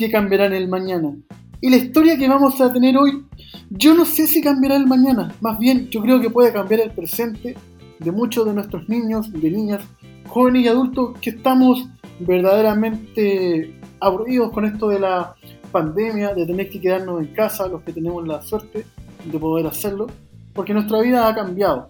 que 0.00 0.10
cambiarán 0.10 0.54
el 0.54 0.66
mañana. 0.66 1.14
Y 1.60 1.68
la 1.68 1.76
historia 1.76 2.16
que 2.16 2.26
vamos 2.26 2.58
a 2.58 2.72
tener 2.72 2.96
hoy, 2.96 3.22
yo 3.68 3.94
no 3.94 4.06
sé 4.06 4.26
si 4.26 4.40
cambiará 4.40 4.76
el 4.76 4.86
mañana, 4.86 5.34
más 5.42 5.58
bien 5.58 5.90
yo 5.90 6.00
creo 6.00 6.18
que 6.18 6.30
puede 6.30 6.52
cambiar 6.52 6.80
el 6.80 6.90
presente 6.90 7.54
de 7.98 8.10
muchos 8.10 8.46
de 8.46 8.54
nuestros 8.54 8.88
niños, 8.88 9.30
de 9.30 9.50
niñas, 9.50 9.82
jóvenes 10.26 10.64
y 10.64 10.68
adultos 10.68 11.18
que 11.20 11.30
estamos 11.30 11.86
verdaderamente 12.18 13.78
aburridos 14.00 14.50
con 14.52 14.64
esto 14.64 14.88
de 14.88 15.00
la 15.00 15.34
pandemia, 15.70 16.32
de 16.32 16.46
tener 16.46 16.70
que 16.70 16.80
quedarnos 16.80 17.20
en 17.20 17.34
casa, 17.34 17.68
los 17.68 17.82
que 17.82 17.92
tenemos 17.92 18.26
la 18.26 18.40
suerte 18.40 18.86
de 19.30 19.38
poder 19.38 19.66
hacerlo, 19.66 20.06
porque 20.54 20.72
nuestra 20.72 21.02
vida 21.02 21.28
ha 21.28 21.34
cambiado. 21.34 21.86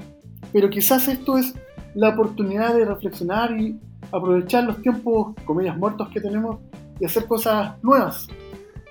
Pero 0.52 0.69
quizás 0.69 1.07
esto 1.07 1.38
es 1.38 1.55
la 1.95 2.09
oportunidad 2.09 2.74
de 2.74 2.87
reflexionar 2.87 3.57
y 3.61 3.79
aprovechar 4.11 4.65
los 4.65 4.83
tiempos, 4.83 5.37
comillas, 5.45 5.79
muertos 5.79 6.09
que 6.09 6.21
tenemos 6.21 6.59
y 7.01 7.07
hacer 7.07 7.27
cosas 7.27 7.75
nuevas. 7.83 8.29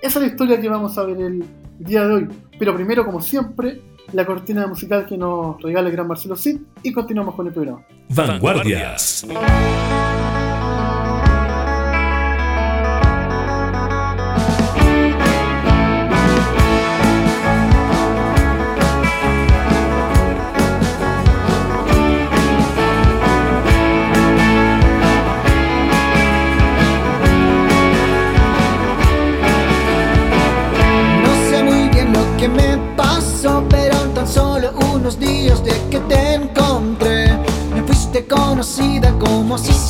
Esa 0.02 0.18
es 0.18 0.26
la 0.26 0.26
historia 0.26 0.60
que 0.60 0.68
vamos 0.68 0.96
a 0.98 1.04
ver 1.04 1.20
el 1.20 1.44
día 1.78 2.06
de 2.06 2.14
hoy. 2.14 2.28
Pero 2.58 2.74
primero, 2.74 3.04
como 3.04 3.20
siempre, 3.20 3.80
la 4.12 4.26
cortina 4.26 4.66
musical 4.66 5.06
que 5.06 5.16
nos 5.16 5.60
regala 5.62 5.88
el 5.88 5.94
gran 5.94 6.08
Marcelo 6.08 6.36
Cid 6.36 6.60
y 6.82 6.92
continuamos 6.92 7.34
con 7.34 7.46
el 7.46 7.52
programa. 7.52 7.84
Vanguardias. 8.08 9.26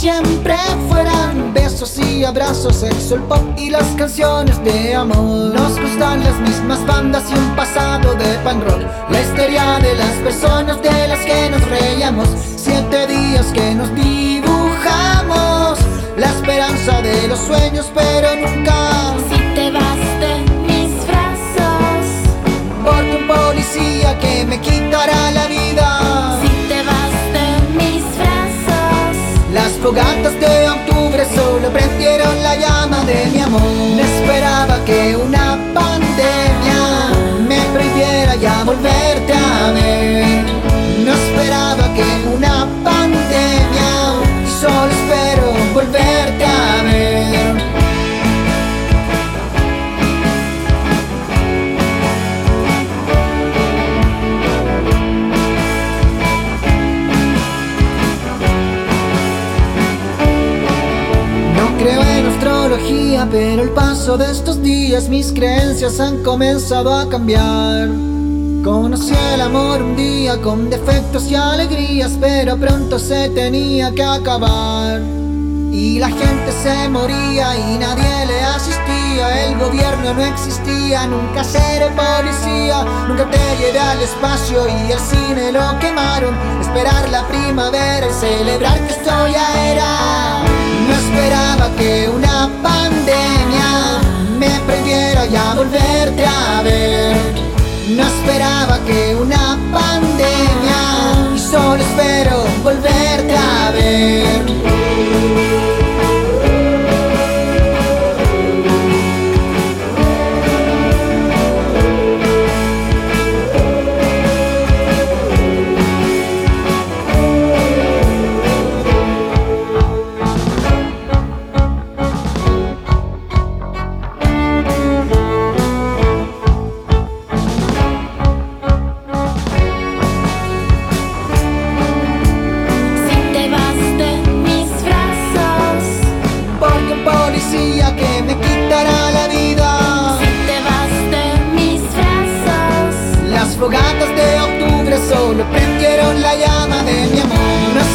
Siempre 0.00 0.56
fueran 0.88 1.52
besos 1.52 1.98
y 1.98 2.24
abrazos, 2.24 2.76
sexo, 2.76 3.16
el 3.16 3.22
pop 3.24 3.42
y 3.58 3.68
las 3.68 3.84
canciones 3.98 4.58
de 4.64 4.94
amor. 4.94 5.52
Nos 5.54 5.78
gustan 5.78 6.24
las 6.24 6.40
mismas 6.40 6.86
bandas 6.86 7.24
y 7.30 7.34
un 7.34 7.54
pasado 7.54 8.14
de 8.14 8.38
pan 8.42 8.62
rock. 8.62 8.80
La 9.10 9.20
historia 9.20 9.78
de 9.78 9.94
las 9.96 10.14
personas 10.24 10.80
de 10.80 11.06
las 11.06 11.18
que 11.18 11.50
nos 11.50 11.62
reíamos. 11.68 12.28
Siete 12.56 13.08
días 13.08 13.44
que 13.52 13.74
nos 13.74 13.94
dibujamos. 13.94 15.78
La 16.16 16.30
esperanza 16.30 17.02
de 17.02 17.28
los 17.28 17.38
sueños, 17.38 17.90
pero 17.94 18.36
nunca. 18.36 19.14
Si 19.28 19.38
te 19.54 19.70
vas 19.70 20.20
de 20.20 20.50
porque 22.84 23.16
un 23.16 23.26
policía 23.26 24.18
que 24.18 24.46
me 24.46 24.58
quitará 24.60 25.30
la 25.32 25.46
fogatas 29.82 30.38
de 30.38 30.68
octubre 30.68 31.24
solo 31.34 31.70
prendieron 31.70 32.42
la 32.42 32.54
llama 32.56 33.04
de 33.04 33.26
mi 33.32 33.40
amor. 33.40 33.62
No 33.62 34.00
esperaba 34.00 34.84
que 34.84 35.16
una 35.16 35.58
pandemia 35.74 36.80
me 37.48 37.60
prohibiera 37.72 38.34
ya 38.36 38.62
volverte 38.64 39.32
a 39.32 39.72
ver. 39.72 40.44
No 41.04 41.12
esperaba 41.12 41.94
que 41.94 42.04
una 42.36 42.66
pandemia, 42.84 43.90
solo 44.60 44.99
pero 63.28 63.62
el 63.62 63.70
paso 63.70 64.16
de 64.16 64.30
estos 64.30 64.62
días 64.62 65.08
mis 65.08 65.32
creencias 65.32 66.00
han 66.00 66.22
comenzado 66.22 66.94
a 66.94 67.08
cambiar. 67.08 67.88
Conocí 68.64 69.14
el 69.34 69.40
amor 69.40 69.82
un 69.82 69.96
día 69.96 70.40
con 70.40 70.70
defectos 70.70 71.30
y 71.30 71.34
alegrías, 71.34 72.12
pero 72.20 72.56
pronto 72.56 72.98
se 72.98 73.28
tenía 73.30 73.92
que 73.92 74.02
acabar. 74.02 75.00
Y 75.72 75.98
la 75.98 76.08
gente 76.08 76.52
se 76.62 76.88
moría 76.88 77.56
y 77.56 77.78
nadie 77.78 78.26
le 78.26 78.40
asistía, 78.42 79.46
el 79.46 79.58
gobierno 79.58 80.14
no 80.14 80.24
existía, 80.24 81.06
nunca 81.06 81.44
seré 81.44 81.88
policía, 81.88 82.84
nunca 83.06 83.28
te 83.30 83.38
llevé 83.58 83.78
al 83.78 84.00
espacio 84.02 84.66
y 84.66 84.92
el 84.92 84.98
cine 84.98 85.52
lo 85.52 85.78
quemaron. 85.78 86.34
Esperar 86.60 87.08
la 87.10 87.26
primavera 87.28 88.06
y 88.06 88.12
celebrar 88.12 88.78
que 88.86 88.92
esto 88.92 89.28
ya 89.28 89.72
era. 89.72 90.59
No 90.86 90.94
esperaba 90.94 91.70
que 91.78 92.08
una 92.08 92.48
pandemia 92.62 94.00
me 94.38 94.50
prohibiera 94.66 95.26
ya 95.26 95.54
volverte 95.54 96.24
a 96.24 96.62
ver. 96.62 97.16
No 97.88 98.02
esperaba 98.02 98.78
que 98.86 99.16
una 99.16 99.58
pandemia 99.72 101.34
y 101.34 101.38
solo 101.38 101.82
espero 101.82 102.44
volverte 102.62 103.36
a 103.36 103.70
ver. 103.72 104.79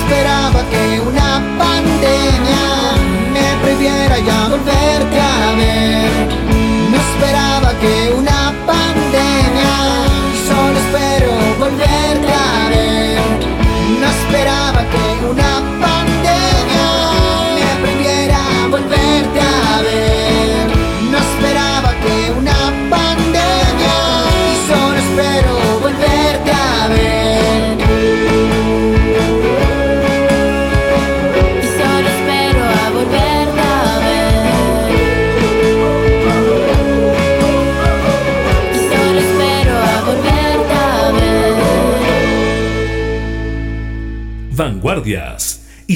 esperaba 0.06 0.64
que 0.70 1.00
una 1.02 1.42
pandemia 1.58 2.66
me 3.34 3.62
prohibiera 3.62 4.20
ya 4.20 4.48
volverte 4.50 5.20
a 5.20 5.56
ver. 5.58 6.45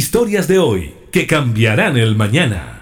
Historias 0.10 0.48
de 0.48 0.58
hoy 0.58 0.92
que 1.12 1.28
cambiarán 1.28 1.96
el 1.96 2.16
mañana. 2.16 2.79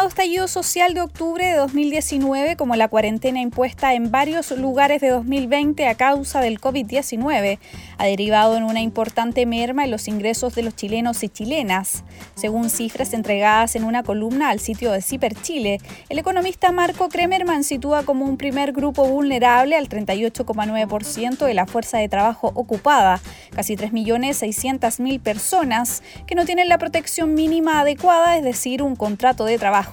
Llamado 0.00 0.08
estallido 0.08 0.48
social 0.48 0.94
de 0.94 1.02
octubre 1.02 1.44
de 1.44 1.56
2019 1.56 2.56
como 2.56 2.74
la 2.74 2.88
cuarentena 2.88 3.42
impuesta 3.42 3.92
en 3.92 4.10
varios 4.10 4.50
lugares 4.52 5.02
de 5.02 5.10
2020 5.10 5.86
a 5.86 5.94
causa 5.94 6.40
del 6.40 6.58
COVID-19 6.58 7.58
ha 7.98 8.04
derivado 8.06 8.56
en 8.56 8.62
una 8.62 8.80
importante 8.80 9.44
merma 9.44 9.84
en 9.84 9.90
los 9.90 10.08
ingresos 10.08 10.54
de 10.54 10.62
los 10.62 10.74
chilenos 10.74 11.22
y 11.22 11.28
chilenas. 11.28 12.02
Según 12.34 12.70
cifras 12.70 13.12
entregadas 13.12 13.76
en 13.76 13.84
una 13.84 14.02
columna 14.02 14.48
al 14.48 14.60
sitio 14.60 14.90
de 14.90 15.02
Ciper 15.02 15.34
Chile, 15.34 15.80
el 16.08 16.18
economista 16.18 16.72
Marco 16.72 17.10
Kremerman 17.10 17.62
sitúa 17.62 18.02
como 18.04 18.24
un 18.24 18.38
primer 18.38 18.72
grupo 18.72 19.04
vulnerable 19.04 19.76
al 19.76 19.90
38,9% 19.90 21.44
de 21.44 21.52
la 21.52 21.66
fuerza 21.66 21.98
de 21.98 22.08
trabajo 22.08 22.52
ocupada, 22.54 23.20
casi 23.54 23.76
3.600.000 23.76 25.20
personas 25.20 26.02
que 26.26 26.34
no 26.34 26.46
tienen 26.46 26.70
la 26.70 26.78
protección 26.78 27.34
mínima 27.34 27.80
adecuada, 27.80 28.38
es 28.38 28.44
decir, 28.44 28.82
un 28.82 28.96
contrato 28.96 29.44
de 29.44 29.58
trabajo. 29.58 29.89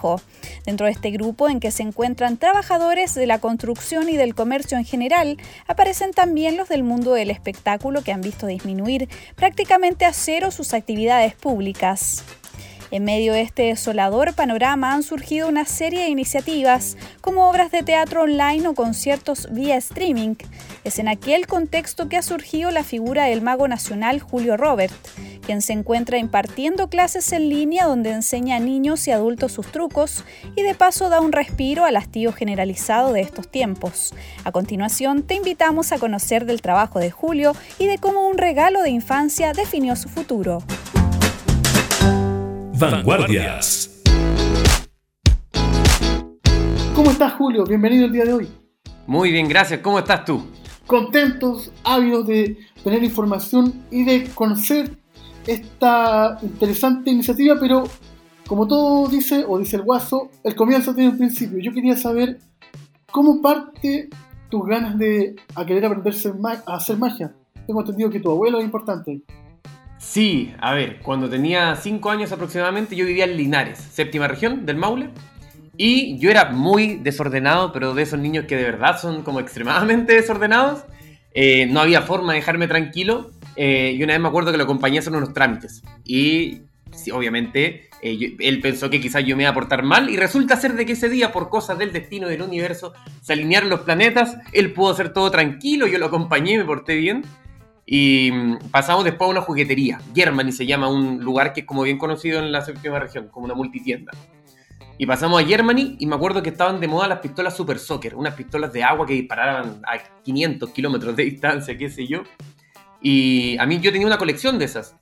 Dentro 0.65 0.85
de 0.85 0.91
este 0.91 1.11
grupo, 1.11 1.49
en 1.49 1.59
que 1.59 1.71
se 1.71 1.83
encuentran 1.83 2.37
trabajadores 2.37 3.15
de 3.15 3.25
la 3.25 3.39
construcción 3.39 4.09
y 4.09 4.17
del 4.17 4.35
comercio 4.35 4.77
en 4.77 4.85
general, 4.85 5.37
aparecen 5.67 6.11
también 6.11 6.57
los 6.57 6.69
del 6.69 6.83
mundo 6.83 7.13
del 7.13 7.31
espectáculo 7.31 8.03
que 8.03 8.11
han 8.11 8.21
visto 8.21 8.47
disminuir 8.47 9.09
prácticamente 9.35 10.05
a 10.05 10.13
cero 10.13 10.51
sus 10.51 10.73
actividades 10.73 11.35
públicas. 11.35 12.23
En 12.89 13.03
medio 13.03 13.33
de 13.33 13.41
este 13.41 13.63
desolador 13.63 14.33
panorama 14.33 14.93
han 14.93 15.03
surgido 15.03 15.49
una 15.49 15.65
serie 15.65 16.03
de 16.03 16.09
iniciativas 16.09 16.95
como 17.19 17.49
obras 17.49 17.69
de 17.69 17.83
teatro 17.83 18.23
online 18.23 18.65
o 18.65 18.75
conciertos 18.75 19.49
vía 19.51 19.75
streaming. 19.75 20.35
Es 20.85 20.97
en 20.99 21.09
aquel 21.09 21.47
contexto 21.47 22.07
que 22.07 22.15
ha 22.15 22.21
surgido 22.21 22.71
la 22.71 22.85
figura 22.85 23.25
del 23.25 23.41
mago 23.41 23.67
nacional 23.67 24.21
Julio 24.21 24.55
Robert, 24.55 24.93
quien 25.45 25.61
se 25.61 25.73
encuentra 25.73 26.17
impartiendo 26.17 26.89
clases 26.89 27.31
en 27.33 27.49
línea 27.49 27.85
donde 27.85 28.11
enseña 28.11 28.55
a 28.55 28.59
niños 28.59 29.05
y 29.07 29.11
adultos 29.11 29.51
sus 29.51 29.67
trucos 29.67 30.23
y 30.55 30.61
de 30.61 30.73
paso 30.73 31.09
da 31.09 31.19
un 31.19 31.33
respiro 31.33 31.83
al 31.83 31.97
hastío 31.97 32.31
generalizado 32.31 33.11
de 33.11 33.19
estos 33.21 33.49
tiempos. 33.49 34.13
A 34.45 34.53
continuación 34.53 35.23
te 35.23 35.35
invitamos 35.35 35.91
a 35.91 35.99
conocer 35.99 36.45
del 36.45 36.61
trabajo 36.61 36.99
de 36.99 37.11
Julio 37.11 37.53
y 37.79 37.85
de 37.85 37.97
cómo 37.97 38.27
un 38.27 38.37
regalo 38.37 38.81
de 38.81 38.91
infancia 38.91 39.51
definió 39.51 39.97
su 39.97 40.07
futuro. 40.07 40.63
Vanguardias. 42.79 44.03
¿Cómo 46.95 47.09
estás, 47.09 47.33
Julio? 47.33 47.63
Bienvenido 47.65 48.05
el 48.05 48.11
día 48.11 48.25
de 48.25 48.33
hoy. 48.33 48.47
Muy 49.07 49.31
bien, 49.31 49.47
gracias. 49.47 49.79
¿Cómo 49.79 49.97
estás 49.97 50.25
tú? 50.25 50.43
Contentos, 50.85 51.71
ávidos 51.83 52.27
de 52.27 52.57
tener 52.83 53.03
información 53.03 53.73
y 53.89 54.03
de 54.03 54.29
conocer 54.35 54.95
esta 55.47 56.37
interesante 56.43 57.09
iniciativa, 57.09 57.55
pero 57.59 57.85
como 58.45 58.67
todo 58.67 59.07
dice, 59.07 59.43
o 59.47 59.57
dice 59.57 59.77
el 59.77 59.81
guaso, 59.81 60.29
el 60.43 60.55
comienzo 60.55 60.93
tiene 60.93 61.09
un 61.09 61.17
principio. 61.17 61.57
Yo 61.59 61.73
quería 61.73 61.97
saber 61.97 62.39
cómo 63.11 63.41
parte 63.41 64.09
tus 64.49 64.65
ganas 64.67 64.97
de 64.99 65.35
a 65.55 65.65
querer 65.65 65.85
aprender 65.85 66.13
a 66.65 66.75
hacer 66.75 66.97
magia. 66.97 67.33
Tengo 67.65 67.81
entendido 67.81 68.09
que 68.09 68.19
tu 68.19 68.29
abuelo 68.29 68.59
es 68.59 68.65
importante. 68.65 69.23
Sí, 69.99 70.53
a 70.59 70.73
ver, 70.73 70.99
cuando 70.99 71.29
tenía 71.29 71.75
5 71.75 72.09
años 72.09 72.31
aproximadamente 72.31 72.95
yo 72.95 73.05
vivía 73.05 73.25
en 73.25 73.35
Linares, 73.35 73.79
séptima 73.79 74.27
región 74.27 74.65
del 74.65 74.77
Maule. 74.77 75.09
Y 75.77 76.17
yo 76.17 76.31
era 76.31 76.51
muy 76.51 76.95
desordenado, 76.95 77.71
pero 77.71 77.93
de 77.93 78.01
esos 78.01 78.19
niños 78.19 78.45
que 78.45 78.55
de 78.55 78.63
verdad 78.63 78.99
son 78.99 79.21
como 79.21 79.39
extremadamente 79.39 80.13
desordenados. 80.21 80.83
Eh, 81.33 81.67
no 81.67 81.79
había 81.79 82.01
forma 82.01 82.33
de 82.33 82.39
dejarme 82.39 82.67
tranquilo. 82.67 83.31
Eh, 83.55 83.95
y 83.97 84.03
una 84.03 84.13
vez 84.13 84.21
me 84.21 84.27
acuerdo 84.27 84.51
que 84.51 84.57
lo 84.57 84.63
acompañé 84.63 84.97
a 84.97 85.01
hacer 85.01 85.13
unos 85.13 85.33
trámites. 85.33 85.83
Y 86.03 86.61
sí, 86.91 87.11
obviamente 87.11 87.89
eh, 88.01 88.35
él 88.39 88.59
pensó 88.59 88.89
que 88.89 88.99
quizás 88.99 89.23
yo 89.23 89.35
me 89.37 89.43
iba 89.43 89.51
a 89.51 89.53
portar 89.53 89.83
mal. 89.83 90.09
Y 90.09 90.17
resulta 90.17 90.55
ser 90.55 90.73
de 90.73 90.87
que 90.87 90.93
ese 90.93 91.09
día, 91.09 91.31
por 91.31 91.49
cosas 91.49 91.77
del 91.77 91.93
destino 91.93 92.27
del 92.27 92.41
universo, 92.41 92.93
se 93.21 93.33
alinearon 93.33 93.69
los 93.69 93.81
planetas. 93.81 94.37
Él 94.53 94.73
pudo 94.73 94.91
hacer 94.93 95.13
todo 95.13 95.29
tranquilo. 95.29 95.85
Yo 95.85 95.99
lo 95.99 96.07
acompañé, 96.07 96.57
me 96.57 96.65
porté 96.65 96.95
bien. 96.95 97.23
Y 97.89 98.29
mm, 98.33 98.69
pasamos 98.69 99.05
después 99.05 99.29
a 99.29 99.31
una 99.31 99.41
juguetería. 99.41 99.99
Germany 100.13 100.51
se 100.51 100.65
llama 100.65 100.89
un 100.89 101.23
lugar 101.23 101.53
que 101.53 101.61
es 101.61 101.65
como 101.65 101.83
bien 101.83 101.97
conocido 101.97 102.39
en 102.39 102.51
la 102.51 102.61
séptima 102.61 102.99
región, 102.99 103.29
como 103.29 103.45
una 103.45 103.55
multitienda. 103.55 104.11
Y 104.97 105.05
pasamos 105.05 105.41
a 105.41 105.45
Germany 105.45 105.95
y 105.99 106.05
me 106.05 106.15
acuerdo 106.15 106.43
que 106.43 106.49
estaban 106.49 106.81
de 106.81 106.87
moda 106.87 107.07
las 107.07 107.19
pistolas 107.19 107.55
Super 107.55 107.79
Soccer, 107.79 108.15
unas 108.15 108.33
pistolas 108.33 108.73
de 108.73 108.83
agua 108.83 109.05
que 109.05 109.13
disparaban 109.13 109.81
a 109.85 109.99
500 110.23 110.69
kilómetros 110.71 111.15
de 111.15 111.23
distancia, 111.23 111.77
qué 111.77 111.89
sé 111.89 112.05
yo. 112.05 112.23
Y 113.01 113.57
a 113.57 113.65
mí 113.65 113.79
yo 113.79 113.91
tenía 113.91 114.07
una 114.07 114.17
colección 114.17 114.59
de 114.59 114.65
esas. 114.65 114.95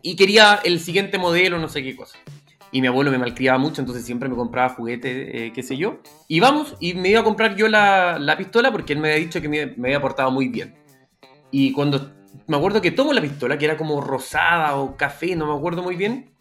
Y 0.00 0.14
quería 0.14 0.60
el 0.64 0.78
siguiente 0.78 1.18
modelo, 1.18 1.58
no 1.58 1.68
sé 1.68 1.82
qué 1.82 1.96
cosa. 1.96 2.18
Y 2.70 2.80
mi 2.80 2.86
abuelo 2.86 3.10
me 3.10 3.18
malcriaba 3.18 3.58
mucho, 3.58 3.80
entonces 3.80 4.04
siempre 4.04 4.28
me 4.28 4.36
compraba 4.36 4.68
juguetes, 4.70 5.28
eh, 5.32 5.52
qué 5.54 5.62
sé 5.62 5.76
yo. 5.76 6.00
Y 6.28 6.38
vamos, 6.38 6.76
y 6.78 6.94
me 6.94 7.08
iba 7.08 7.20
a 7.20 7.24
comprar 7.24 7.56
yo 7.56 7.68
la, 7.68 8.18
la 8.18 8.36
pistola 8.36 8.70
porque 8.70 8.92
él 8.92 9.00
me 9.00 9.10
había 9.10 9.24
dicho 9.24 9.40
que 9.40 9.48
me, 9.48 9.66
me 9.76 9.88
había 9.88 10.00
portado 10.00 10.30
muy 10.30 10.48
bien. 10.48 10.81
Y 11.52 11.70
cuando 11.72 12.10
me 12.48 12.56
acuerdo 12.56 12.80
que 12.80 12.90
tomo 12.90 13.12
la 13.12 13.20
pistola, 13.20 13.56
que 13.58 13.66
era 13.66 13.76
como 13.76 14.00
rosada 14.00 14.74
o 14.76 14.96
café, 14.96 15.36
no 15.36 15.46
me 15.46 15.56
acuerdo 15.56 15.82
muy 15.82 15.94
bien, 15.94 16.34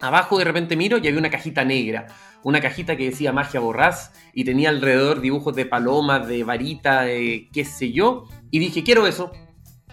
abajo 0.00 0.38
de 0.38 0.44
repente 0.44 0.76
miro 0.76 0.98
y 0.98 1.08
había 1.08 1.18
una 1.18 1.30
cajita 1.30 1.64
negra. 1.64 2.06
Una 2.42 2.60
cajita 2.60 2.94
que 2.96 3.06
decía 3.08 3.32
magia 3.32 3.58
borrás 3.60 4.12
y 4.34 4.44
tenía 4.44 4.68
alrededor 4.68 5.22
dibujos 5.22 5.56
de 5.56 5.64
palomas, 5.64 6.28
de 6.28 6.44
varita, 6.44 7.02
de 7.02 7.48
qué 7.52 7.64
sé 7.64 7.90
yo. 7.90 8.24
Y 8.50 8.58
dije, 8.58 8.84
quiero 8.84 9.06
eso. 9.06 9.32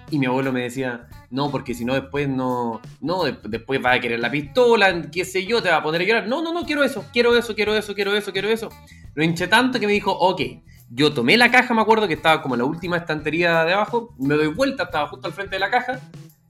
Y 0.10 0.20
mi 0.20 0.26
abuelo 0.26 0.52
me 0.52 0.64
decía, 0.64 1.08
no, 1.30 1.50
porque 1.50 1.74
si 1.74 1.86
no 1.86 1.94
después 1.94 2.28
no, 2.28 2.82
no, 3.00 3.24
de- 3.24 3.38
después 3.48 3.82
vas 3.82 3.96
a 3.96 4.00
querer 4.02 4.20
la 4.20 4.30
pistola, 4.30 5.10
qué 5.10 5.24
sé 5.24 5.46
yo, 5.46 5.64
te 5.64 5.70
va 5.70 5.78
a 5.78 5.84
poner 5.84 6.02
a 6.02 6.04
llorar. 6.04 6.28
No, 6.28 6.42
no, 6.42 6.52
no, 6.52 6.66
quiero 6.66 6.84
eso, 6.84 7.06
quiero 7.14 7.38
eso, 7.38 7.56
quiero 7.56 7.74
eso, 7.74 7.96
quiero 7.96 8.14
eso, 8.14 8.34
quiero 8.34 8.50
eso. 8.50 8.68
Lo 9.14 9.24
hinché 9.24 9.48
tanto 9.48 9.80
que 9.80 9.88
me 9.88 9.94
dijo, 9.94 10.12
ok. 10.12 10.42
Yo 10.94 11.14
tomé 11.14 11.38
la 11.38 11.50
caja, 11.50 11.74
me 11.74 11.82
acuerdo 11.82 12.06
que 12.08 12.16
estaba 12.16 12.42
como 12.42 12.58
la 12.58 12.66
última 12.66 12.98
estantería 12.98 13.64
de 13.64 13.74
abajo, 13.74 14.14
me 14.20 14.36
doy 14.36 14.48
vuelta, 14.48 14.84
estaba 14.84 15.08
justo 15.08 15.28
al 15.28 15.34
frente 15.34 15.56
de 15.56 15.60
la 15.60 15.70
caja 15.70 16.02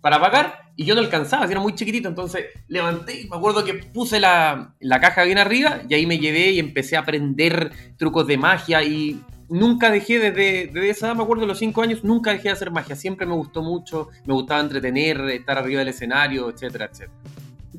para 0.02 0.20
pagar 0.20 0.72
y 0.76 0.86
yo 0.86 0.96
no 0.96 1.02
alcanzaba, 1.02 1.46
era 1.46 1.60
muy 1.60 1.76
chiquitito, 1.76 2.10
entonces 2.10 2.46
levanté 2.68 3.22
y 3.22 3.30
me 3.30 3.38
acuerdo 3.38 3.64
que 3.64 3.76
puse 3.76 4.20
la, 4.20 4.74
la 4.80 5.00
caja 5.00 5.26
bien 5.26 5.38
arriba 5.38 5.82
y 5.88 5.94
ahí 5.94 6.08
me 6.08 6.18
llevé 6.18 6.54
y 6.54 6.60
empecé 6.60 6.98
a 6.98 7.02
aprender 7.02 7.72
trucos 7.98 8.26
de 8.26 8.40
magia 8.40 8.82
y 8.82 9.22
nunca 9.48 9.92
dejé 9.92 10.18
desde, 10.18 10.72
desde 10.74 10.90
esa 10.90 11.08
edad, 11.08 11.18
me 11.18 11.24
acuerdo 11.24 11.42
de 11.42 11.48
los 11.48 11.60
5 11.60 11.82
años, 11.84 12.04
nunca 12.04 12.32
dejé 12.32 12.48
de 12.48 12.54
hacer 12.54 12.72
magia, 12.72 12.96
siempre 12.96 13.28
me 13.28 13.34
gustó 13.34 13.62
mucho, 13.62 14.10
me 14.26 14.34
gustaba 14.34 14.62
entretener, 14.62 15.22
estar 15.30 15.60
arriba 15.60 15.80
del 15.80 15.90
escenario, 15.90 16.50
etcétera, 16.50 16.86
etcétera. 16.86 17.14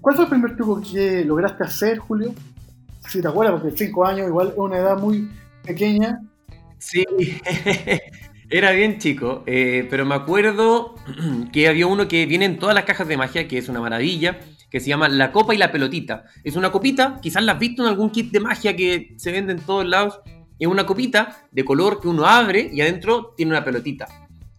¿Cuál 0.00 0.14
fue 0.14 0.24
el 0.26 0.30
primer 0.30 0.54
truco 0.54 0.80
que 0.80 1.24
lograste 1.24 1.64
hacer, 1.64 1.98
Julio? 1.98 2.32
Si 3.08 3.20
te 3.20 3.26
acuerdas, 3.26 3.60
porque 3.60 3.76
5 3.76 4.04
años 4.04 4.28
igual 4.28 4.48
es 4.48 4.54
una 4.56 4.78
edad 4.78 4.98
muy 4.98 5.28
pequeña. 5.64 6.20
Sí, 6.82 7.04
era 8.50 8.72
bien 8.72 8.98
chico, 8.98 9.44
eh, 9.46 9.86
pero 9.88 10.04
me 10.04 10.16
acuerdo 10.16 10.96
que 11.52 11.68
había 11.68 11.86
uno 11.86 12.08
que 12.08 12.26
viene 12.26 12.44
en 12.44 12.58
todas 12.58 12.74
las 12.74 12.84
cajas 12.84 13.06
de 13.06 13.16
magia, 13.16 13.46
que 13.46 13.56
es 13.56 13.68
una 13.68 13.80
maravilla, 13.80 14.40
que 14.68 14.80
se 14.80 14.88
llama 14.88 15.08
La 15.08 15.30
Copa 15.30 15.54
y 15.54 15.58
la 15.58 15.70
Pelotita. 15.70 16.24
Es 16.42 16.56
una 16.56 16.72
copita, 16.72 17.20
quizás 17.22 17.44
la 17.44 17.52
has 17.52 17.60
visto 17.60 17.82
en 17.82 17.88
algún 17.88 18.10
kit 18.10 18.32
de 18.32 18.40
magia 18.40 18.74
que 18.74 19.14
se 19.16 19.30
vende 19.30 19.52
en 19.52 19.60
todos 19.60 19.86
lados. 19.86 20.20
Es 20.58 20.66
una 20.66 20.84
copita 20.84 21.46
de 21.52 21.64
color 21.64 22.00
que 22.00 22.08
uno 22.08 22.26
abre 22.26 22.68
y 22.72 22.80
adentro 22.80 23.32
tiene 23.36 23.52
una 23.52 23.64
pelotita. 23.64 24.08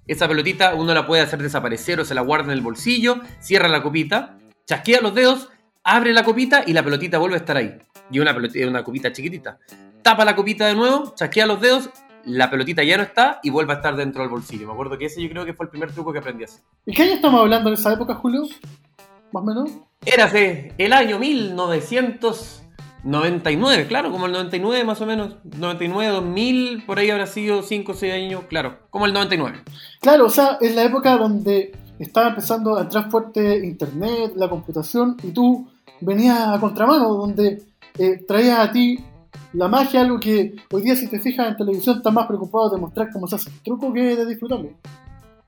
Esa 0.07 0.27
pelotita 0.27 0.75
uno 0.75 0.93
la 0.93 1.05
puede 1.05 1.23
hacer 1.23 1.41
desaparecer 1.41 1.99
o 1.99 2.05
se 2.05 2.15
la 2.15 2.21
guarda 2.21 2.45
en 2.45 2.57
el 2.57 2.61
bolsillo, 2.61 3.19
cierra 3.41 3.67
la 3.67 3.83
copita, 3.83 4.37
chasquea 4.65 5.01
los 5.01 5.13
dedos, 5.13 5.49
abre 5.83 6.13
la 6.13 6.23
copita 6.23 6.63
y 6.65 6.71
la 6.71 6.83
pelotita 6.83 7.17
vuelve 7.17 7.35
a 7.35 7.39
estar 7.39 7.57
ahí. 7.57 7.75
Y 8.09 8.19
una, 8.19 8.33
pelotita, 8.33 8.67
una 8.67 8.83
copita 8.83 9.11
chiquitita. 9.11 9.59
Tapa 10.01 10.23
la 10.23 10.35
copita 10.35 10.67
de 10.67 10.75
nuevo, 10.75 11.13
chasquea 11.15 11.45
los 11.45 11.59
dedos, 11.61 11.89
la 12.25 12.49
pelotita 12.49 12.83
ya 12.83 12.97
no 12.97 13.03
está 13.03 13.39
y 13.43 13.49
vuelve 13.49 13.71
a 13.73 13.77
estar 13.77 13.95
dentro 13.95 14.21
del 14.21 14.29
bolsillo. 14.29 14.67
Me 14.67 14.73
acuerdo 14.73 14.97
que 14.97 15.05
ese 15.05 15.21
yo 15.21 15.29
creo 15.29 15.45
que 15.45 15.53
fue 15.53 15.65
el 15.65 15.69
primer 15.69 15.91
truco 15.91 16.11
que 16.13 16.19
aprendí 16.19 16.43
a 16.43 16.47
hacer. 16.47 16.61
¿Y 16.85 16.93
qué 16.93 17.03
año 17.03 17.13
estamos 17.13 17.39
hablando 17.41 17.69
en 17.69 17.75
esa 17.75 17.93
época, 17.93 18.15
Julio? 18.15 18.43
Más 19.31 19.43
o 19.43 19.45
menos. 19.45 19.71
Érase 20.05 20.73
el 20.77 20.91
año 20.93 21.19
1999, 21.19 23.87
claro, 23.87 24.11
como 24.11 24.27
el 24.27 24.31
99 24.31 24.83
más 24.83 25.01
o 25.01 25.05
menos. 25.05 25.35
99, 25.43 26.13
2000, 26.13 26.85
por 26.85 26.99
ahí 26.99 27.09
habrá 27.09 27.27
sido 27.27 27.63
5 27.63 27.91
o 27.91 27.95
6 27.95 28.13
años, 28.13 28.43
claro, 28.47 28.79
como 28.89 29.05
el 29.05 29.13
99. 29.13 29.61
Claro, 30.01 30.25
o 30.25 30.29
sea, 30.29 30.57
es 30.61 30.75
la 30.75 30.83
época 30.83 31.17
donde 31.17 31.71
estaba 31.99 32.29
empezando 32.29 32.77
a 32.77 32.81
entrar 32.81 33.09
fuerte 33.09 33.65
internet, 33.65 34.33
la 34.35 34.49
computación, 34.49 35.17
y 35.23 35.31
tú 35.31 35.67
venías 36.01 36.49
a 36.49 36.59
contramano, 36.59 37.13
donde 37.13 37.63
eh, 37.97 38.21
traías 38.27 38.59
a 38.59 38.71
ti 38.71 38.99
la 39.53 39.67
magia, 39.67 40.01
algo 40.01 40.19
que 40.19 40.55
hoy 40.71 40.81
día, 40.81 40.95
si 40.95 41.09
te 41.09 41.19
fijas 41.19 41.47
en 41.47 41.57
televisión, 41.57 41.97
estás 41.97 42.13
más 42.13 42.27
preocupado 42.27 42.69
de 42.71 42.77
mostrar 42.79 43.09
cómo 43.11 43.27
se 43.27 43.35
hace 43.35 43.49
el 43.49 43.59
truco 43.61 43.93
que 43.93 44.15
de 44.15 44.25
disfrutarlo. 44.25 44.71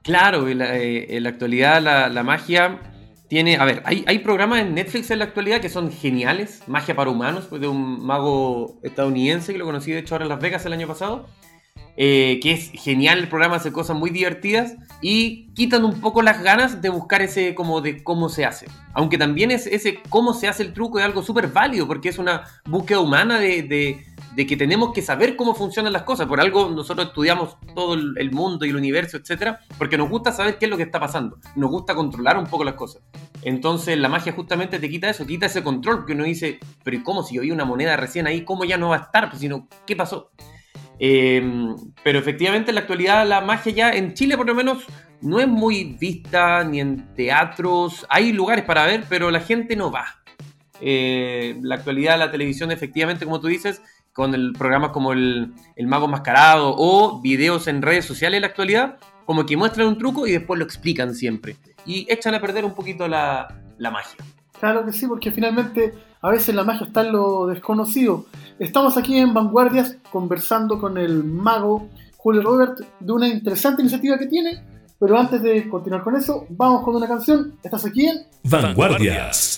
Claro, 0.03 0.47
en 0.47 0.59
la, 0.59 0.77
eh, 0.77 1.17
en 1.17 1.23
la 1.23 1.29
actualidad 1.29 1.81
la, 1.81 2.09
la 2.09 2.23
magia 2.23 2.79
tiene... 3.27 3.57
A 3.57 3.65
ver, 3.65 3.81
hay, 3.85 4.03
hay 4.07 4.19
programas 4.19 4.59
en 4.59 4.75
Netflix 4.75 5.09
en 5.09 5.19
la 5.19 5.25
actualidad 5.25 5.59
que 5.59 5.69
son 5.69 5.91
geniales. 5.91 6.61
Magia 6.67 6.95
para 6.95 7.09
humanos, 7.09 7.47
pues, 7.49 7.59
de 7.59 7.67
un 7.67 8.05
mago 8.05 8.79
estadounidense 8.83 9.51
que 9.51 9.57
lo 9.57 9.65
conocí 9.65 9.91
de 9.91 9.99
hecho 9.99 10.13
ahora 10.13 10.25
en 10.25 10.29
Las 10.29 10.39
Vegas 10.39 10.65
el 10.67 10.73
año 10.73 10.87
pasado. 10.87 11.25
Eh, 11.97 12.39
que 12.41 12.51
es 12.51 12.71
genial 12.73 13.19
el 13.19 13.29
programa, 13.29 13.55
hace 13.55 13.71
cosas 13.71 13.95
muy 13.95 14.09
divertidas 14.09 14.75
y 15.01 15.47
quitan 15.53 15.85
un 15.85 16.01
poco 16.01 16.21
las 16.21 16.41
ganas 16.43 16.81
de 16.81 16.89
buscar 16.89 17.21
ese 17.21 17.55
como 17.55 17.79
de 17.79 18.03
cómo 18.03 18.27
se 18.27 18.45
hace. 18.45 18.67
Aunque 18.93 19.17
también 19.17 19.51
es, 19.51 19.65
ese 19.67 19.99
cómo 20.09 20.33
se 20.33 20.47
hace 20.47 20.63
el 20.63 20.73
truco 20.73 20.99
es 20.99 21.05
algo 21.05 21.23
súper 21.23 21.47
válido 21.47 21.87
porque 21.87 22.09
es 22.09 22.17
una 22.17 22.43
búsqueda 22.65 22.99
humana 22.99 23.39
de, 23.39 23.63
de, 24.35 24.45
que 24.45 24.57
tenemos 24.57 24.93
que 24.93 25.01
saber 25.01 25.37
cómo 25.37 25.55
funcionan 25.55 25.93
las 25.93 26.03
cosas. 26.03 26.27
Por 26.27 26.41
algo 26.41 26.69
nosotros 26.69 27.07
estudiamos 27.07 27.55
todo 27.73 27.93
el 27.93 28.31
mundo 28.31 28.65
y 28.65 28.69
el 28.69 28.75
universo, 28.75 29.15
etcétera, 29.15 29.61
porque 29.77 29.97
nos 29.97 30.09
gusta 30.09 30.33
saber 30.33 30.57
qué 30.57 30.65
es 30.65 30.71
lo 30.71 30.77
que 30.77 30.83
está 30.83 30.99
pasando. 30.99 31.37
Nos 31.55 31.71
gusta 31.71 31.95
controlar 31.95 32.37
un 32.37 32.47
poco 32.47 32.65
las 32.65 32.75
cosas. 32.75 33.01
Entonces 33.41 33.97
la 33.97 34.09
magia 34.09 34.33
justamente 34.33 34.79
te 34.79 34.89
quita 34.89 35.09
eso, 35.09 35.25
quita 35.25 35.45
ese 35.45 35.63
control, 35.63 35.97
porque 35.99 36.13
uno 36.13 36.25
dice, 36.25 36.59
pero 36.83 36.97
¿y 36.97 37.03
cómo 37.03 37.23
si 37.23 37.35
yo 37.35 37.43
vi 37.43 37.51
una 37.51 37.63
moneda 37.63 37.95
recién 37.95 38.27
ahí? 38.27 38.43
¿Cómo 38.43 38.65
ya 38.65 38.77
no 38.77 38.89
va 38.89 38.97
a 38.97 39.01
estar? 39.01 39.29
Pues, 39.29 39.39
sino, 39.39 39.69
¿qué 39.85 39.95
pasó? 39.95 40.31
Eh, 40.99 41.43
pero 42.03 42.19
efectivamente 42.19 42.71
en 42.71 42.75
la 42.75 42.81
actualidad 42.81 43.27
la 43.27 43.41
magia 43.41 43.73
ya 43.73 43.91
en 43.91 44.13
Chile 44.13 44.37
por 44.37 44.47
lo 44.47 44.55
menos 44.55 44.85
no 45.21 45.39
es 45.39 45.47
muy 45.47 45.95
vista 45.99 46.63
ni 46.63 46.79
en 46.79 47.13
teatros. 47.15 48.05
Hay 48.09 48.31
lugares 48.31 48.65
para 48.65 48.85
ver, 48.85 49.05
pero 49.09 49.31
la 49.31 49.39
gente 49.39 49.75
no 49.75 49.91
va. 49.91 50.05
Eh, 50.81 51.57
la 51.61 51.75
actualidad 51.75 52.19
la 52.19 52.31
televisión 52.31 52.71
efectivamente, 52.71 53.25
como 53.25 53.39
tú 53.39 53.47
dices, 53.47 53.81
con 54.13 54.33
el 54.33 54.53
programas 54.53 54.91
como 54.91 55.13
el, 55.13 55.53
el, 55.75 55.87
Mago 55.87 56.07
Mascarado 56.07 56.73
o 56.77 57.21
videos 57.21 57.67
en 57.67 57.81
redes 57.81 58.05
sociales 58.05 58.37
en 58.37 58.41
la 58.41 58.47
actualidad, 58.47 58.97
como 59.25 59.45
que 59.45 59.57
muestran 59.57 59.87
un 59.87 59.97
truco 59.97 60.27
y 60.27 60.31
después 60.31 60.57
lo 60.57 60.65
explican 60.65 61.13
siempre. 61.13 61.57
Y 61.85 62.11
echan 62.11 62.33
a 62.33 62.41
perder 62.41 62.65
un 62.65 62.75
poquito 62.75 63.07
la, 63.07 63.47
la 63.77 63.91
magia. 63.91 64.17
Claro 64.59 64.85
que 64.85 64.93
sí, 64.93 65.07
porque 65.07 65.31
finalmente 65.31 65.93
a 66.21 66.29
veces 66.29 66.55
la 66.55 66.63
magia 66.63 66.87
está 66.87 67.01
en 67.01 67.11
lo 67.11 67.47
desconocido. 67.47 68.25
Estamos 68.59 68.97
aquí 68.97 69.17
en 69.17 69.33
Vanguardias 69.33 69.97
conversando 70.11 70.79
con 70.79 70.97
el 70.97 71.23
mago 71.23 71.89
Julio 72.17 72.41
Robert 72.41 72.79
de 72.99 73.11
una 73.11 73.27
interesante 73.27 73.81
iniciativa 73.81 74.17
que 74.17 74.27
tiene. 74.27 74.63
Pero 74.99 75.19
antes 75.19 75.43
de 75.43 75.67
continuar 75.69 76.03
con 76.03 76.15
eso, 76.15 76.45
vamos 76.49 76.83
con 76.83 76.95
una 76.95 77.07
canción. 77.07 77.55
Estás 77.63 77.85
aquí 77.85 78.07
en 78.07 78.25
Vanguardias. 78.43 79.57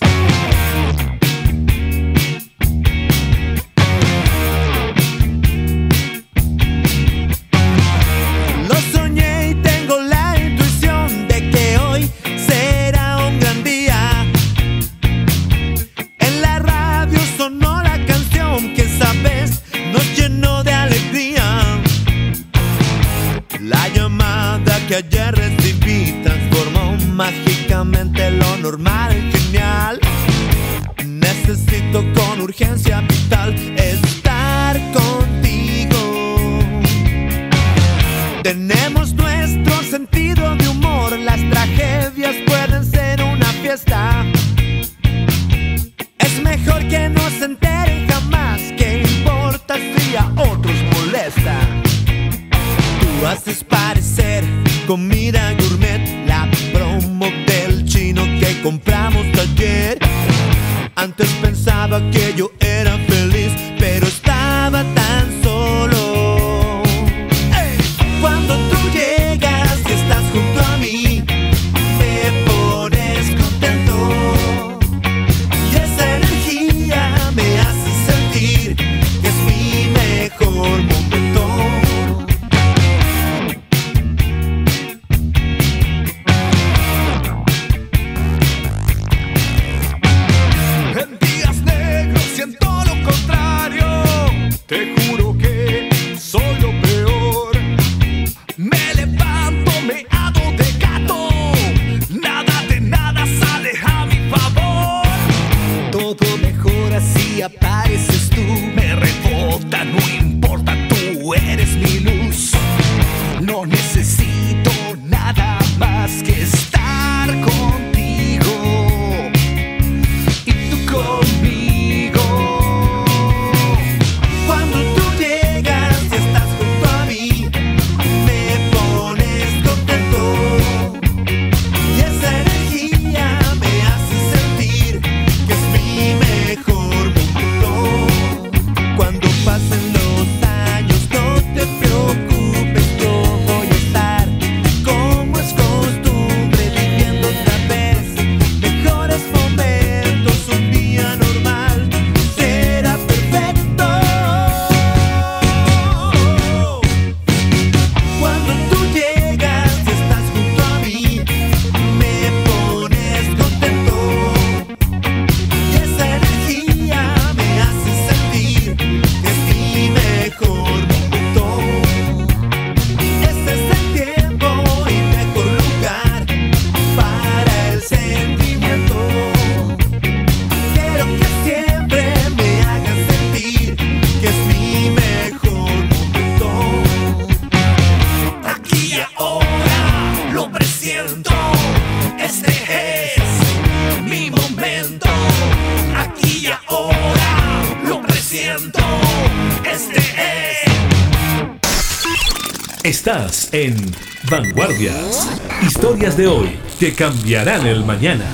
Historias 204.80 206.16
de 206.16 206.28
hoy 206.28 206.56
que 206.78 206.94
cambiarán 206.94 207.66
el 207.66 207.84
mañana. 207.84 208.24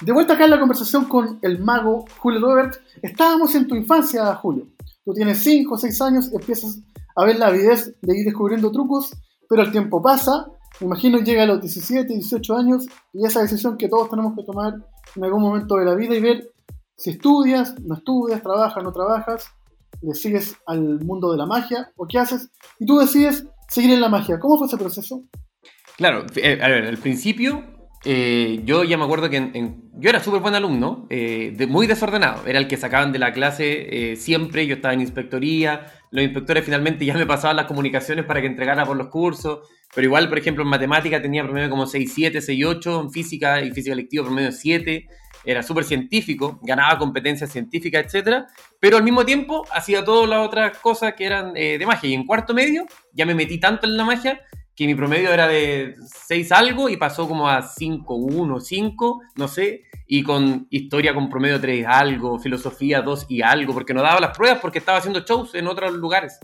De 0.00 0.10
vuelta 0.10 0.32
acá 0.32 0.44
en 0.44 0.52
la 0.52 0.58
conversación 0.58 1.04
con 1.04 1.38
el 1.42 1.62
mago 1.62 2.06
Julio 2.16 2.40
Robert. 2.40 2.76
Estábamos 3.02 3.54
en 3.54 3.68
tu 3.68 3.74
infancia, 3.74 4.34
Julio. 4.36 4.68
Tú 5.04 5.12
tienes 5.12 5.36
5 5.40 5.74
o 5.74 5.76
6 5.76 6.00
años, 6.00 6.32
empiezas 6.32 6.78
a 7.14 7.26
ver 7.26 7.36
la 7.36 7.48
avidez 7.48 7.94
de 8.00 8.18
ir 8.18 8.24
descubriendo 8.24 8.72
trucos, 8.72 9.14
pero 9.46 9.60
el 9.60 9.70
tiempo 9.70 10.00
pasa. 10.00 10.46
Me 10.80 10.86
imagino 10.86 11.18
llega 11.18 11.42
a 11.42 11.46
los 11.46 11.60
17, 11.60 12.10
18 12.10 12.56
años 12.56 12.86
y 13.12 13.26
esa 13.26 13.42
decisión 13.42 13.76
que 13.76 13.90
todos 13.90 14.08
tenemos 14.08 14.34
que 14.34 14.44
tomar 14.44 14.72
en 15.14 15.24
algún 15.24 15.42
momento 15.42 15.76
de 15.76 15.84
la 15.84 15.94
vida 15.94 16.14
y 16.14 16.20
ver 16.22 16.50
si 16.96 17.10
estudias, 17.10 17.78
no 17.80 17.96
estudias, 17.96 18.42
trabajas, 18.42 18.82
no 18.82 18.92
trabajas. 18.92 19.50
Le 20.06 20.14
sigues 20.14 20.56
al 20.66 21.00
mundo 21.00 21.32
de 21.32 21.38
la 21.38 21.46
magia 21.46 21.92
o 21.96 22.06
qué 22.06 22.18
haces 22.18 22.50
y 22.78 22.86
tú 22.86 22.98
decides 22.98 23.46
seguir 23.68 23.92
en 23.92 24.00
la 24.00 24.08
magia. 24.08 24.38
¿Cómo 24.38 24.58
fue 24.58 24.66
ese 24.66 24.76
proceso? 24.76 25.22
Claro, 25.96 26.26
eh, 26.36 26.58
a 26.60 26.68
ver, 26.68 26.86
al 26.86 26.98
principio 26.98 27.62
eh, 28.04 28.60
yo 28.64 28.84
ya 28.84 28.98
me 28.98 29.04
acuerdo 29.04 29.30
que 29.30 29.72
yo 29.96 30.10
era 30.10 30.20
súper 30.20 30.40
buen 30.40 30.54
alumno, 30.54 31.06
eh, 31.08 31.56
muy 31.68 31.86
desordenado. 31.86 32.46
Era 32.46 32.58
el 32.58 32.68
que 32.68 32.76
sacaban 32.76 33.12
de 33.12 33.18
la 33.18 33.32
clase 33.32 34.14
siempre. 34.16 34.66
Yo 34.66 34.74
estaba 34.76 34.92
en 34.92 35.00
inspectoría. 35.00 35.86
Los 36.10 36.24
inspectores 36.24 36.64
finalmente 36.64 37.06
ya 37.06 37.14
me 37.14 37.26
pasaban 37.26 37.56
las 37.56 37.66
comunicaciones 37.66 38.24
para 38.24 38.40
que 38.40 38.46
entregara 38.46 38.84
por 38.84 38.96
los 38.96 39.08
cursos. 39.08 39.60
Pero 39.94 40.06
igual, 40.06 40.28
por 40.28 40.38
ejemplo, 40.38 40.64
en 40.64 40.70
matemática 40.70 41.22
tenía 41.22 41.44
promedio 41.44 41.70
como 41.70 41.86
6.7, 41.86 42.40
6.8. 42.40 43.00
En 43.00 43.10
física 43.10 43.62
y 43.62 43.70
física 43.70 43.94
lectiva 43.94 44.24
promedio 44.24 44.52
7. 44.52 45.06
Era 45.44 45.62
súper 45.62 45.84
científico, 45.84 46.58
ganaba 46.62 46.98
competencias 46.98 47.50
científicas, 47.50 48.12
etc. 48.12 48.44
Pero 48.80 48.96
al 48.96 49.02
mismo 49.02 49.24
tiempo 49.24 49.64
hacía 49.72 50.04
todas 50.04 50.28
las 50.28 50.46
otras 50.46 50.78
cosas 50.78 51.14
que 51.14 51.24
eran 51.24 51.56
eh, 51.56 51.78
de 51.78 51.86
magia. 51.86 52.08
Y 52.08 52.14
en 52.14 52.26
cuarto 52.26 52.54
medio 52.54 52.86
ya 53.12 53.26
me 53.26 53.34
metí 53.34 53.58
tanto 53.58 53.86
en 53.86 53.96
la 53.96 54.04
magia 54.04 54.40
que 54.76 54.86
mi 54.86 54.94
promedio 54.94 55.32
era 55.32 55.46
de 55.46 55.94
6 56.26 56.52
algo 56.52 56.88
y 56.88 56.96
pasó 56.96 57.28
como 57.28 57.48
a 57.48 57.62
5, 57.62 58.14
1, 58.14 58.60
5, 58.60 59.20
no 59.36 59.48
sé, 59.48 59.82
y 60.06 60.22
con 60.22 60.66
historia 60.70 61.14
con 61.14 61.28
promedio 61.28 61.60
3 61.60 61.86
algo, 61.86 62.38
filosofía 62.38 63.00
2 63.00 63.26
y 63.28 63.42
algo, 63.42 63.72
porque 63.72 63.94
no 63.94 64.02
daba 64.02 64.20
las 64.20 64.36
pruebas 64.36 64.58
porque 64.60 64.80
estaba 64.80 64.98
haciendo 64.98 65.20
shows 65.20 65.54
en 65.54 65.68
otros 65.68 65.92
lugares. 65.94 66.38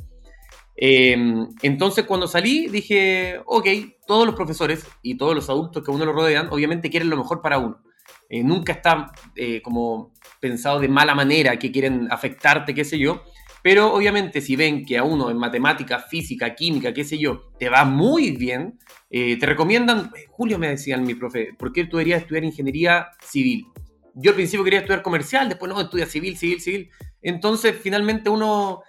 Eh, 0.76 1.16
entonces 1.62 2.04
cuando 2.04 2.26
salí 2.28 2.68
dije, 2.68 3.40
ok, 3.44 3.66
todos 4.06 4.26
los 4.26 4.34
profesores 4.34 4.86
y 5.02 5.16
todos 5.16 5.34
los 5.34 5.50
adultos 5.50 5.82
que 5.84 5.90
a 5.90 5.94
uno 5.94 6.04
lo 6.04 6.12
rodean, 6.12 6.48
obviamente 6.50 6.88
quieren 6.88 7.10
lo 7.10 7.16
mejor 7.16 7.42
para 7.42 7.58
uno. 7.58 7.82
Eh, 8.32 8.44
nunca 8.44 8.74
está 8.74 9.10
eh, 9.34 9.60
como 9.60 10.12
pensado 10.38 10.78
de 10.78 10.86
mala 10.86 11.16
manera, 11.16 11.58
que 11.58 11.72
quieren 11.72 12.06
afectarte, 12.12 12.72
qué 12.72 12.84
sé 12.84 12.96
yo. 12.96 13.24
Pero 13.60 13.92
obviamente 13.92 14.40
si 14.40 14.54
ven 14.54 14.86
que 14.86 14.96
a 14.96 15.02
uno 15.02 15.30
en 15.30 15.36
matemática, 15.36 15.98
física, 15.98 16.54
química, 16.54 16.94
qué 16.94 17.02
sé 17.04 17.18
yo, 17.18 17.50
te 17.58 17.68
va 17.68 17.84
muy 17.84 18.30
bien, 18.30 18.78
eh, 19.10 19.36
te 19.36 19.46
recomiendan, 19.46 20.12
Julio 20.28 20.58
me 20.58 20.68
decían 20.68 21.02
mi 21.02 21.14
profe, 21.14 21.52
¿por 21.58 21.72
qué 21.72 21.84
tú 21.84 21.96
deberías 21.96 22.22
estudiar 22.22 22.44
ingeniería 22.44 23.08
civil? 23.20 23.66
Yo 24.14 24.30
al 24.30 24.36
principio 24.36 24.64
quería 24.64 24.78
estudiar 24.78 25.02
comercial, 25.02 25.48
después 25.48 25.70
no, 25.70 25.80
estudia 25.80 26.06
civil, 26.06 26.36
civil, 26.38 26.60
civil. 26.60 26.90
Entonces 27.20 27.76
finalmente 27.82 28.30
uno 28.30 28.82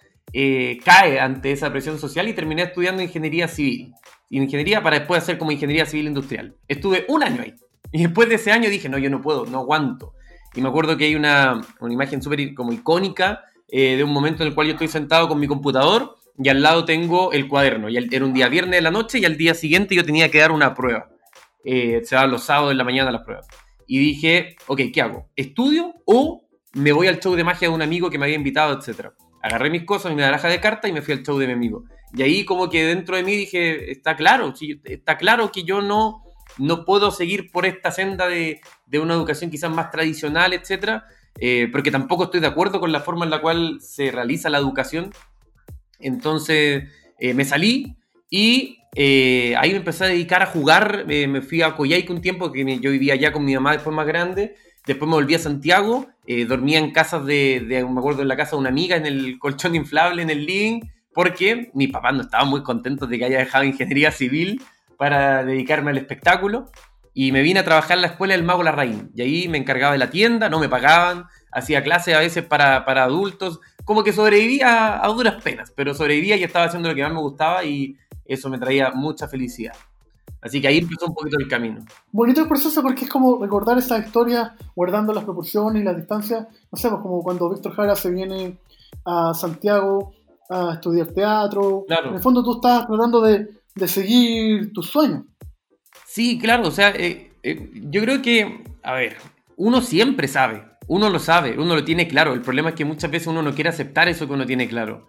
cae 0.85 1.19
ante 1.19 1.51
esa 1.51 1.71
presión 1.71 1.99
social 1.99 2.29
y 2.29 2.33
terminé 2.33 2.61
estudiando 2.63 3.01
ingeniería 3.01 3.47
civil. 3.47 3.91
Ingeniería 4.29 4.81
para 4.81 4.99
después 4.99 5.21
hacer 5.21 5.37
como 5.37 5.51
ingeniería 5.51 5.85
civil 5.85 6.07
industrial. 6.07 6.55
Estuve 6.67 7.05
un 7.09 7.23
año 7.23 7.41
ahí. 7.41 7.53
Y 7.91 8.03
después 8.03 8.29
de 8.29 8.35
ese 8.35 8.51
año 8.51 8.69
dije, 8.69 8.89
no, 8.89 8.97
yo 8.97 9.09
no 9.09 9.21
puedo, 9.21 9.45
no 9.45 9.59
aguanto. 9.59 10.13
Y 10.55 10.61
me 10.61 10.69
acuerdo 10.69 10.97
que 10.97 11.05
hay 11.05 11.15
una, 11.15 11.61
una 11.79 11.93
imagen 11.93 12.21
súper 12.21 12.53
como 12.53 12.71
icónica 12.73 13.43
eh, 13.67 13.95
de 13.95 14.03
un 14.03 14.11
momento 14.11 14.43
en 14.43 14.49
el 14.49 14.55
cual 14.55 14.67
yo 14.67 14.73
estoy 14.73 14.87
sentado 14.87 15.27
con 15.27 15.39
mi 15.39 15.47
computador 15.47 16.17
y 16.37 16.49
al 16.49 16.61
lado 16.61 16.85
tengo 16.85 17.31
el 17.31 17.47
cuaderno. 17.47 17.89
Y 17.89 17.97
al- 17.97 18.13
era 18.13 18.25
un 18.25 18.33
día 18.33 18.49
viernes 18.49 18.77
de 18.77 18.81
la 18.81 18.91
noche 18.91 19.19
y 19.19 19.25
al 19.25 19.37
día 19.37 19.53
siguiente 19.53 19.95
yo 19.95 20.03
tenía 20.05 20.29
que 20.29 20.39
dar 20.39 20.51
una 20.51 20.73
prueba. 20.73 21.09
Eh, 21.63 22.01
se 22.03 22.15
daban 22.15 22.31
los 22.31 22.43
sábados 22.43 22.71
en 22.71 22.77
la 22.77 22.83
mañana 22.83 23.11
las 23.11 23.23
pruebas. 23.23 23.47
Y 23.87 23.99
dije, 23.99 24.55
ok, 24.67 24.81
¿qué 24.93 25.01
hago? 25.01 25.29
¿Estudio 25.35 25.93
o 26.05 26.43
me 26.73 26.91
voy 26.93 27.07
al 27.07 27.19
show 27.19 27.35
de 27.35 27.43
magia 27.43 27.67
de 27.67 27.73
un 27.73 27.81
amigo 27.81 28.09
que 28.09 28.17
me 28.17 28.25
había 28.25 28.35
invitado, 28.37 28.77
etcétera? 28.77 29.13
Agarré 29.43 29.69
mis 29.69 29.83
cosas, 29.83 30.13
mi 30.13 30.21
baraja 30.21 30.47
de 30.47 30.59
cartas 30.59 30.89
y 30.89 30.93
me 30.93 31.01
fui 31.01 31.13
al 31.13 31.23
show 31.23 31.37
de 31.37 31.47
mi 31.47 31.53
amigo. 31.53 31.83
Y 32.13 32.21
ahí 32.23 32.45
como 32.45 32.69
que 32.69 32.85
dentro 32.85 33.15
de 33.15 33.23
mí 33.23 33.35
dije, 33.35 33.91
está 33.91 34.15
claro, 34.15 34.53
está 34.83 35.17
claro 35.17 35.51
que 35.51 35.63
yo 35.63 35.81
no, 35.81 36.23
no 36.57 36.85
puedo 36.85 37.11
seguir 37.11 37.51
por 37.51 37.65
esta 37.65 37.91
senda 37.91 38.27
de, 38.27 38.61
de 38.85 38.99
una 38.99 39.13
educación 39.13 39.49
quizás 39.51 39.71
más 39.71 39.91
tradicional, 39.91 40.53
etcétera, 40.53 41.05
eh, 41.39 41.67
porque 41.71 41.91
tampoco 41.91 42.25
estoy 42.25 42.39
de 42.41 42.47
acuerdo 42.47 42.79
con 42.79 42.91
la 42.91 42.99
forma 43.01 43.25
en 43.25 43.31
la 43.31 43.41
cual 43.41 43.79
se 43.81 44.11
realiza 44.11 44.49
la 44.49 44.57
educación. 44.57 45.11
Entonces 45.99 46.83
eh, 47.19 47.33
me 47.33 47.45
salí 47.45 47.95
y 48.29 48.77
eh, 48.95 49.55
ahí 49.57 49.71
me 49.71 49.77
empecé 49.77 50.05
a 50.05 50.07
dedicar 50.07 50.41
a 50.41 50.47
jugar. 50.47 51.05
me 51.07 51.41
fui 51.41 51.61
a 51.61 51.75
Coyhaique 51.75 52.11
un 52.11 52.21
tiempo, 52.21 52.51
que 52.51 52.79
yo 52.79 52.91
vivía 52.91 53.13
allá 53.13 53.31
con 53.31 53.45
mi 53.45 53.53
mamá 53.53 53.73
después 53.73 53.95
más 53.95 54.07
grande. 54.07 54.55
Después 54.85 55.07
me 55.07 55.15
volví 55.15 55.35
a 55.35 55.39
Santiago, 55.39 56.07
dormía 56.47 56.79
en 56.79 56.91
casas 56.91 57.25
de, 57.25 57.63
de- 57.67 57.85
me 57.85 57.99
acuerdo 57.99 58.23
en 58.23 58.27
la 58.27 58.35
casa 58.35 58.51
de 58.51 58.57
una 58.61 58.69
amiga, 58.69 58.95
en 58.95 59.05
el 59.05 59.37
colchón 59.37 59.75
inflable, 59.75 60.23
en 60.23 60.31
el 60.31 60.45
living, 60.45 60.81
porque 61.13 61.69
mi 61.75 61.87
papá 61.87 62.11
no 62.11 62.21
estaba 62.21 62.45
muy 62.45 62.63
contento 62.63 63.05
de 63.05 63.19
que 63.19 63.25
haya 63.25 63.37
dejado 63.39 63.63
ingeniería 63.63 64.11
civil 64.11 64.59
para 65.01 65.43
dedicarme 65.43 65.89
al 65.89 65.97
espectáculo. 65.97 66.67
Y 67.11 67.31
me 67.31 67.41
vine 67.41 67.61
a 67.61 67.65
trabajar 67.65 67.97
en 67.97 68.01
la 68.01 68.09
escuela 68.09 68.35
del 68.35 68.43
Mago 68.43 68.61
Larraín. 68.61 69.09
Y 69.15 69.23
ahí 69.23 69.47
me 69.47 69.57
encargaba 69.57 69.93
de 69.93 69.97
la 69.97 70.11
tienda, 70.11 70.47
no 70.47 70.59
me 70.59 70.69
pagaban, 70.69 71.25
hacía 71.51 71.81
clases 71.81 72.15
a 72.15 72.19
veces 72.19 72.45
para, 72.45 72.85
para 72.85 73.05
adultos. 73.05 73.61
Como 73.83 74.03
que 74.03 74.13
sobrevivía 74.13 75.03
a 75.03 75.07
duras 75.07 75.41
penas, 75.43 75.73
pero 75.75 75.95
sobrevivía 75.95 76.35
y 76.35 76.43
estaba 76.43 76.65
haciendo 76.65 76.87
lo 76.87 76.93
que 76.93 77.01
más 77.01 77.13
me 77.13 77.19
gustaba 77.19 77.63
y 77.63 77.97
eso 78.25 78.47
me 78.51 78.59
traía 78.59 78.91
mucha 78.91 79.27
felicidad. 79.27 79.73
Así 80.39 80.61
que 80.61 80.67
ahí 80.67 80.77
empezó 80.77 81.07
un 81.07 81.15
poquito 81.15 81.37
el 81.39 81.47
camino. 81.47 81.83
Bonito 82.11 82.41
el 82.41 82.47
proceso 82.47 82.83
porque 82.83 83.05
es 83.05 83.09
como 83.09 83.41
recordar 83.41 83.79
esa 83.79 83.97
historia 83.97 84.55
guardando 84.75 85.13
las 85.13 85.23
proporciones 85.23 85.81
y 85.81 85.85
las 85.85 85.97
distancias. 85.97 86.45
No 86.71 86.77
sé, 86.77 86.89
pues 86.89 87.01
como 87.01 87.23
cuando 87.23 87.49
Víctor 87.49 87.73
Jara 87.73 87.95
se 87.95 88.11
viene 88.11 88.59
a 89.03 89.33
Santiago 89.33 90.13
a 90.47 90.73
estudiar 90.75 91.07
teatro. 91.07 91.85
Claro. 91.87 92.09
En 92.09 92.15
el 92.17 92.21
fondo 92.21 92.43
tú 92.43 92.57
estás 92.57 92.85
tratando 92.85 93.21
de, 93.21 93.60
de 93.75 93.87
seguir 93.87 94.73
tus 94.73 94.87
sueños. 94.89 95.23
Sí, 96.05 96.37
claro, 96.39 96.67
o 96.67 96.71
sea, 96.71 96.89
eh, 96.91 97.31
eh, 97.43 97.69
yo 97.73 98.01
creo 98.01 98.21
que, 98.21 98.63
a 98.83 98.93
ver, 98.93 99.17
uno 99.55 99.81
siempre 99.81 100.27
sabe, 100.27 100.63
uno 100.87 101.09
lo 101.09 101.19
sabe, 101.19 101.57
uno 101.57 101.75
lo 101.75 101.83
tiene 101.85 102.07
claro. 102.07 102.33
El 102.33 102.41
problema 102.41 102.69
es 102.69 102.75
que 102.75 102.85
muchas 102.85 103.11
veces 103.11 103.27
uno 103.27 103.41
no 103.41 103.53
quiere 103.55 103.69
aceptar 103.69 104.09
eso 104.09 104.27
que 104.27 104.33
uno 104.33 104.45
tiene 104.45 104.67
claro. 104.67 105.07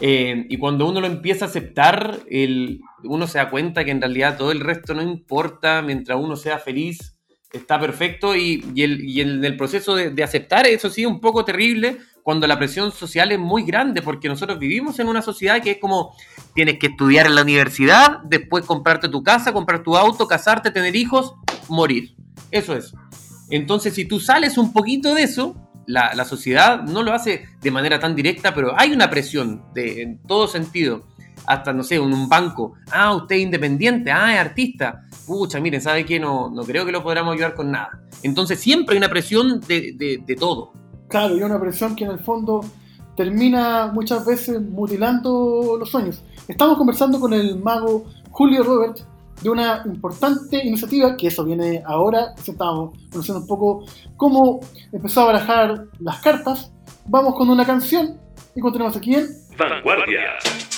Eh, 0.00 0.46
y 0.48 0.56
cuando 0.56 0.88
uno 0.88 1.00
lo 1.00 1.06
empieza 1.06 1.44
a 1.44 1.48
aceptar, 1.48 2.20
el, 2.30 2.80
uno 3.04 3.26
se 3.26 3.38
da 3.38 3.50
cuenta 3.50 3.84
que 3.84 3.90
en 3.90 4.00
realidad 4.00 4.38
todo 4.38 4.50
el 4.52 4.60
resto 4.60 4.94
no 4.94 5.02
importa, 5.02 5.82
mientras 5.82 6.18
uno 6.18 6.36
sea 6.36 6.58
feliz, 6.58 7.18
está 7.52 7.78
perfecto. 7.78 8.34
Y, 8.34 8.64
y 8.74 8.82
el, 8.82 9.04
y 9.04 9.20
el- 9.20 9.44
el 9.44 9.56
proceso 9.56 9.94
de, 9.94 10.10
de 10.10 10.22
aceptar 10.22 10.66
eso 10.66 10.88
sí 10.88 11.04
un 11.04 11.20
poco 11.20 11.44
terrible 11.44 11.98
cuando 12.22 12.46
la 12.46 12.58
presión 12.58 12.92
social 12.92 13.32
es 13.32 13.38
muy 13.38 13.62
grande, 13.64 14.02
porque 14.02 14.28
nosotros 14.28 14.58
vivimos 14.58 14.98
en 14.98 15.08
una 15.08 15.22
sociedad 15.22 15.60
que 15.62 15.72
es 15.72 15.78
como 15.78 16.14
tienes 16.54 16.78
que 16.78 16.88
estudiar 16.88 17.26
en 17.26 17.34
la 17.34 17.42
universidad, 17.42 18.18
después 18.24 18.64
comprarte 18.64 19.08
tu 19.08 19.22
casa, 19.22 19.52
comprar 19.52 19.82
tu 19.82 19.96
auto, 19.96 20.26
casarte, 20.28 20.70
tener 20.70 20.94
hijos, 20.96 21.34
morir. 21.68 22.14
Eso 22.50 22.74
es. 22.74 22.92
Entonces, 23.50 23.94
si 23.94 24.04
tú 24.04 24.20
sales 24.20 24.58
un 24.58 24.72
poquito 24.72 25.14
de 25.14 25.22
eso, 25.24 25.56
la, 25.86 26.14
la 26.14 26.24
sociedad 26.24 26.82
no 26.82 27.02
lo 27.02 27.12
hace 27.12 27.46
de 27.60 27.70
manera 27.70 27.98
tan 27.98 28.14
directa, 28.14 28.54
pero 28.54 28.78
hay 28.78 28.92
una 28.92 29.10
presión 29.10 29.64
de, 29.74 30.02
en 30.02 30.18
todo 30.22 30.46
sentido. 30.46 31.08
Hasta, 31.46 31.72
no 31.72 31.82
sé, 31.82 31.96
en 31.96 32.02
un 32.02 32.28
banco. 32.28 32.74
Ah, 32.92 33.14
usted 33.14 33.36
es 33.36 33.42
independiente, 33.42 34.12
ah, 34.12 34.34
es 34.34 34.38
artista. 34.40 35.02
Pucha, 35.26 35.58
miren, 35.58 35.80
¿sabe 35.80 36.04
qué? 36.04 36.20
No, 36.20 36.50
no 36.50 36.62
creo 36.64 36.84
que 36.84 36.92
lo 36.92 37.02
podamos 37.02 37.32
ayudar 37.34 37.54
con 37.54 37.70
nada. 37.70 38.02
Entonces, 38.22 38.60
siempre 38.60 38.92
hay 38.94 38.98
una 38.98 39.08
presión 39.08 39.58
de, 39.60 39.92
de- 39.96 40.22
de 40.24 40.36
todo. 40.36 40.74
Claro, 41.10 41.36
y 41.36 41.42
una 41.42 41.60
presión 41.60 41.96
que 41.96 42.04
en 42.04 42.12
el 42.12 42.20
fondo 42.20 42.64
termina 43.16 43.88
muchas 43.88 44.24
veces 44.24 44.62
mutilando 44.62 45.76
los 45.76 45.90
sueños. 45.90 46.22
Estamos 46.46 46.78
conversando 46.78 47.18
con 47.18 47.34
el 47.34 47.58
mago 47.58 48.04
Julio 48.30 48.62
Robert 48.62 48.98
de 49.42 49.50
una 49.50 49.82
importante 49.86 50.64
iniciativa, 50.64 51.16
que 51.16 51.26
eso 51.26 51.44
viene 51.44 51.82
ahora, 51.84 52.32
que 52.44 52.52
estábamos 52.52 52.96
conociendo 53.10 53.40
un 53.40 53.46
poco 53.48 53.84
cómo 54.16 54.60
empezó 54.92 55.22
a 55.22 55.32
barajar 55.32 55.86
las 55.98 56.20
cartas. 56.20 56.72
Vamos 57.06 57.34
con 57.34 57.50
una 57.50 57.66
canción 57.66 58.16
y 58.54 58.60
continuamos 58.60 58.96
aquí 58.96 59.16
en 59.16 59.26
Vanguardia. 59.58 60.69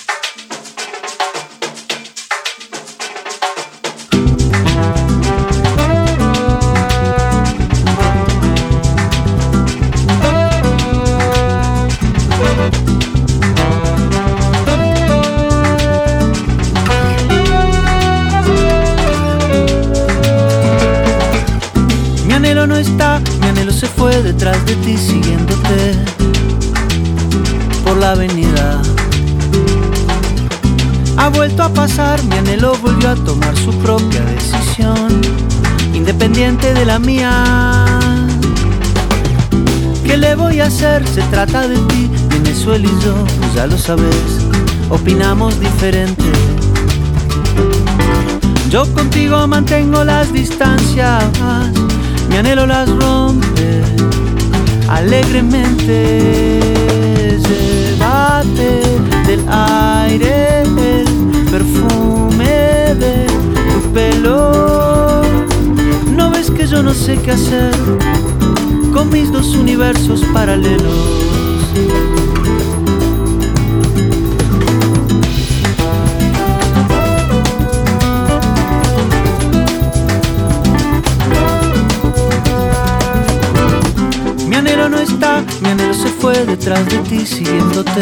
Vuelto 31.47 31.63
a 31.63 31.73
pasar, 31.73 32.23
mi 32.23 32.37
anhelo 32.37 32.73
volvió 32.81 33.09
a 33.09 33.15
tomar 33.15 33.53
su 33.57 33.77
propia 33.79 34.21
decisión, 34.21 35.09
independiente 35.93 36.73
de 36.73 36.85
la 36.85 36.99
mía. 36.99 37.83
¿Qué 40.05 40.15
le 40.15 40.35
voy 40.35 40.61
a 40.61 40.67
hacer? 40.67 41.05
Se 41.05 41.21
trata 41.23 41.67
de 41.67 41.75
ti, 41.75 42.09
él 42.71 42.85
y 42.85 43.03
yo, 43.03 43.13
ya 43.53 43.67
lo 43.67 43.77
sabes, 43.77 44.15
opinamos 44.89 45.59
diferente. 45.59 46.31
Yo 48.69 48.85
contigo 48.93 49.45
mantengo 49.45 50.05
las 50.05 50.31
distancias, 50.31 51.25
mi 52.29 52.37
anhelo 52.37 52.65
las 52.65 52.87
rompe 52.87 53.81
alegremente. 54.87 56.52
Sé 66.93 67.17
qué 67.17 67.31
hacer 67.31 67.71
con 68.93 69.09
mis 69.09 69.31
dos 69.31 69.55
universos 69.55 70.21
paralelos. 70.33 70.93
Mi 84.47 84.55
anhelo 84.55 84.89
no 84.89 84.99
está, 84.99 85.43
mi 85.61 85.69
anhelo 85.69 85.93
se 85.93 86.09
fue 86.09 86.45
detrás 86.45 86.85
de 86.85 86.97
ti 86.99 87.25
siguiéndote 87.25 88.01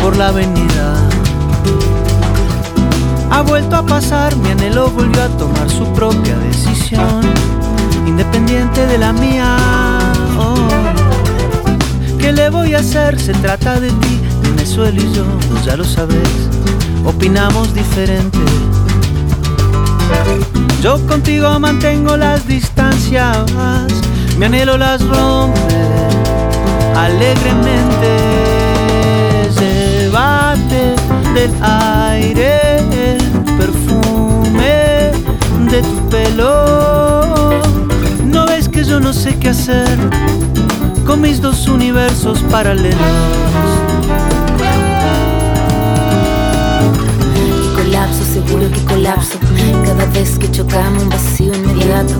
por 0.00 0.16
la 0.16 0.28
avenida. 0.28 0.94
Ha 3.30 3.42
vuelto 3.42 3.74
a 3.74 3.84
pasar, 3.84 4.36
mi 4.36 4.50
anhelo 4.50 4.90
volvió 4.90 5.24
a 5.24 5.28
tomar 5.28 5.68
su 5.68 5.84
propia 5.92 6.38
decisión, 6.38 6.73
independiente 8.06 8.86
de 8.86 8.98
la 8.98 9.12
mía. 9.12 9.56
Oh. 10.38 10.56
¿Qué 12.18 12.32
le 12.32 12.50
voy 12.50 12.74
a 12.74 12.78
hacer? 12.78 13.18
Se 13.18 13.32
trata 13.34 13.80
de 13.80 13.88
ti, 13.88 14.20
Venezuela 14.42 15.00
y 15.00 15.12
yo, 15.14 15.24
pues 15.50 15.64
ya 15.64 15.76
lo 15.76 15.84
sabes, 15.84 16.28
opinamos 17.04 17.74
diferente. 17.74 18.38
Yo 20.82 21.04
contigo 21.06 21.58
mantengo 21.58 22.16
las 22.16 22.46
distancias, 22.46 23.38
mi 24.38 24.44
anhelo 24.44 24.76
las 24.76 25.00
rompe 25.02 25.60
alegremente. 26.94 28.10
Llévate 29.58 30.94
del 31.34 31.50
aire 31.62 33.23
tu 35.82 36.08
pelo. 36.08 37.60
No 38.24 38.46
ves 38.46 38.68
que 38.68 38.84
yo 38.84 39.00
no 39.00 39.12
sé 39.12 39.36
qué 39.38 39.50
hacer 39.50 39.98
con 41.06 41.20
mis 41.20 41.40
dos 41.40 41.68
universos 41.68 42.40
paralelos. 42.50 42.98
Colapso, 47.74 48.24
seguro 48.24 48.70
que 48.70 48.84
colapso. 48.84 49.38
Cada 49.84 50.06
vez 50.06 50.38
que 50.38 50.50
chocamos 50.50 51.02
un 51.02 51.08
vacío 51.08 51.54
inmediato 51.54 52.14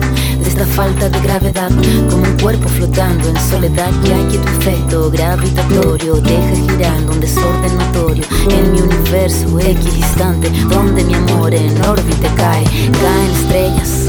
de 0.54 0.62
esta 0.62 0.74
falta 0.74 1.08
de 1.08 1.20
gravedad, 1.20 1.70
como 2.10 2.22
un 2.22 2.36
cuerpo 2.40 2.68
flotando 2.68 3.28
en 3.28 3.36
soledad. 3.50 3.90
Ya 4.04 4.16
que 4.28 4.38
tu 4.38 4.48
efecto 4.48 5.10
gravitatorio 5.10 6.14
deja 6.16 6.54
girando 6.68 7.12
un 7.12 7.20
desorden 7.20 7.76
notorio 7.78 8.24
en 8.50 8.72
mi 8.72 8.80
universo 8.80 9.58
equidistante, 9.58 10.50
donde 10.68 11.04
mi 11.04 11.14
amor 11.14 11.52
en 11.54 11.72
órbita 11.84 12.28
cae. 12.36 12.64
Caen 12.64 13.30
estrellas, 13.40 14.08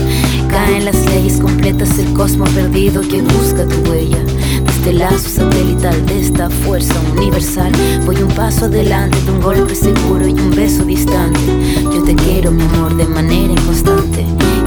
caen 0.50 0.86
las 0.86 1.06
leyes 1.06 1.40
completas, 1.40 1.98
el 1.98 2.14
cosmos 2.14 2.50
perdido 2.50 3.02
que 3.02 3.22
busca 3.22 3.66
tu 3.66 3.90
huella. 3.90 4.18
De 4.18 4.72
este 4.72 4.94
lazo 4.94 5.30
satelital 5.30 6.06
de 6.06 6.20
esta 6.20 6.50
fuerza 6.50 6.94
universal, 7.16 7.72
voy 8.06 8.22
un 8.22 8.32
paso 8.32 8.66
adelante 8.66 9.20
de 9.22 9.32
un 9.32 9.42
golpe 9.42 9.74
seguro 9.74 10.28
y 10.28 10.34
un 10.34 10.52
beso 10.52 10.84
distante. 10.84 11.40
Yo 11.84 12.04
te 12.04 12.16
quiero, 12.16 12.52
mi 12.52 12.64
amor, 12.64 12.96
de 12.96 13.06
manera 13.06 13.54
inconstante, 13.54 14.26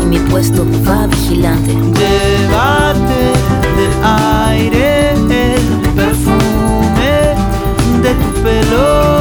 mi 0.08 0.18
puesto 0.18 0.64
va 0.86 1.06
vigilante. 1.06 1.72
Llévate 1.72 3.20
del 3.76 3.92
aire 4.02 5.10
el 5.12 5.88
perfume 5.94 7.34
de 8.02 8.14
tu 8.14 8.42
pelo. 8.42 9.17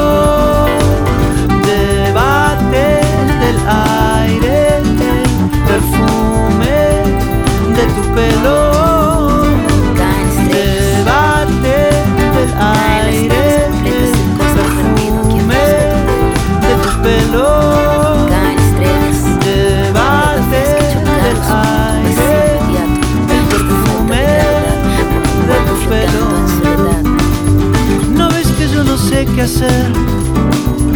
Qué 29.37 29.43
hacer 29.43 29.93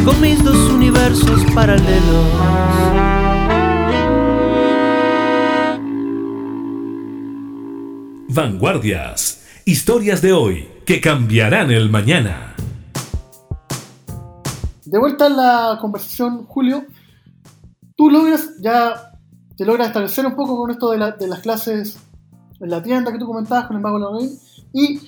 con 0.03 0.19
mis 0.19 0.43
dos 0.43 0.71
universos 0.71 1.43
paralelos. 1.53 2.25
Vanguardias. 8.29 9.43
Historias 9.65 10.21
de 10.21 10.33
hoy 10.33 10.67
que 10.85 11.01
cambiarán 11.01 11.71
el 11.71 11.89
mañana. 11.89 12.55
De 14.85 14.99
vuelta 14.99 15.27
en 15.27 15.37
la 15.37 15.77
conversación, 15.79 16.45
Julio, 16.47 16.85
tú 17.95 18.09
logras 18.09 18.49
ya, 18.61 19.13
te 19.55 19.65
logras 19.65 19.87
establecer 19.87 20.25
un 20.25 20.35
poco 20.35 20.57
con 20.57 20.71
esto 20.71 20.91
de, 20.91 20.97
la- 20.97 21.11
de 21.11 21.27
las 21.27 21.39
clases 21.39 21.97
en 22.59 22.69
la 22.69 22.81
tienda 22.83 23.11
que 23.11 23.19
tú 23.19 23.25
comentabas 23.25 23.65
con 23.67 23.77
el 23.77 23.81
mago 23.81 23.99
Lorraine, 23.99 24.33
y 24.73 24.99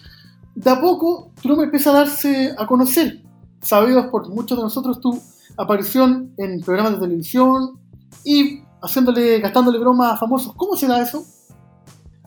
de 0.56 0.70
a 0.70 0.80
poco 0.80 1.32
tu 1.42 1.48
nombre 1.50 1.66
empieza 1.66 1.90
a 1.92 1.94
darse 1.94 2.54
a 2.58 2.66
conocer, 2.66 3.22
sabidos 3.64 4.08
por 4.08 4.30
muchos 4.30 4.58
de 4.58 4.64
nosotros 4.64 5.02
tu 5.02 5.20
aparición 5.58 6.34
en 6.38 6.62
programas 6.62 6.94
de 6.94 7.00
televisión 7.00 7.80
y 8.24 8.62
haciéndole, 8.82 9.40
gastándole 9.40 9.80
bromas 9.80 10.14
a 10.14 10.18
famosos. 10.18 10.54
¿Cómo 10.56 10.76
se 10.76 10.88
da 10.88 11.02
eso? 11.02 11.26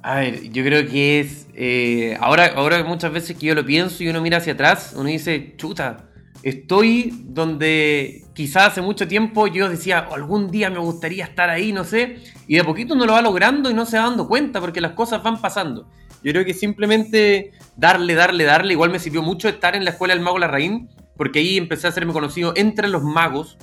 A 0.03 0.17
ver, 0.17 0.51
yo 0.51 0.63
creo 0.63 0.87
que 0.89 1.21
es. 1.21 1.49
eh, 1.55 2.17
ahora, 2.21 2.53
ahora 2.57 2.83
muchas 2.85 3.13
veces 3.13 3.37
que 3.37 3.47
yo 3.47 3.55
lo 3.55 3.65
pienso 3.65 4.03
y 4.03 4.09
uno 4.09 4.21
mira 4.21 4.39
hacia 4.39 4.53
atrás, 4.53 4.95
uno 4.97 5.09
dice, 5.09 5.55
chuta, 5.57 6.09
estoy 6.43 7.25
donde 7.27 8.25
quizás 8.35 8.69
hace 8.69 8.83
mucho 8.83 9.09
tiempo 9.09 9.47
yo 9.49 9.69
decía, 9.69 10.07
"Oh, 10.11 10.15
algún 10.15 10.51
día 10.51 10.71
me 10.71 10.79
gustaría 10.79 11.25
estar 11.25 11.51
ahí, 11.51 11.73
no 11.73 11.83
sé, 11.83 12.19
y 12.47 12.55
de 12.55 12.61
a 12.61 12.65
poquito 12.65 12.95
uno 12.95 13.05
lo 13.05 13.15
va 13.15 13.23
logrando 13.23 13.69
y 13.71 13.75
no 13.75 13.85
se 13.85 13.99
va 13.99 14.05
dando 14.05 14.29
cuenta 14.29 14.61
porque 14.61 14.81
las 14.81 14.93
cosas 14.93 15.23
van 15.23 15.41
pasando. 15.41 15.89
Yo 16.23 16.33
creo 16.33 16.45
que 16.45 16.55
simplemente 16.55 17.53
darle, 17.77 18.15
darle, 18.15 18.45
darle, 18.45 18.73
igual 18.73 18.91
me 18.91 18.99
sirvió 18.99 19.23
mucho 19.23 19.49
estar 19.49 19.75
en 19.75 19.85
la 19.85 19.91
escuela 19.91 20.15
del 20.15 20.23
mago 20.23 20.39
Larraín, 20.39 20.89
porque 21.17 21.41
ahí 21.41 21.57
empecé 21.57 21.87
a 21.87 21.91
hacerme 21.91 22.13
conocido 22.13 22.53
entre 22.57 22.89
los 22.89 23.03
magos. 23.03 23.59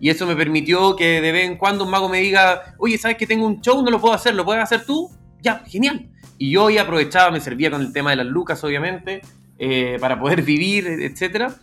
Y 0.00 0.10
eso 0.10 0.26
me 0.26 0.36
permitió 0.36 0.96
que 0.96 1.20
de 1.20 1.32
vez 1.32 1.48
en 1.48 1.56
cuando 1.56 1.84
un 1.84 1.90
mago 1.90 2.08
me 2.08 2.20
diga, 2.20 2.74
oye, 2.78 2.98
¿sabes 2.98 3.16
que 3.16 3.26
tengo 3.26 3.46
un 3.46 3.60
show? 3.60 3.82
No 3.82 3.90
lo 3.90 4.00
puedo 4.00 4.14
hacer, 4.14 4.34
¿lo 4.34 4.44
puedes 4.44 4.62
hacer 4.62 4.84
tú? 4.84 5.10
Ya, 5.40 5.62
genial. 5.66 6.08
Y 6.38 6.50
yo 6.50 6.66
ahí 6.66 6.78
aprovechaba, 6.78 7.30
me 7.30 7.40
servía 7.40 7.70
con 7.70 7.80
el 7.80 7.92
tema 7.92 8.10
de 8.10 8.16
las 8.16 8.26
lucas, 8.26 8.62
obviamente, 8.64 9.22
eh, 9.58 9.98
para 10.00 10.18
poder 10.18 10.42
vivir, 10.42 10.86
etcétera. 10.86 11.54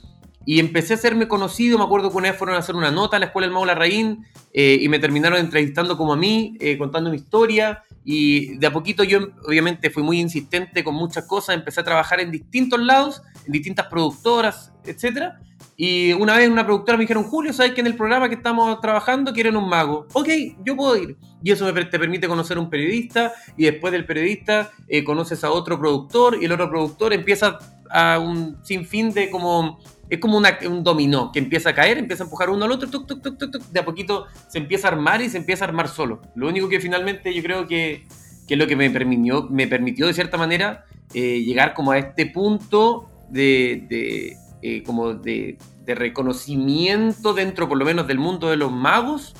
Y 0.45 0.59
empecé 0.59 0.93
a 0.93 0.95
hacerme 0.95 1.27
conocido, 1.27 1.77
me 1.77 1.83
acuerdo 1.83 2.09
que 2.09 2.17
una 2.17 2.31
vez 2.31 2.37
fueron 2.37 2.55
a 2.55 2.59
hacer 2.59 2.75
una 2.75 2.89
nota 2.89 3.17
a 3.17 3.19
la 3.19 3.27
Escuela 3.27 3.45
del 3.45 3.53
Mago 3.53 3.65
Larraín 3.65 4.25
eh, 4.53 4.79
y 4.81 4.89
me 4.89 4.97
terminaron 4.97 5.39
entrevistando 5.39 5.97
como 5.97 6.13
a 6.13 6.17
mí, 6.17 6.57
eh, 6.59 6.77
contando 6.77 7.11
mi 7.11 7.17
historia. 7.17 7.83
Y 8.03 8.57
de 8.57 8.67
a 8.67 8.73
poquito 8.73 9.03
yo, 9.03 9.19
obviamente, 9.45 9.91
fui 9.91 10.01
muy 10.01 10.19
insistente 10.19 10.83
con 10.83 10.95
muchas 10.95 11.25
cosas, 11.25 11.55
empecé 11.55 11.81
a 11.81 11.83
trabajar 11.83 12.19
en 12.19 12.31
distintos 12.31 12.79
lados, 12.79 13.21
distintas 13.47 13.87
productoras, 13.87 14.73
etcétera. 14.85 15.39
Y 15.77 16.13
una 16.13 16.37
vez 16.37 16.47
una 16.49 16.65
productora 16.65 16.97
me 16.97 17.03
dijeron, 17.03 17.23
Julio, 17.23 17.53
¿sabes 17.53 17.71
que 17.73 17.81
en 17.81 17.87
el 17.87 17.95
programa 17.95 18.29
que 18.29 18.35
estamos 18.35 18.79
trabajando 18.81 19.33
quieren 19.33 19.55
un 19.55 19.67
mago? 19.67 20.05
Ok, 20.13 20.27
yo 20.63 20.75
puedo 20.75 20.95
ir. 20.95 21.17
Y 21.43 21.51
eso 21.51 21.71
te 21.73 21.99
permite 21.99 22.27
conocer 22.27 22.57
a 22.57 22.59
un 22.59 22.69
periodista 22.69 23.33
y 23.57 23.65
después 23.65 23.91
del 23.91 24.05
periodista 24.05 24.69
eh, 24.87 25.03
conoces 25.03 25.43
a 25.43 25.49
otro 25.51 25.79
productor 25.79 26.37
y 26.39 26.45
el 26.45 26.51
otro 26.51 26.69
productor 26.69 27.13
empieza 27.13 27.57
a 27.89 28.19
un 28.19 28.57
sinfín 28.63 29.11
de 29.11 29.29
como... 29.29 29.79
Es 30.09 30.19
como 30.19 30.37
una- 30.37 30.57
un 30.67 30.83
dominó 30.83 31.31
que 31.31 31.39
empieza 31.39 31.69
a 31.69 31.73
caer, 31.73 31.97
empieza 31.97 32.23
a 32.23 32.25
empujar 32.25 32.49
uno 32.49 32.65
al 32.65 32.71
otro, 32.73 32.89
tuc, 32.89 33.07
tuc, 33.07 33.23
tuc, 33.23 33.55
de 33.71 33.79
a 33.79 33.85
poquito 33.85 34.25
se 34.49 34.57
empieza 34.57 34.89
a 34.89 34.91
armar 34.91 35.21
y 35.21 35.29
se 35.29 35.37
empieza 35.37 35.63
a 35.63 35.69
armar 35.69 35.87
solo. 35.87 36.21
Lo 36.35 36.49
único 36.49 36.67
que 36.67 36.81
finalmente 36.81 37.33
yo 37.33 37.41
creo 37.41 37.65
que, 37.65 38.05
que 38.45 38.55
es 38.55 38.59
lo 38.59 38.67
que 38.67 38.75
me 38.75 38.89
permitió, 38.89 39.47
me 39.49 39.67
permitió 39.67 40.07
de 40.07 40.13
cierta 40.13 40.37
manera 40.37 40.83
eh, 41.13 41.41
llegar 41.41 41.73
como 41.73 41.91
a 41.93 41.97
este 41.97 42.25
punto 42.25 43.09
de, 43.31 43.85
de, 43.89 44.37
eh, 44.61 44.83
como 44.83 45.13
de, 45.13 45.57
de 45.85 45.95
reconocimiento 45.95 47.33
dentro 47.33 47.67
por 47.67 47.77
lo 47.77 47.85
menos 47.85 48.07
del 48.07 48.19
mundo 48.19 48.49
de 48.49 48.57
los 48.57 48.71
magos, 48.71 49.35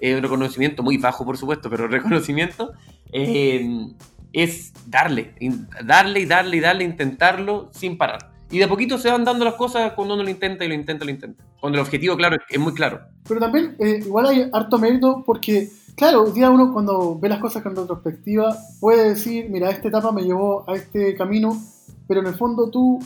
eh, 0.00 0.14
un 0.14 0.22
reconocimiento 0.22 0.82
muy 0.82 0.98
bajo 0.98 1.24
por 1.24 1.36
supuesto, 1.36 1.70
pero 1.70 1.88
reconocimiento, 1.88 2.72
eh, 3.12 3.88
es 4.32 4.72
darle, 4.86 5.34
darle 5.84 6.20
y 6.20 6.26
darle 6.26 6.56
y 6.58 6.60
darle, 6.60 6.84
intentarlo 6.84 7.70
sin 7.72 7.96
parar. 7.96 8.32
Y 8.50 8.58
de 8.58 8.64
a 8.64 8.68
poquito 8.68 8.98
se 8.98 9.10
van 9.10 9.24
dando 9.24 9.44
las 9.44 9.54
cosas 9.54 9.92
cuando 9.94 10.14
uno 10.14 10.22
lo 10.22 10.30
intenta 10.30 10.64
y 10.64 10.68
lo 10.68 10.74
intenta 10.74 11.04
y 11.04 11.08
lo 11.08 11.14
intenta. 11.14 11.44
Cuando 11.60 11.78
el 11.78 11.84
objetivo, 11.84 12.16
claro, 12.16 12.36
es 12.48 12.58
muy 12.60 12.74
claro. 12.74 13.00
Pero 13.26 13.40
también, 13.40 13.74
eh, 13.80 14.00
igual 14.04 14.26
hay 14.26 14.48
harto 14.52 14.78
mérito 14.78 15.24
porque, 15.26 15.68
claro, 15.96 16.26
día 16.26 16.50
uno 16.50 16.72
cuando 16.72 17.18
ve 17.18 17.28
las 17.28 17.40
cosas 17.40 17.62
con 17.62 17.74
retrospectiva 17.74 18.56
puede 18.78 19.08
decir, 19.08 19.48
mira, 19.50 19.70
esta 19.70 19.88
etapa 19.88 20.12
me 20.12 20.22
llevó 20.22 20.68
a 20.70 20.74
este 20.74 21.16
camino, 21.16 21.60
pero 22.06 22.20
en 22.20 22.26
el 22.26 22.34
fondo 22.34 22.70
tú 22.70 23.00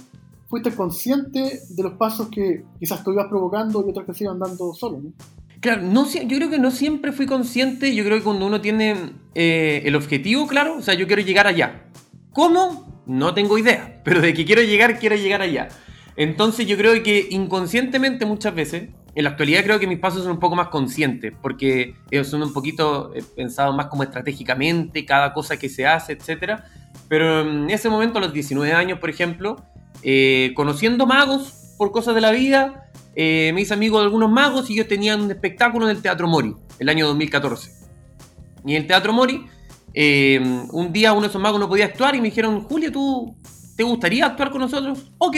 fuiste 0.50 0.72
consciente 0.72 1.60
de 1.70 1.82
los 1.82 1.92
pasos 1.92 2.28
que 2.28 2.64
quizás 2.80 3.04
tú 3.04 3.12
ibas 3.12 3.28
provocando 3.28 3.84
y 3.86 3.90
otros 3.90 4.04
que 4.04 4.12
se 4.12 4.24
iban 4.24 4.40
dando 4.40 4.74
solo, 4.74 5.00
¿no? 5.00 5.12
Claro, 5.60 5.82
no, 5.82 6.10
yo 6.10 6.36
creo 6.36 6.50
que 6.50 6.58
no 6.58 6.70
siempre 6.70 7.12
fui 7.12 7.26
consciente. 7.26 7.94
Yo 7.94 8.02
creo 8.02 8.16
que 8.16 8.24
cuando 8.24 8.46
uno 8.46 8.60
tiene 8.60 9.12
eh, 9.34 9.82
el 9.84 9.94
objetivo 9.94 10.46
claro, 10.46 10.78
o 10.78 10.82
sea, 10.82 10.94
yo 10.94 11.06
quiero 11.06 11.22
llegar 11.22 11.46
allá. 11.46 11.84
¿Cómo? 12.32 13.02
No 13.06 13.34
tengo 13.34 13.58
idea. 13.58 14.00
Pero 14.04 14.20
de 14.20 14.34
que 14.34 14.44
quiero 14.44 14.62
llegar, 14.62 14.98
quiero 14.98 15.16
llegar 15.16 15.42
allá. 15.42 15.68
Entonces 16.16 16.66
yo 16.66 16.76
creo 16.76 17.00
que 17.02 17.28
inconscientemente 17.30 18.26
muchas 18.26 18.54
veces, 18.54 18.88
en 19.14 19.24
la 19.24 19.30
actualidad 19.30 19.62
creo 19.62 19.78
que 19.78 19.86
mis 19.86 19.98
pasos 19.98 20.22
son 20.22 20.32
un 20.32 20.40
poco 20.40 20.56
más 20.56 20.68
conscientes, 20.68 21.32
porque 21.40 21.94
son 22.24 22.42
un 22.42 22.52
poquito 22.52 23.12
eh, 23.14 23.22
pensados 23.36 23.76
más 23.76 23.86
como 23.86 24.02
estratégicamente, 24.02 25.04
cada 25.04 25.32
cosa 25.32 25.58
que 25.58 25.68
se 25.68 25.86
hace, 25.86 26.14
etc. 26.14 26.60
Pero 27.08 27.42
en 27.42 27.70
ese 27.70 27.88
momento, 27.88 28.18
a 28.18 28.22
los 28.22 28.32
19 28.32 28.72
años, 28.72 28.98
por 28.98 29.10
ejemplo, 29.10 29.56
eh, 30.02 30.52
conociendo 30.54 31.06
magos 31.06 31.74
por 31.76 31.92
cosas 31.92 32.14
de 32.14 32.20
la 32.20 32.30
vida, 32.30 32.90
eh, 33.16 33.50
me 33.54 33.62
hice 33.62 33.74
amigo 33.74 33.98
de 33.98 34.04
algunos 34.04 34.30
magos 34.30 34.70
y 34.70 34.74
ellos 34.74 34.88
tenían 34.88 35.20
un 35.20 35.30
espectáculo 35.30 35.88
en 35.88 35.96
el 35.96 36.02
Teatro 36.02 36.28
Mori, 36.28 36.54
el 36.78 36.88
año 36.88 37.06
2014. 37.06 37.72
Y 38.64 38.74
en 38.74 38.82
el 38.82 38.86
Teatro 38.86 39.12
Mori, 39.12 39.46
eh, 39.94 40.40
un 40.72 40.92
día 40.92 41.12
uno 41.12 41.22
de 41.22 41.28
esos 41.28 41.40
magos 41.40 41.58
no 41.58 41.68
podía 41.68 41.86
actuar 41.86 42.14
y 42.14 42.20
me 42.20 42.28
dijeron, 42.28 42.62
Julio, 42.62 42.92
¿tú 42.92 43.34
te 43.76 43.82
gustaría 43.82 44.26
actuar 44.26 44.50
con 44.50 44.60
nosotros? 44.60 45.10
Ok. 45.18 45.36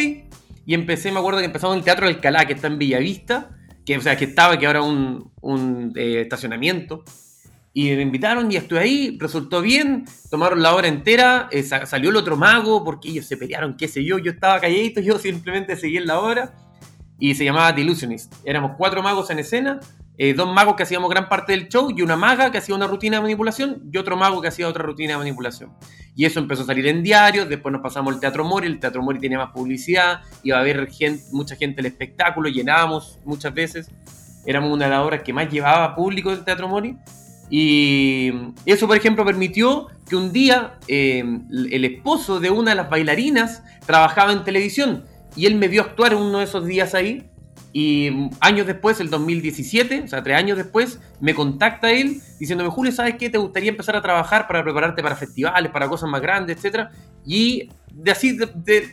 Y 0.65 0.75
empecé, 0.75 1.11
me 1.11 1.19
acuerdo 1.19 1.41
que 1.41 1.47
empezamos 1.47 1.75
en 1.75 1.79
el 1.79 1.85
Teatro 1.85 2.07
Alcalá, 2.07 2.45
que 2.47 2.53
está 2.53 2.69
en 2.69 2.79
Bellavista, 2.79 3.51
que, 3.85 3.97
o 3.97 4.01
sea, 4.01 4.17
que 4.17 4.27
estaba, 4.27 4.59
que 4.59 4.67
ahora 4.67 4.83
un, 4.83 5.33
un 5.41 5.93
eh, 5.97 6.21
estacionamiento. 6.21 7.05
Y 7.75 7.91
me 7.91 8.03
invitaron 8.03 8.53
y 8.53 8.57
estuve 8.57 8.81
ahí, 8.81 9.17
resultó 9.19 9.63
bien, 9.63 10.05
tomaron 10.31 10.61
la 10.63 10.75
hora 10.75 10.89
entera, 10.89 11.49
eh, 11.51 11.63
sa- 11.63 11.87
salió 11.87 12.11
el 12.11 12.17
otro 12.17 12.37
mago, 12.37 12.85
porque 12.85 13.09
ellos 13.09 13.25
se 13.25 13.39
pelearon, 13.39 13.77
qué 13.79 13.89
sé 13.89 14.05
yo, 14.05 14.19
yo 14.19 14.31
estaba 14.33 14.61
calladito, 14.61 15.01
yo 15.01 15.19
simplemente 15.19 15.75
seguí 15.77 15.97
en 15.97 16.07
la 16.07 16.21
obra, 16.21 16.55
y 17.19 17.35
se 17.35 17.45
llamaba 17.45 17.75
The 17.75 17.81
Illusionist. 17.81 18.35
Éramos 18.45 18.73
cuatro 18.77 19.03
magos 19.03 19.31
en 19.31 19.39
escena, 19.39 19.81
eh, 20.19 20.35
dos 20.35 20.53
magos 20.53 20.77
que 20.77 20.83
hacíamos 20.83 21.09
gran 21.09 21.31
parte 21.31 21.53
del 21.53 21.69
show, 21.69 21.91
y 21.97 22.03
una 22.03 22.15
maga 22.15 22.51
que 22.53 22.59
hacía 22.59 22.75
una 22.75 22.87
rutina 22.87 23.17
de 23.17 23.23
manipulación, 23.23 23.85
y 23.91 23.97
otro 23.97 24.19
mago 24.19 24.43
que 24.43 24.49
hacía 24.49 24.69
otra 24.69 24.83
rutina 24.83 25.13
de 25.13 25.19
manipulación. 25.19 25.73
Y 26.15 26.27
eso 26.27 26.41
empezó 26.41 26.65
a 26.65 26.67
salir 26.67 26.87
en 26.89 27.03
diarios, 27.03 27.49
después 27.49 27.73
nos 27.73 27.81
pasamos 27.81 28.13
al 28.13 28.21
Teatro 28.21 28.45
Mori, 28.45 28.67
el 28.67 28.81
Teatro 28.81 29.03
Mori 29.03 29.19
tenía 29.19 29.39
más 29.39 29.51
publicidad, 29.51 30.21
iba 30.43 30.59
a 30.59 30.61
haber 30.61 30.91
gente, 30.91 31.25
mucha 31.33 31.57
gente 31.57 31.81
el 31.81 31.87
espectáculo, 31.87 32.51
llenábamos 32.51 33.19
muchas 33.25 33.55
veces, 33.55 33.89
éramos 34.45 34.71
una 34.71 34.85
de 34.85 34.91
las 34.91 35.01
obras 35.01 35.23
que 35.23 35.33
más 35.33 35.49
llevaba 35.51 35.95
público 35.95 36.29
del 36.29 36.45
Teatro 36.45 36.69
Mori. 36.69 36.99
Y 37.55 38.33
eso, 38.65 38.87
por 38.87 38.97
ejemplo, 38.97 39.27
permitió 39.27 39.89
que 40.09 40.17
un 40.17 40.33
día 40.33 40.79
eh, 40.89 41.23
el 41.71 41.85
esposo 41.85 42.41
de 42.41 42.49
una 42.49 42.71
de 42.71 42.77
las 42.77 42.89
bailarinas 42.89 43.63
trabajaba 43.85 44.33
en 44.33 44.43
televisión 44.43 45.05
y 45.37 45.45
él 45.45 45.57
me 45.57 45.69
vio 45.69 45.83
actuar 45.83 46.15
uno 46.15 46.39
de 46.39 46.45
esos 46.45 46.65
días 46.65 46.95
ahí. 46.95 47.29
Y 47.75 48.31
años 48.41 48.67
después, 48.67 49.01
el 49.01 49.11
2017, 49.11 50.05
o 50.05 50.09
sea, 50.09 50.23
tres 50.23 50.39
años 50.39 50.57
después, 50.57 50.99
me 51.21 51.35
contacta 51.35 51.91
él 51.93 52.23
diciéndome, 52.41 52.71
Julio, 52.71 52.91
¿sabes 52.91 53.17
qué? 53.19 53.29
¿Te 53.29 53.37
gustaría 53.37 53.69
empezar 53.69 53.97
a 53.97 54.03
trabajar 54.03 54.47
para 54.47 54.65
prepararte 54.65 55.03
para 55.03 55.15
festivales, 55.17 55.71
para 55.71 55.91
cosas 55.91 56.09
más 56.09 56.23
grandes, 56.23 56.57
etcétera? 56.57 56.91
Y 57.27 57.69
de 57.93 58.11
así, 58.11 58.35
de, 58.35 58.47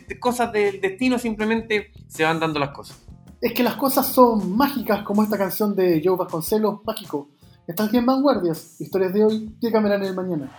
de- 0.06 0.18
cosas 0.20 0.52
del 0.52 0.82
destino, 0.82 1.18
simplemente 1.18 1.92
se 2.08 2.24
van 2.24 2.38
dando 2.38 2.58
las 2.60 2.70
cosas. 2.70 2.98
Es 3.40 3.54
que 3.54 3.62
las 3.62 3.76
cosas 3.76 4.06
son 4.06 4.54
mágicas, 4.54 5.02
como 5.02 5.22
esta 5.22 5.38
canción 5.38 5.74
de 5.74 6.02
Joe 6.04 6.16
Vasconcelos, 6.18 6.80
Mágico. 6.84 7.30
Estás 7.70 7.92
bien, 7.92 8.04
vanguardias. 8.04 8.80
Historias 8.80 9.12
de 9.14 9.24
hoy 9.24 9.56
que 9.60 9.70
cambiarán 9.70 10.02
el 10.02 10.12
mañana. 10.12 10.50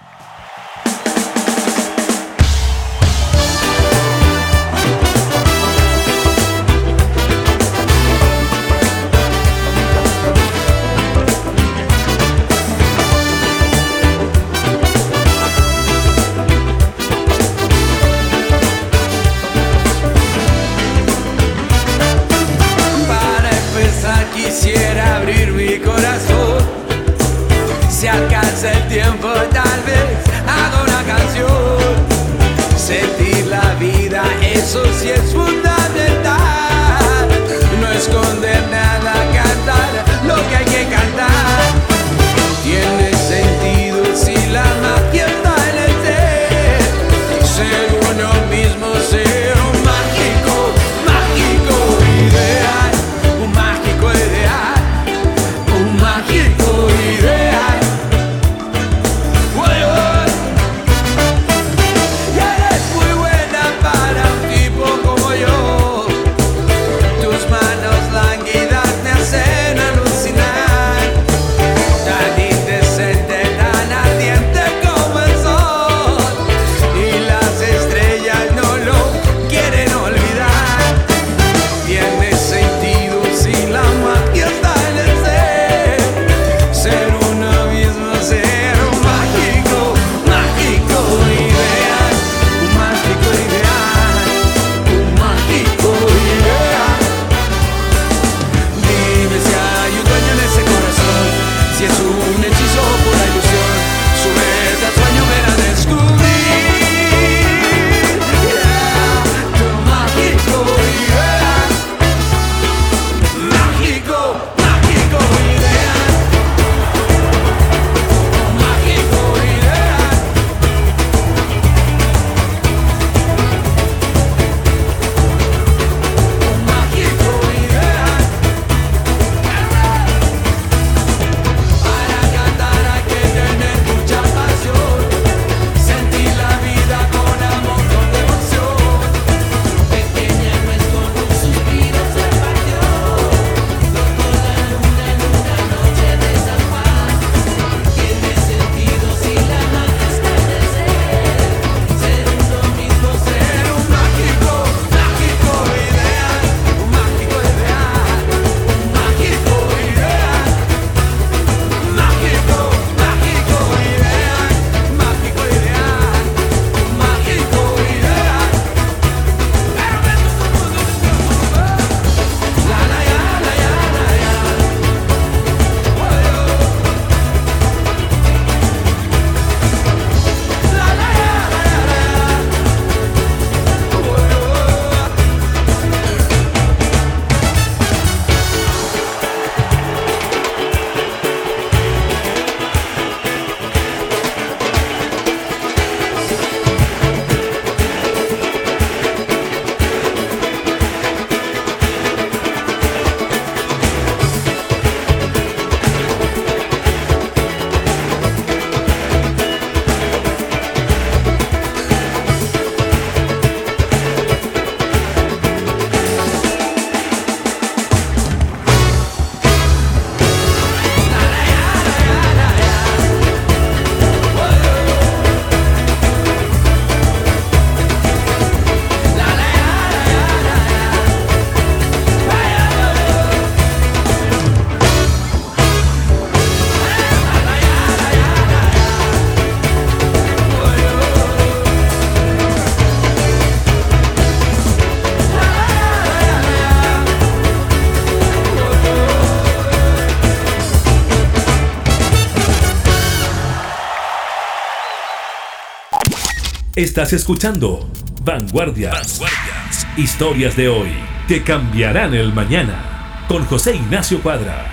Estás 256.81 257.13
escuchando 257.13 257.87
Vanguardias. 258.23 259.19
Vanguardias. 259.19 259.87
Historias 259.99 260.57
de 260.57 260.67
hoy 260.67 260.89
que 261.27 261.43
cambiarán 261.43 262.15
el 262.15 262.33
mañana. 262.33 263.23
Con 263.27 263.45
José 263.45 263.75
Ignacio 263.75 264.19
Cuadra. 264.23 264.65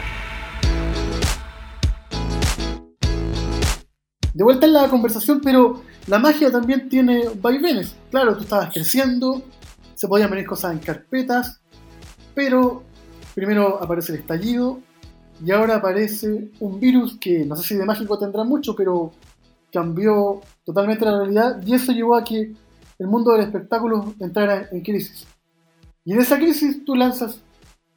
De 4.32 4.42
vuelta 4.42 4.64
en 4.64 4.72
la 4.72 4.88
conversación, 4.88 5.42
pero 5.44 5.82
la 6.06 6.18
magia 6.18 6.50
también 6.50 6.88
tiene 6.88 7.24
vaivenes. 7.42 7.94
Claro, 8.10 8.38
tú 8.38 8.44
estabas 8.44 8.72
creciendo, 8.72 9.42
se 9.94 10.08
podían 10.08 10.30
venir 10.30 10.46
cosas 10.46 10.72
en 10.72 10.78
carpetas, 10.78 11.60
pero 12.34 12.84
primero 13.34 13.82
aparece 13.82 14.14
el 14.14 14.20
estallido 14.20 14.80
y 15.44 15.50
ahora 15.50 15.76
aparece 15.76 16.52
un 16.58 16.80
virus 16.80 17.18
que 17.20 17.44
no 17.44 17.54
sé 17.54 17.64
si 17.64 17.74
de 17.74 17.84
mágico 17.84 18.18
tendrá 18.18 18.44
mucho, 18.44 18.74
pero 18.74 19.12
cambió 19.72 20.40
totalmente 20.64 21.04
la 21.04 21.18
realidad 21.18 21.62
y 21.64 21.74
eso 21.74 21.92
llevó 21.92 22.16
a 22.16 22.24
que 22.24 22.52
el 22.98 23.06
mundo 23.06 23.32
del 23.32 23.42
espectáculo 23.42 24.14
entrara 24.20 24.68
en 24.72 24.80
crisis. 24.82 25.26
Y 26.04 26.12
en 26.12 26.20
esa 26.20 26.36
crisis 26.38 26.84
tú 26.84 26.94
lanzas 26.94 27.40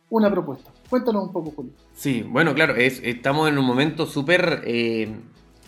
una 0.10 0.30
propuesta. 0.30 0.70
Cuéntanos 0.90 1.24
un 1.28 1.32
poco, 1.32 1.52
Julio. 1.52 1.72
Sí, 1.94 2.24
bueno, 2.28 2.54
claro, 2.54 2.76
es, 2.76 3.00
estamos 3.04 3.48
en 3.50 3.58
un 3.58 3.66
momento 3.66 4.06
súper, 4.06 4.62
eh, 4.66 5.10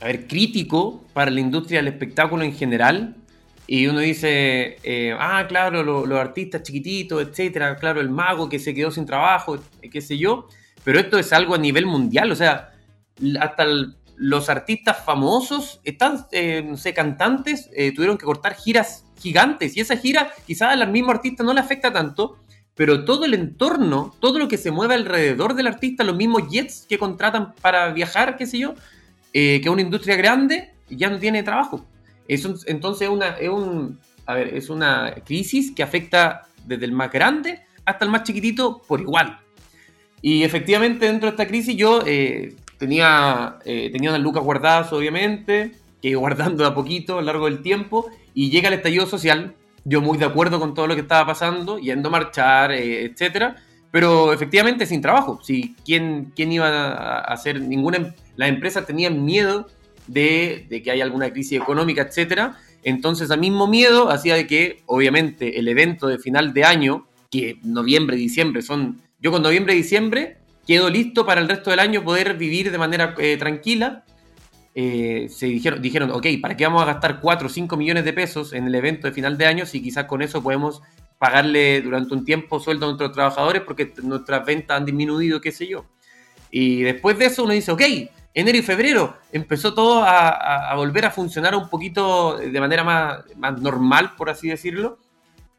a 0.01 0.05
ver, 0.07 0.27
crítico 0.27 1.03
para 1.13 1.31
la 1.31 1.39
industria 1.39 1.79
del 1.79 1.87
espectáculo 1.87 2.43
en 2.43 2.53
general. 2.53 3.15
Y 3.65 3.87
uno 3.87 3.99
dice, 3.99 4.77
eh, 4.83 5.15
ah, 5.17 5.45
claro, 5.47 5.83
lo- 5.83 6.05
los 6.05 6.19
artistas 6.19 6.63
chiquititos, 6.63 7.25
etcétera, 7.25 7.77
claro, 7.77 8.01
el 8.01 8.09
mago 8.09 8.49
que 8.49 8.59
se 8.59 8.73
quedó 8.73 8.91
sin 8.91 9.05
trabajo, 9.05 9.57
qué 9.89 10.01
sé 10.01 10.17
yo. 10.17 10.49
Pero 10.83 10.99
esto 10.99 11.17
es 11.17 11.31
algo 11.31 11.55
a 11.55 11.57
nivel 11.57 11.85
mundial, 11.85 12.29
o 12.29 12.35
sea, 12.35 12.73
hasta 13.39 13.63
el- 13.63 13.95
los 14.15 14.49
artistas 14.49 15.03
famosos, 15.03 15.81
están, 15.83 16.25
eh, 16.31 16.63
no 16.65 16.77
sé, 16.77 16.93
cantantes, 16.93 17.69
eh, 17.75 17.91
tuvieron 17.93 18.17
que 18.17 18.25
cortar 18.25 18.55
giras 18.55 19.05
gigantes. 19.19 19.75
Y 19.75 19.81
esa 19.81 19.97
gira, 19.97 20.31
quizás 20.45 20.69
al 20.73 20.91
mismo 20.91 21.11
artista 21.11 21.43
no 21.43 21.53
le 21.53 21.59
afecta 21.59 21.91
tanto, 21.91 22.37
pero 22.75 23.05
todo 23.05 23.25
el 23.25 23.33
entorno, 23.33 24.15
todo 24.19 24.39
lo 24.39 24.47
que 24.47 24.57
se 24.57 24.71
mueve 24.71 24.95
alrededor 24.95 25.55
del 25.55 25.67
artista, 25.67 26.03
los 26.03 26.15
mismos 26.15 26.49
jets 26.49 26.85
que 26.87 26.97
contratan 26.97 27.53
para 27.61 27.91
viajar, 27.93 28.37
qué 28.37 28.45
sé 28.45 28.59
yo, 28.59 28.75
eh, 29.33 29.59
que 29.61 29.67
es 29.67 29.73
una 29.73 29.81
industria 29.81 30.15
grande, 30.15 30.73
ya 30.89 31.09
no 31.09 31.19
tiene 31.19 31.43
trabajo. 31.43 31.85
Eso, 32.27 32.55
entonces 32.67 33.07
es 33.07 33.13
una, 33.13 33.29
es, 33.29 33.49
un, 33.49 33.99
a 34.25 34.33
ver, 34.35 34.55
es 34.55 34.69
una 34.69 35.13
crisis 35.25 35.71
que 35.71 35.83
afecta 35.83 36.47
desde 36.65 36.85
el 36.85 36.93
más 36.93 37.11
grande 37.11 37.61
hasta 37.85 38.05
el 38.05 38.11
más 38.11 38.23
chiquitito 38.23 38.81
por 38.87 39.01
igual. 39.01 39.39
Y 40.21 40.43
efectivamente 40.43 41.05
dentro 41.05 41.27
de 41.27 41.31
esta 41.31 41.47
crisis 41.47 41.75
yo 41.75 42.01
tenía, 42.83 43.57
eh, 43.65 43.89
tenía 43.91 44.09
unas 44.11 44.21
lucas 44.21 44.43
guardadas, 44.43 44.93
obviamente, 44.93 45.71
que 46.01 46.09
ido 46.09 46.19
guardando 46.19 46.63
de 46.63 46.69
a 46.69 46.75
poquito 46.75 47.17
a 47.17 47.21
lo 47.21 47.25
largo 47.25 47.45
del 47.45 47.61
tiempo, 47.61 48.09
y 48.33 48.49
llega 48.51 48.67
el 48.67 48.75
estallido 48.75 49.05
social, 49.05 49.55
yo 49.85 50.01
muy 50.01 50.17
de 50.17 50.25
acuerdo 50.25 50.59
con 50.59 50.73
todo 50.73 50.87
lo 50.87 50.95
que 50.95 51.01
estaba 51.01 51.25
pasando, 51.25 51.79
yendo 51.79 52.09
a 52.09 52.11
marchar, 52.11 52.71
eh, 52.71 53.05
etcétera, 53.05 53.55
pero 53.91 54.33
efectivamente 54.33 54.85
sin 54.85 55.01
trabajo. 55.01 55.39
Si, 55.43 55.75
¿quién, 55.85 56.31
quién 56.35 56.51
iba 56.51 56.67
a 56.67 57.19
hacer? 57.33 57.61
Ninguna, 57.61 57.97
em- 57.97 58.13
las 58.35 58.49
empresas 58.49 58.85
tenían 58.85 59.23
miedo 59.23 59.67
de, 60.07 60.65
de 60.69 60.81
que 60.81 60.91
haya 60.91 61.03
alguna 61.03 61.31
crisis 61.31 61.61
económica, 61.61 62.01
etcétera. 62.01 62.57
Entonces, 62.83 63.31
al 63.31 63.39
mismo 63.39 63.67
miedo 63.67 64.09
hacía 64.09 64.35
de 64.35 64.47
que, 64.47 64.83
obviamente, 64.87 65.59
el 65.59 65.67
evento 65.67 66.07
de 66.07 66.17
final 66.17 66.53
de 66.53 66.63
año, 66.65 67.07
que 67.31 67.59
noviembre, 67.63 68.17
diciembre 68.17 68.61
son. 68.61 69.01
Yo 69.21 69.31
con 69.31 69.41
noviembre 69.41 69.73
diciembre 69.73 70.37
quedo 70.65 70.89
listo 70.89 71.25
para 71.25 71.41
el 71.41 71.49
resto 71.49 71.69
del 71.69 71.79
año 71.79 72.03
poder 72.03 72.35
vivir 72.35 72.71
de 72.71 72.77
manera 72.77 73.15
eh, 73.17 73.37
tranquila. 73.37 74.03
Eh, 74.75 75.27
se 75.29 75.45
dijeron, 75.47 75.81
dijeron, 75.81 76.11
ok, 76.11 76.25
¿para 76.41 76.57
qué 76.57 76.65
vamos 76.65 76.81
a 76.81 76.85
gastar 76.85 77.19
4 77.19 77.47
o 77.47 77.49
5 77.49 77.77
millones 77.77 78.05
de 78.05 78.13
pesos 78.13 78.53
en 78.53 78.65
el 78.65 78.75
evento 78.75 79.07
de 79.07 79.13
final 79.13 79.37
de 79.37 79.45
año 79.45 79.65
si 79.67 79.83
quizás 79.83 80.05
con 80.05 80.23
eso 80.23 80.41
podemos 80.41 80.81
pagarle 81.19 81.81
durante 81.81 82.13
un 82.13 82.25
tiempo 82.25 82.59
sueldo 82.59 82.85
a 82.85 82.89
nuestros 82.89 83.11
trabajadores 83.11 83.61
porque 83.61 83.93
nuestras 84.01 84.45
ventas 84.45 84.77
han 84.77 84.85
disminuido, 84.85 85.41
qué 85.41 85.51
sé 85.51 85.67
yo? 85.67 85.85
Y 86.49 86.81
después 86.81 87.17
de 87.17 87.25
eso 87.25 87.43
uno 87.43 87.53
dice, 87.53 87.71
ok, 87.71 87.81
enero 88.33 88.57
y 88.57 88.61
febrero 88.61 89.17
empezó 89.31 89.73
todo 89.73 90.03
a, 90.03 90.73
volver 90.75 91.05
a 91.05 91.11
funcionar 91.11 91.55
un 91.55 91.69
poquito 91.69 92.37
de 92.37 92.59
manera 92.59 92.83
más 92.83 93.61
normal, 93.61 94.15
por 94.17 94.29
así 94.29 94.49
decirlo. 94.49 94.99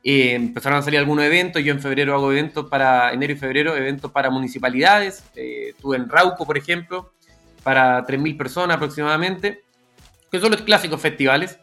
Eh, 0.07 0.35
empezaron 0.35 0.79
a 0.79 0.83
salir 0.83 0.99
algunos 0.99 1.25
eventos, 1.25 1.65
yo 1.65 1.73
en 1.73 1.81
febrero 1.81 2.15
hago 2.15 2.31
eventos 2.31 2.69
para, 2.69 3.15
enero 3.15 3.33
y 3.33 3.37
febrero, 3.37 3.75
eventos 3.75 4.11
para 4.13 4.29
municipalidades, 4.29 5.25
eh, 5.35 5.71
estuve 5.71 5.97
en 5.97 6.11
Rauco, 6.11 6.45
por 6.45 6.59
ejemplo, 6.59 7.15
para 7.63 8.07
3.000 8.07 8.37
personas 8.37 8.77
aproximadamente, 8.77 9.63
que 10.31 10.39
son 10.39 10.51
los 10.51 10.61
clásicos 10.61 11.01
festivales, 11.01 11.59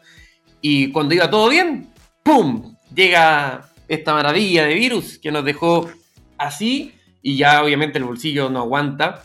y 0.60 0.90
cuando 0.90 1.14
iba 1.14 1.30
todo 1.30 1.48
bien, 1.48 1.92
¡pum! 2.24 2.76
Llega 2.92 3.70
esta 3.86 4.12
maravilla 4.12 4.66
de 4.66 4.74
virus 4.74 5.18
que 5.18 5.30
nos 5.30 5.44
dejó 5.44 5.88
así, 6.36 6.96
y 7.22 7.36
ya 7.36 7.62
obviamente 7.62 7.98
el 7.98 8.04
bolsillo 8.04 8.50
no 8.50 8.58
aguanta, 8.58 9.22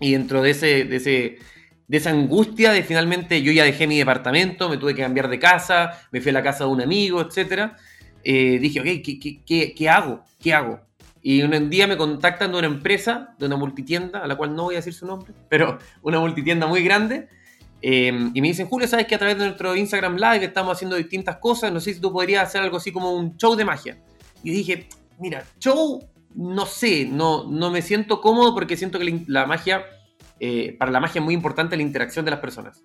y 0.00 0.12
dentro 0.12 0.42
de 0.42 0.50
ese, 0.50 0.84
de 0.84 0.96
ese 0.96 1.38
de 1.88 1.98
esa 1.98 2.10
angustia 2.10 2.72
de 2.72 2.82
finalmente 2.82 3.40
yo 3.42 3.52
ya 3.52 3.62
dejé 3.62 3.86
mi 3.86 3.96
departamento, 3.96 4.68
me 4.68 4.76
tuve 4.76 4.94
que 4.94 5.02
cambiar 5.02 5.28
de 5.28 5.38
casa, 5.38 6.00
me 6.10 6.20
fui 6.20 6.30
a 6.30 6.32
la 6.32 6.42
casa 6.42 6.64
de 6.64 6.70
un 6.70 6.80
amigo, 6.80 7.20
etcétera. 7.20 7.76
Eh, 8.28 8.58
dije, 8.58 8.80
ok, 8.80 8.86
¿qué, 9.04 9.20
qué, 9.20 9.40
qué, 9.46 9.72
qué 9.72 9.88
hago? 9.88 10.24
¿Qué 10.40 10.52
hago? 10.52 10.80
Y 11.22 11.42
un 11.42 11.70
día 11.70 11.86
me 11.86 11.96
contactan 11.96 12.50
de 12.50 12.58
una 12.58 12.66
empresa, 12.66 13.36
de 13.38 13.46
una 13.46 13.56
multitienda, 13.56 14.18
a 14.18 14.26
la 14.26 14.34
cual 14.34 14.56
no 14.56 14.64
voy 14.64 14.74
a 14.74 14.78
decir 14.78 14.94
su 14.94 15.06
nombre, 15.06 15.32
pero 15.48 15.78
una 16.02 16.18
multitienda 16.18 16.66
muy 16.66 16.82
grande, 16.82 17.28
eh, 17.80 18.08
y 18.34 18.40
me 18.40 18.48
dicen, 18.48 18.66
Julio, 18.66 18.88
¿sabes 18.88 19.06
que 19.06 19.14
a 19.14 19.18
través 19.18 19.38
de 19.38 19.44
nuestro 19.44 19.76
Instagram 19.76 20.16
Live 20.16 20.44
estamos 20.44 20.72
haciendo 20.72 20.96
distintas 20.96 21.36
cosas? 21.36 21.72
No 21.72 21.78
sé 21.78 21.94
si 21.94 22.00
tú 22.00 22.12
podrías 22.12 22.48
hacer 22.48 22.62
algo 22.62 22.78
así 22.78 22.90
como 22.90 23.14
un 23.14 23.36
show 23.36 23.54
de 23.54 23.64
magia. 23.64 23.96
Y 24.42 24.50
dije, 24.50 24.88
mira, 25.20 25.44
show, 25.60 26.02
no 26.34 26.66
sé, 26.66 27.06
no, 27.06 27.44
no 27.44 27.70
me 27.70 27.80
siento 27.80 28.20
cómodo 28.20 28.54
porque 28.54 28.76
siento 28.76 28.98
que 28.98 29.22
la, 29.28 29.46
magia, 29.46 29.84
eh, 30.40 30.74
para 30.76 30.90
la 30.90 30.98
magia 30.98 31.20
es 31.20 31.24
muy 31.24 31.34
importante 31.34 31.76
la 31.76 31.82
interacción 31.82 32.24
de 32.24 32.32
las 32.32 32.40
personas. 32.40 32.82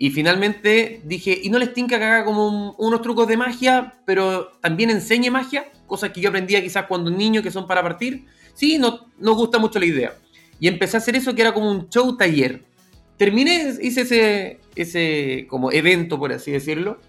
Y 0.00 0.10
finalmente 0.10 1.02
dije, 1.04 1.36
¿y 1.42 1.50
no 1.50 1.58
les 1.58 1.74
tinca 1.74 1.98
que 1.98 2.04
haga 2.04 2.24
como 2.24 2.46
un- 2.46 2.74
unos 2.78 3.02
trucos 3.02 3.26
de 3.26 3.36
magia, 3.36 3.98
pero 4.06 4.52
también 4.62 4.90
enseñe 4.90 5.28
magia? 5.28 5.66
Cosas 5.88 6.10
que 6.12 6.20
yo 6.20 6.28
aprendía 6.28 6.62
quizás 6.62 6.86
cuando 6.86 7.10
niño 7.10 7.42
que 7.42 7.50
son 7.50 7.66
para 7.66 7.82
partir. 7.82 8.24
Sí, 8.54 8.78
no, 8.78 9.08
nos 9.18 9.34
gusta 9.36 9.58
mucho 9.58 9.80
la 9.80 9.86
idea. 9.86 10.14
Y 10.60 10.68
empecé 10.68 10.96
a 10.96 11.00
hacer 11.00 11.16
eso 11.16 11.34
que 11.34 11.42
era 11.42 11.52
como 11.52 11.68
un 11.68 11.88
show 11.88 12.16
taller. 12.16 12.62
Terminé, 13.16 13.74
hice 13.82 14.02
ese, 14.02 14.60
ese 14.76 15.46
como 15.50 15.72
evento, 15.72 16.16
por 16.16 16.32
así 16.32 16.52
decirlo. 16.52 17.00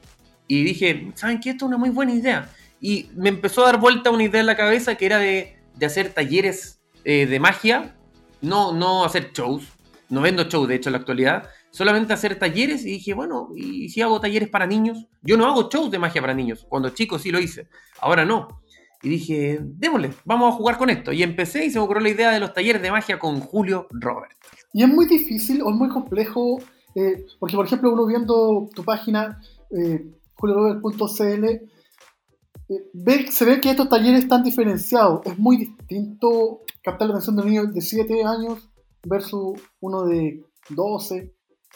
Y 0.47 0.63
dije, 0.63 1.11
¿saben 1.13 1.39
qué? 1.39 1.51
Esto 1.51 1.65
es 1.65 1.69
una 1.69 1.77
muy 1.77 1.91
buena 1.91 2.11
idea. 2.13 2.49
Y 2.81 3.09
me 3.15 3.29
empezó 3.29 3.61
a 3.61 3.65
dar 3.67 3.79
vuelta 3.79 4.09
una 4.09 4.23
idea 4.23 4.39
en 4.39 4.47
la 4.47 4.57
cabeza 4.57 4.95
que 4.95 5.05
era 5.05 5.19
de, 5.19 5.57
de 5.75 5.85
hacer 5.85 6.09
talleres 6.11 6.79
eh, 7.03 7.27
de 7.27 7.39
magia. 7.39 7.95
No, 8.41 8.73
no 8.73 9.05
hacer 9.05 9.31
shows. 9.31 9.63
No 10.09 10.21
vendo 10.21 10.45
shows, 10.45 10.67
de 10.67 10.73
hecho, 10.73 10.89
en 10.89 10.93
la 10.93 10.99
actualidad. 10.99 11.49
Solamente 11.71 12.13
hacer 12.13 12.37
talleres. 12.37 12.85
Y 12.85 12.91
dije, 12.91 13.13
bueno, 13.13 13.49
¿y 13.55 13.89
si 13.89 14.01
hago 14.01 14.19
talleres 14.19 14.49
para 14.49 14.67
niños? 14.67 15.07
Yo 15.21 15.37
no 15.37 15.45
hago 15.45 15.69
shows 15.69 15.91
de 15.91 15.99
magia 15.99 16.21
para 16.21 16.33
niños. 16.33 16.65
Cuando 16.69 16.89
chico 16.89 17.19
sí 17.19 17.31
lo 17.31 17.39
hice. 17.39 17.67
Ahora 17.99 18.25
no. 18.25 18.61
Y 19.01 19.09
dije, 19.09 19.59
démosle, 19.61 20.13
vamos 20.25 20.53
a 20.53 20.57
jugar 20.57 20.77
con 20.77 20.89
esto. 20.89 21.13
Y 21.13 21.23
empecé 21.23 21.65
y 21.65 21.69
se 21.69 21.79
me 21.79 21.85
ocurrió 21.85 22.03
la 22.03 22.09
idea 22.09 22.31
de 22.31 22.39
los 22.39 22.53
talleres 22.53 22.81
de 22.81 22.91
magia 22.91 23.17
con 23.17 23.39
Julio 23.39 23.87
Robert. 23.91 24.31
Y 24.73 24.83
es 24.83 24.89
muy 24.89 25.05
difícil 25.07 25.61
o 25.61 25.69
es 25.69 25.75
muy 25.75 25.89
complejo, 25.89 26.59
eh, 26.95 27.25
porque 27.39 27.55
por 27.55 27.65
ejemplo 27.65 27.93
uno 27.93 28.05
viendo 28.05 28.69
tu 28.75 28.83
página, 28.83 29.39
eh, 29.71 30.05
juliorobert.cl, 30.35 31.45
eh, 31.45 33.31
se 33.31 33.45
ve 33.45 33.61
que 33.61 33.71
estos 33.71 33.87
talleres 33.87 34.23
están 34.23 34.43
diferenciados. 34.43 35.21
Es 35.25 35.39
muy 35.39 35.57
distinto 35.57 36.61
captar 36.83 37.07
la 37.07 37.15
atención 37.15 37.37
de 37.37 37.41
un 37.41 37.47
niño 37.47 37.65
de 37.67 37.81
7 37.81 38.23
años 38.25 38.69
versus 39.03 39.59
uno 39.79 40.03
de 40.03 40.43
12. 40.69 41.33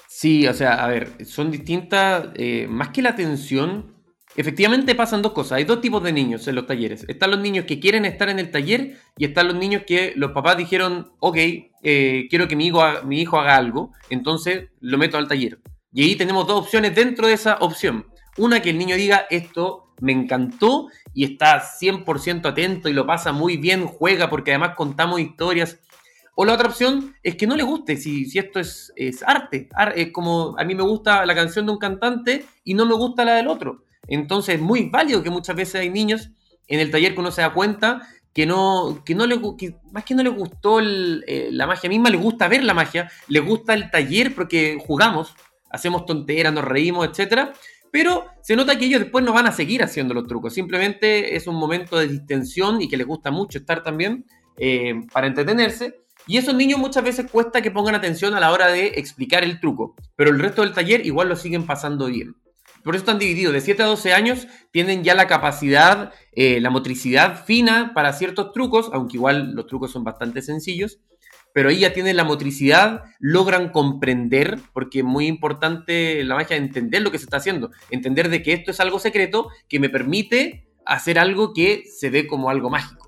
Sí, 0.07 0.47
o 0.47 0.53
sea, 0.53 0.83
a 0.83 0.87
ver, 0.87 1.25
son 1.25 1.51
distintas, 1.51 2.27
eh, 2.35 2.67
más 2.69 2.89
que 2.89 3.01
la 3.01 3.09
atención, 3.09 3.95
efectivamente 4.35 4.95
pasan 4.95 5.21
dos 5.21 5.33
cosas. 5.33 5.53
Hay 5.53 5.63
dos 5.63 5.81
tipos 5.81 6.03
de 6.03 6.13
niños 6.13 6.47
en 6.47 6.55
los 6.55 6.67
talleres. 6.67 7.05
Están 7.07 7.31
los 7.31 7.39
niños 7.39 7.65
que 7.65 7.79
quieren 7.79 8.05
estar 8.05 8.29
en 8.29 8.39
el 8.39 8.51
taller 8.51 8.97
y 9.17 9.25
están 9.25 9.47
los 9.47 9.55
niños 9.55 9.83
que 9.85 10.13
los 10.15 10.31
papás 10.31 10.57
dijeron, 10.57 11.11
ok, 11.19 11.37
eh, 11.83 12.27
quiero 12.29 12.47
que 12.47 12.55
mi 12.55 12.67
hijo, 12.67 12.81
haga, 12.81 13.01
mi 13.03 13.21
hijo 13.21 13.39
haga 13.39 13.55
algo, 13.55 13.91
entonces 14.09 14.69
lo 14.79 14.97
meto 14.97 15.17
al 15.17 15.27
taller. 15.27 15.59
Y 15.91 16.03
ahí 16.03 16.15
tenemos 16.15 16.47
dos 16.47 16.63
opciones 16.63 16.95
dentro 16.95 17.27
de 17.27 17.33
esa 17.33 17.57
opción. 17.59 18.05
Una, 18.37 18.61
que 18.61 18.71
el 18.71 18.79
niño 18.79 18.95
diga, 18.95 19.27
esto 19.29 19.93
me 19.99 20.11
encantó 20.11 20.89
y 21.13 21.23
está 21.23 21.61
100% 21.61 22.45
atento 22.45 22.89
y 22.89 22.93
lo 22.93 23.05
pasa 23.05 23.31
muy 23.31 23.57
bien, 23.57 23.85
juega 23.85 24.29
porque 24.29 24.51
además 24.51 24.75
contamos 24.75 25.19
historias. 25.19 25.79
O 26.35 26.45
la 26.45 26.53
otra 26.53 26.67
opción 26.67 27.15
es 27.21 27.35
que 27.35 27.45
no 27.45 27.55
le 27.55 27.63
guste, 27.63 27.95
si, 27.97 28.25
si 28.25 28.39
esto 28.39 28.59
es, 28.59 28.91
es 28.95 29.21
arte. 29.23 29.69
Ar- 29.73 29.93
Es 29.97 30.11
como 30.11 30.55
a 30.57 30.63
mí 30.63 30.73
me 30.75 30.83
gusta 30.83 31.25
la 31.25 31.35
canción 31.35 31.65
de 31.65 31.71
un 31.73 31.77
cantante 31.77 32.45
y 32.63 32.73
no 32.73 32.85
me 32.85 32.95
gusta 32.95 33.23
la 33.25 33.35
del 33.35 33.47
otro. 33.47 33.85
Entonces 34.07 34.55
es 34.55 34.61
muy 34.61 34.89
válido 34.89 35.21
que 35.23 35.29
muchas 35.29 35.55
veces 35.55 35.75
hay 35.75 35.89
niños 35.89 36.31
en 36.67 36.79
el 36.79 36.89
taller 36.91 37.13
que 37.13 37.19
uno 37.19 37.31
se 37.31 37.41
da 37.41 37.53
cuenta 37.53 38.07
que 38.33 38.47
no, 38.47 39.03
que 39.05 39.13
no 39.13 39.27
le, 39.27 39.39
que 39.57 39.75
más 39.91 40.03
que 40.05 40.15
no 40.15 40.23
les 40.23 40.33
gustó 40.33 40.79
eh, 40.81 41.49
la 41.51 41.67
magia 41.67 41.87
misma, 41.89 42.09
les 42.09 42.19
gusta 42.21 42.47
ver 42.47 42.63
la 42.63 42.73
magia, 42.73 43.11
les 43.27 43.45
gusta 43.45 43.75
el 43.75 43.91
taller 43.91 44.33
porque 44.33 44.79
jugamos, 44.83 45.35
hacemos 45.69 46.05
tonteras, 46.07 46.51
nos 46.51 46.63
reímos, 46.65 47.07
etcétera, 47.07 47.53
pero 47.91 48.25
se 48.41 48.55
nota 48.55 48.75
que 48.77 48.85
ellos 48.85 49.01
después 49.01 49.23
no 49.23 49.33
van 49.33 49.45
a 49.45 49.51
seguir 49.51 49.83
haciendo 49.83 50.15
los 50.15 50.25
trucos. 50.25 50.53
Simplemente 50.53 51.35
es 51.35 51.45
un 51.45 51.55
momento 51.55 51.95
de 51.97 52.07
distensión 52.07 52.81
y 52.81 52.89
que 52.89 52.97
les 52.97 53.05
gusta 53.05 53.29
mucho 53.29 53.59
estar 53.59 53.83
también 53.83 54.25
eh, 54.57 54.95
para 55.11 55.27
entretenerse. 55.27 55.99
Y 56.25 56.37
esos 56.37 56.55
niños 56.55 56.79
muchas 56.79 57.03
veces 57.03 57.29
cuesta 57.29 57.61
que 57.61 57.71
pongan 57.71 57.95
atención 57.95 58.33
a 58.33 58.39
la 58.39 58.51
hora 58.51 58.67
de 58.67 58.93
explicar 58.95 59.43
el 59.43 59.59
truco, 59.59 59.95
pero 60.15 60.29
el 60.29 60.39
resto 60.39 60.61
del 60.61 60.73
taller 60.73 61.05
igual 61.05 61.27
lo 61.27 61.35
siguen 61.35 61.65
pasando 61.65 62.05
bien. 62.05 62.35
Por 62.83 62.95
eso 62.95 63.03
están 63.03 63.19
divididos. 63.19 63.53
De 63.53 63.61
7 63.61 63.83
a 63.83 63.87
12 63.87 64.13
años 64.13 64.47
tienen 64.71 65.03
ya 65.03 65.15
la 65.15 65.27
capacidad, 65.27 66.13
eh, 66.33 66.59
la 66.59 66.69
motricidad 66.69 67.43
fina 67.45 67.91
para 67.93 68.13
ciertos 68.13 68.51
trucos, 68.51 68.89
aunque 68.93 69.17
igual 69.17 69.53
los 69.53 69.67
trucos 69.67 69.91
son 69.91 70.03
bastante 70.03 70.41
sencillos. 70.41 70.99
Pero 71.53 71.69
ahí 71.69 71.79
ya 71.79 71.93
tienen 71.93 72.17
la 72.17 72.23
motricidad, 72.23 73.03
logran 73.19 73.69
comprender, 73.69 74.59
porque 74.73 74.99
es 74.99 75.05
muy 75.05 75.27
importante 75.27 76.23
la 76.23 76.35
magia 76.35 76.57
entender 76.57 77.03
lo 77.03 77.11
que 77.11 77.19
se 77.19 77.25
está 77.25 77.37
haciendo. 77.37 77.69
Entender 77.89 78.29
de 78.29 78.41
que 78.41 78.53
esto 78.53 78.71
es 78.71 78.79
algo 78.79 78.99
secreto 78.99 79.49
que 79.69 79.79
me 79.79 79.89
permite 79.89 80.67
hacer 80.85 81.19
algo 81.19 81.53
que 81.53 81.83
se 81.85 82.09
ve 82.09 82.27
como 82.27 82.49
algo 82.49 82.69
mágico. 82.69 83.02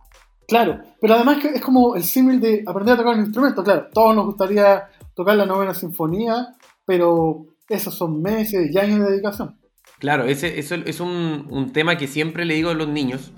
Claro, 0.47 0.79
pero 1.01 1.15
además 1.15 1.43
es 1.43 1.61
como 1.61 1.95
el 1.95 2.03
símil 2.03 2.39
de 2.39 2.63
aprender 2.65 2.93
a 2.93 2.97
tocar 2.97 3.15
un 3.15 3.25
instrumento. 3.25 3.63
Claro, 3.63 3.87
todos 3.91 4.15
nos 4.15 4.25
gustaría 4.25 4.89
tocar 5.15 5.35
la 5.35 5.45
novena 5.45 5.73
sinfonía, 5.73 6.55
pero 6.85 7.47
esos 7.67 7.95
son 7.95 8.21
meses 8.21 8.69
y 8.71 8.77
años 8.77 8.99
de 8.99 9.11
dedicación. 9.11 9.57
Claro, 9.99 10.25
ese, 10.25 10.59
eso 10.59 10.75
es 10.75 10.99
un, 10.99 11.47
un 11.49 11.71
tema 11.71 11.97
que 11.97 12.07
siempre 12.07 12.45
le 12.45 12.53
digo 12.53 12.69
a 12.69 12.75
los 12.75 12.87
niños, 12.87 13.31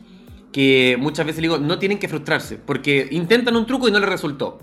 que 0.51 0.97
muchas 0.99 1.25
veces 1.25 1.41
le 1.41 1.49
digo, 1.49 1.59
no 1.59 1.79
tienen 1.79 1.99
que 1.99 2.07
frustrarse, 2.07 2.57
porque 2.57 3.07
intentan 3.11 3.55
un 3.55 3.65
truco 3.65 3.87
y 3.87 3.91
no 3.91 3.99
les 3.99 4.09
resultó. 4.09 4.59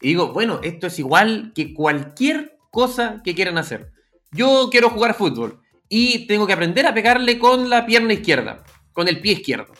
Y 0.00 0.08
digo, 0.08 0.32
bueno, 0.32 0.60
esto 0.62 0.86
es 0.86 0.98
igual 0.98 1.52
que 1.54 1.72
cualquier 1.72 2.58
cosa 2.70 3.22
que 3.24 3.34
quieran 3.34 3.56
hacer. 3.56 3.92
Yo 4.32 4.68
quiero 4.70 4.90
jugar 4.90 5.14
fútbol 5.14 5.60
y 5.88 6.26
tengo 6.26 6.46
que 6.46 6.52
aprender 6.52 6.86
a 6.86 6.92
pegarle 6.92 7.38
con 7.38 7.70
la 7.70 7.86
pierna 7.86 8.12
izquierda, 8.12 8.64
con 8.92 9.08
el 9.08 9.20
pie 9.20 9.32
izquierdo. 9.34 9.72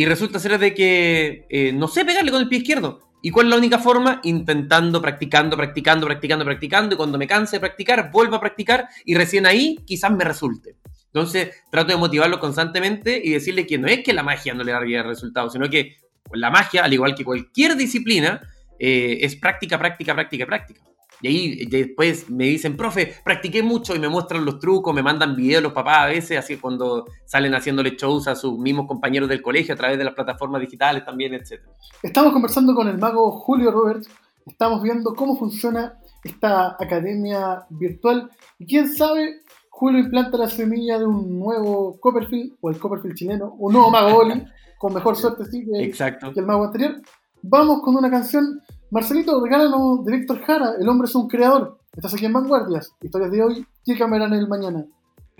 Y 0.00 0.06
resulta 0.06 0.38
ser 0.38 0.58
de 0.58 0.72
que 0.72 1.46
eh, 1.50 1.72
no 1.74 1.86
sé 1.86 2.06
pegarle 2.06 2.30
con 2.30 2.40
el 2.40 2.48
pie 2.48 2.60
izquierdo. 2.60 3.00
¿Y 3.20 3.30
cuál 3.30 3.48
es 3.48 3.50
la 3.50 3.58
única 3.58 3.78
forma? 3.78 4.18
Intentando, 4.24 5.02
practicando, 5.02 5.58
practicando, 5.58 6.06
practicando, 6.06 6.42
practicando. 6.42 6.94
Y 6.94 6.96
cuando 6.96 7.18
me 7.18 7.26
canse 7.26 7.56
de 7.56 7.60
practicar, 7.60 8.10
vuelvo 8.10 8.36
a 8.36 8.40
practicar 8.40 8.88
y 9.04 9.14
recién 9.14 9.44
ahí 9.44 9.76
quizás 9.84 10.10
me 10.10 10.24
resulte. 10.24 10.76
Entonces 11.04 11.50
trato 11.70 11.92
de 11.92 11.98
motivarlo 11.98 12.40
constantemente 12.40 13.20
y 13.22 13.28
decirle 13.28 13.66
que 13.66 13.76
no 13.76 13.88
es 13.88 14.02
que 14.02 14.14
la 14.14 14.22
magia 14.22 14.54
no 14.54 14.64
le 14.64 14.72
daría 14.72 15.02
resultados, 15.02 15.52
sino 15.52 15.68
que 15.68 15.98
la 16.32 16.50
magia, 16.50 16.82
al 16.82 16.94
igual 16.94 17.14
que 17.14 17.22
cualquier 17.22 17.76
disciplina, 17.76 18.40
eh, 18.78 19.18
es 19.20 19.36
práctica, 19.36 19.78
práctica, 19.78 20.14
práctica, 20.14 20.46
práctica. 20.46 20.80
Y 21.22 21.28
ahí 21.28 21.66
después 21.66 22.30
me 22.30 22.44
dicen, 22.44 22.76
profe, 22.76 23.14
practiqué 23.24 23.62
mucho 23.62 23.94
y 23.94 23.98
me 23.98 24.08
muestran 24.08 24.44
los 24.44 24.58
trucos, 24.58 24.94
me 24.94 25.02
mandan 25.02 25.36
videos 25.36 25.62
los 25.62 25.72
papás 25.72 25.98
a 25.98 26.06
veces, 26.06 26.38
así 26.38 26.56
cuando 26.56 27.06
salen 27.26 27.54
haciéndole 27.54 27.96
shows 27.96 28.28
a 28.28 28.34
sus 28.34 28.58
mismos 28.58 28.86
compañeros 28.86 29.28
del 29.28 29.42
colegio 29.42 29.74
a 29.74 29.76
través 29.76 29.98
de 29.98 30.04
las 30.04 30.14
plataformas 30.14 30.60
digitales 30.60 31.04
también, 31.04 31.34
etc. 31.34 31.60
Estamos 32.02 32.32
conversando 32.32 32.74
con 32.74 32.88
el 32.88 32.98
mago 32.98 33.30
Julio 33.32 33.70
Roberts, 33.70 34.08
estamos 34.46 34.82
viendo 34.82 35.14
cómo 35.14 35.36
funciona 35.36 35.94
esta 36.24 36.76
academia 36.78 37.64
virtual 37.70 38.30
y 38.58 38.66
quién 38.66 38.88
sabe, 38.88 39.40
Julio 39.68 40.00
implanta 40.00 40.36
la 40.36 40.48
semilla 40.48 40.98
de 40.98 41.06
un 41.06 41.38
nuevo 41.38 41.98
Copperfield 42.00 42.56
o 42.60 42.70
el 42.70 42.78
Copperfield 42.78 43.16
chileno, 43.16 43.54
un 43.58 43.72
nuevo 43.72 43.90
mago 43.90 44.18
Oli, 44.18 44.44
con 44.78 44.94
mejor 44.94 45.16
suerte 45.16 45.44
sí, 45.46 45.64
que, 45.64 45.84
Exacto. 45.84 46.32
que 46.32 46.40
el 46.40 46.46
mago 46.46 46.64
anterior. 46.64 47.00
Vamos 47.42 47.80
con 47.82 47.96
una 47.96 48.10
canción 48.10 48.60
Marcelito, 48.92 49.40
regálanos 49.40 50.04
de 50.04 50.16
Víctor 50.16 50.40
Jara, 50.44 50.72
El 50.80 50.88
hombre 50.88 51.06
es 51.06 51.14
un 51.14 51.28
creador. 51.28 51.78
Estás 51.94 52.12
aquí 52.12 52.26
en 52.26 52.32
Vanguardias, 52.32 52.92
historias 53.00 53.30
de 53.30 53.42
hoy, 53.42 53.66
¿qué 53.86 53.96
cambiarán 53.96 54.32
el 54.32 54.48
mañana? 54.48 54.84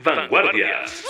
Vanguardias. 0.05 1.05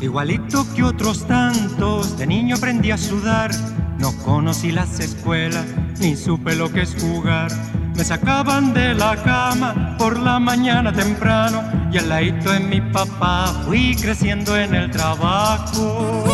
Igualito 0.00 0.64
que 0.74 0.82
otros 0.82 1.26
tantos, 1.26 2.16
de 2.16 2.26
niño 2.26 2.56
aprendí 2.56 2.90
a 2.92 2.96
sudar. 2.96 3.50
No 3.98 4.16
conocí 4.24 4.72
las 4.72 5.00
escuelas, 5.00 5.66
ni 6.00 6.16
supe 6.16 6.54
lo 6.54 6.70
que 6.70 6.82
es 6.82 6.94
jugar. 7.00 7.50
Me 7.96 8.04
sacaban 8.04 8.72
de 8.72 8.94
la 8.94 9.16
cama 9.22 9.96
por 9.98 10.18
la 10.18 10.38
mañana 10.38 10.92
temprano 10.92 11.62
y 11.92 11.98
al 11.98 12.08
ladito 12.08 12.52
de 12.52 12.60
mi 12.60 12.80
papá 12.80 13.64
fui 13.66 13.96
creciendo 13.96 14.56
en 14.56 14.74
el 14.74 14.90
trabajo. 14.90 16.24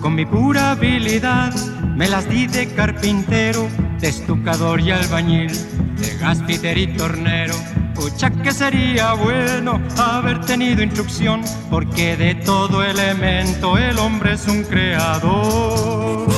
Con 0.00 0.14
mi 0.14 0.24
pura 0.24 0.70
habilidad 0.72 1.54
me 1.96 2.08
las 2.08 2.28
di 2.28 2.46
de 2.46 2.72
carpintero, 2.74 3.68
de 4.00 4.08
estucador 4.08 4.80
y 4.80 4.90
albañil, 4.90 5.52
de 5.96 6.16
gaspiter 6.18 6.78
y 6.78 6.86
tornero. 6.96 7.54
Pucha 7.98 8.30
que 8.30 8.52
sería 8.52 9.14
bueno 9.14 9.80
haber 9.98 10.40
tenido 10.42 10.82
instrucción, 10.82 11.42
porque 11.68 12.16
de 12.16 12.36
todo 12.36 12.84
elemento 12.84 13.76
el 13.76 13.98
hombre 13.98 14.34
es 14.34 14.46
un 14.46 14.62
creador. 14.62 16.28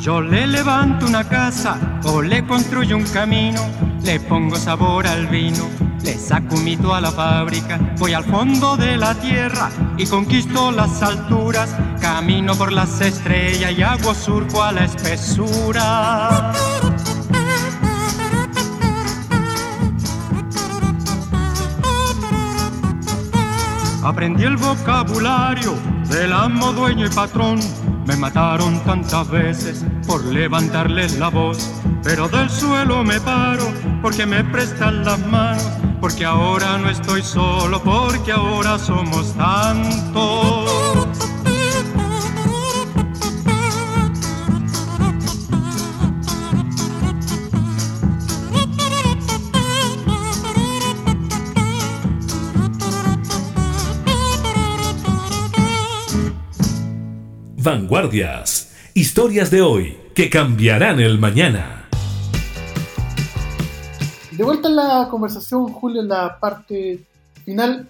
Yo 0.00 0.20
le 0.20 0.48
levanto 0.48 1.06
una 1.06 1.28
casa 1.28 2.00
o 2.02 2.20
le 2.20 2.44
construyo 2.44 2.96
un 2.96 3.04
camino, 3.04 3.60
le 4.02 4.18
pongo 4.18 4.56
sabor 4.56 5.06
al 5.06 5.28
vino, 5.28 5.68
le 6.02 6.18
saco 6.18 6.56
un 6.56 6.64
mito 6.64 6.94
a 6.94 7.00
la 7.00 7.12
fábrica, 7.12 7.78
voy 7.98 8.12
al 8.12 8.24
fondo 8.24 8.76
de 8.76 8.96
la 8.96 9.14
tierra 9.14 9.70
y 9.96 10.06
conquisto 10.06 10.70
las 10.72 11.02
alturas, 11.02 11.74
camino 12.00 12.54
por 12.56 12.72
las 12.72 13.00
estrellas 13.00 13.72
y 13.72 13.82
hago 13.82 14.14
surco 14.14 14.62
a 14.62 14.72
la 14.72 14.84
espesura. 14.84 16.52
Aprendí 24.02 24.42
el 24.42 24.56
vocabulario 24.56 25.74
del 26.10 26.32
amo, 26.32 26.72
dueño 26.72 27.06
y 27.06 27.10
patrón. 27.10 27.60
Me 28.04 28.16
mataron 28.16 28.80
tantas 28.80 29.30
veces 29.30 29.84
por 30.08 30.24
levantarles 30.24 31.18
la 31.18 31.28
voz, 31.28 31.70
pero 32.02 32.28
del 32.28 32.50
suelo 32.50 33.04
me 33.04 33.20
paro 33.20 33.72
porque 34.02 34.26
me 34.26 34.42
prestan 34.42 35.04
las 35.04 35.24
manos, 35.28 35.70
porque 36.02 36.24
ahora 36.24 36.78
no 36.78 36.90
estoy 36.90 37.22
solo, 37.22 37.80
porque 37.80 38.32
ahora 38.32 38.76
somos 38.76 39.32
tantos. 39.36 40.68
Vanguardias. 57.58 58.72
Historias 58.94 59.52
de 59.52 59.62
hoy 59.62 59.96
que 60.16 60.28
cambiarán 60.28 60.98
el 60.98 61.20
mañana. 61.20 61.81
De 64.36 64.44
vuelta 64.44 64.68
en 64.68 64.76
la 64.76 65.08
conversación, 65.10 65.68
Julio, 65.68 66.02
en 66.02 66.08
la 66.08 66.38
parte 66.38 67.00
final. 67.44 67.88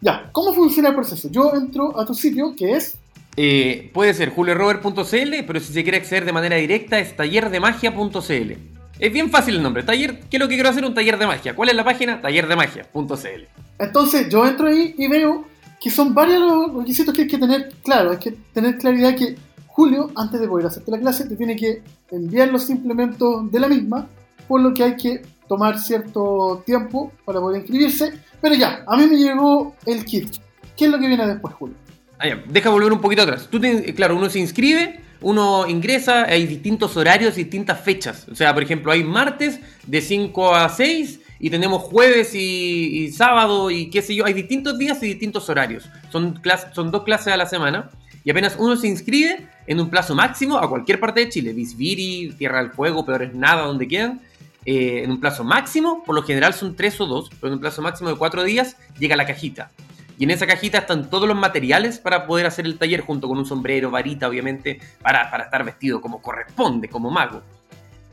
Ya, 0.00 0.28
¿cómo 0.32 0.52
funciona 0.52 0.90
el 0.90 0.94
proceso? 0.94 1.28
Yo 1.30 1.52
entro 1.54 1.98
a 1.98 2.04
tu 2.04 2.14
sitio, 2.14 2.54
que 2.56 2.72
es 2.72 2.96
Eh, 3.36 3.90
puede 3.92 4.14
ser 4.14 4.30
juliorobert.cl, 4.30 5.44
pero 5.46 5.60
si 5.60 5.72
se 5.72 5.82
quiere 5.82 5.98
acceder 5.98 6.24
de 6.24 6.32
manera 6.32 6.56
directa 6.56 6.98
es 7.00 7.16
tallerdemagia.cl. 7.16 8.52
Es 8.98 9.12
bien 9.12 9.30
fácil 9.30 9.56
el 9.56 9.62
nombre. 9.62 9.82
Taller, 9.82 10.20
¿qué 10.30 10.36
es 10.36 10.40
lo 10.40 10.48
que 10.48 10.54
quiero 10.54 10.68
hacer? 10.68 10.84
Un 10.84 10.94
taller 10.94 11.18
de 11.18 11.26
magia. 11.26 11.54
¿Cuál 11.56 11.70
es 11.70 11.74
la 11.74 11.84
página? 11.84 12.20
Tallerdemagia.cl. 12.20 13.48
Entonces 13.78 14.28
yo 14.28 14.46
entro 14.46 14.68
ahí 14.68 14.94
y 14.96 15.08
veo 15.08 15.46
que 15.80 15.90
son 15.90 16.14
varios 16.14 16.40
los 16.40 16.74
requisitos 16.76 17.12
que 17.12 17.22
hay 17.22 17.28
que 17.28 17.38
tener 17.38 17.72
claro. 17.82 18.12
Hay 18.12 18.18
que 18.18 18.32
tener 18.52 18.78
claridad 18.78 19.16
que 19.16 19.36
Julio, 19.66 20.12
antes 20.14 20.40
de 20.40 20.46
poder 20.46 20.66
hacerte 20.66 20.92
la 20.92 21.00
clase, 21.00 21.26
te 21.26 21.34
tiene 21.34 21.56
que 21.56 21.82
enviar 22.12 22.48
los 22.48 22.70
implementos 22.70 23.50
de 23.50 23.58
la 23.58 23.66
misma, 23.66 24.06
por 24.46 24.60
lo 24.60 24.72
que 24.72 24.84
hay 24.84 24.96
que 24.96 25.22
tomar 25.48 25.78
cierto 25.78 26.62
tiempo 26.66 27.12
para 27.24 27.40
poder 27.40 27.60
inscribirse. 27.62 28.12
Pero 28.40 28.54
ya, 28.54 28.84
a 28.86 28.96
mí 28.96 29.06
me 29.06 29.16
llegó 29.16 29.74
el 29.86 30.04
kit. 30.04 30.36
¿Qué 30.76 30.86
es 30.86 30.90
lo 30.90 30.98
que 30.98 31.06
viene 31.08 31.26
después, 31.26 31.54
Julio? 31.54 31.76
Ah, 32.18 32.28
ya, 32.28 32.42
deja 32.48 32.70
volver 32.70 32.92
un 32.92 33.00
poquito 33.00 33.22
atrás. 33.22 33.48
Tú 33.50 33.60
te- 33.60 33.94
claro, 33.94 34.16
uno 34.16 34.28
se 34.30 34.38
inscribe, 34.38 35.00
uno 35.20 35.66
ingresa, 35.66 36.24
hay 36.24 36.46
distintos 36.46 36.96
horarios, 36.96 37.34
distintas 37.36 37.80
fechas. 37.80 38.26
O 38.30 38.34
sea, 38.34 38.52
por 38.54 38.62
ejemplo, 38.62 38.92
hay 38.92 39.04
martes 39.04 39.60
de 39.86 40.00
5 40.00 40.54
a 40.54 40.68
6 40.68 41.20
y 41.40 41.50
tenemos 41.50 41.82
jueves 41.82 42.34
y, 42.34 43.04
y 43.04 43.12
sábado 43.12 43.70
y 43.70 43.90
qué 43.90 44.02
sé 44.02 44.14
yo. 44.14 44.24
Hay 44.26 44.32
distintos 44.32 44.78
días 44.78 45.02
y 45.02 45.06
distintos 45.06 45.48
horarios. 45.48 45.88
Son, 46.10 46.34
clas- 46.42 46.72
son 46.72 46.90
dos 46.90 47.04
clases 47.04 47.28
a 47.32 47.36
la 47.36 47.46
semana. 47.46 47.90
Y 48.26 48.30
apenas 48.30 48.56
uno 48.58 48.74
se 48.76 48.88
inscribe 48.88 49.48
en 49.66 49.80
un 49.80 49.90
plazo 49.90 50.14
máximo 50.14 50.56
a 50.56 50.66
cualquier 50.68 50.98
parte 50.98 51.20
de 51.20 51.28
Chile, 51.28 51.52
Visviri, 51.52 52.32
Tierra 52.38 52.62
del 52.62 52.70
Fuego, 52.72 53.04
Peor 53.04 53.22
es 53.24 53.34
Nada, 53.34 53.66
donde 53.66 53.86
quieran, 53.86 54.20
eh, 54.66 55.02
en 55.04 55.10
un 55.10 55.20
plazo 55.20 55.44
máximo, 55.44 56.02
por 56.04 56.14
lo 56.14 56.22
general 56.22 56.54
son 56.54 56.76
tres 56.76 57.00
o 57.00 57.06
dos, 57.06 57.30
pero 57.40 57.48
en 57.48 57.54
un 57.54 57.60
plazo 57.60 57.82
máximo 57.82 58.10
de 58.10 58.16
cuatro 58.16 58.42
días 58.42 58.76
llega 58.98 59.16
la 59.16 59.26
cajita. 59.26 59.70
Y 60.18 60.24
en 60.24 60.30
esa 60.30 60.46
cajita 60.46 60.78
están 60.78 61.10
todos 61.10 61.28
los 61.28 61.36
materiales 61.36 61.98
para 61.98 62.26
poder 62.26 62.46
hacer 62.46 62.66
el 62.66 62.78
taller 62.78 63.00
junto 63.00 63.28
con 63.28 63.38
un 63.38 63.46
sombrero, 63.46 63.90
varita, 63.90 64.28
obviamente, 64.28 64.80
para, 65.02 65.30
para 65.30 65.44
estar 65.44 65.64
vestido 65.64 66.00
como 66.00 66.22
corresponde, 66.22 66.88
como 66.88 67.10
mago. 67.10 67.42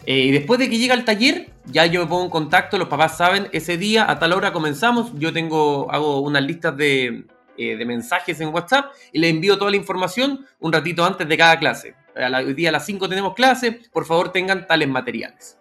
Eh, 0.06 0.20
y 0.20 0.32
después 0.32 0.60
de 0.60 0.70
que 0.70 0.80
llega 0.80 0.96
el 0.96 1.06
taller, 1.06 1.52
ya 1.66 1.86
yo 1.86 2.02
me 2.02 2.08
pongo 2.08 2.24
en 2.24 2.30
contacto, 2.32 2.78
los 2.80 2.88
papás 2.88 3.18
saben, 3.18 3.50
ese 3.52 3.78
día 3.78 4.10
a 4.10 4.18
tal 4.18 4.34
hora 4.34 4.52
comenzamos, 4.52 5.12
yo 5.20 5.32
tengo, 5.32 5.92
hago 5.92 6.22
unas 6.22 6.42
listas 6.42 6.76
de, 6.76 7.26
eh, 7.58 7.76
de 7.76 7.86
mensajes 7.86 8.42
en 8.42 8.50
WhatsApp 8.50 8.92
y 9.12 9.20
les 9.20 9.30
envío 9.30 9.60
toda 9.60 9.70
la 9.70 9.78
información 9.78 10.48
un 10.60 10.74
ratito 10.74 11.06
antes 11.06 11.28
de 11.28 11.38
cada 11.38 11.60
clase. 11.60 11.94
A 12.16 12.40
hoy 12.40 12.54
día 12.56 12.70
a 12.70 12.72
las 12.72 12.86
5 12.86 13.08
tenemos 13.08 13.36
clase, 13.36 13.80
por 13.94 14.06
favor 14.06 14.32
tengan 14.32 14.66
tales 14.66 14.90
materiales. 14.90 15.61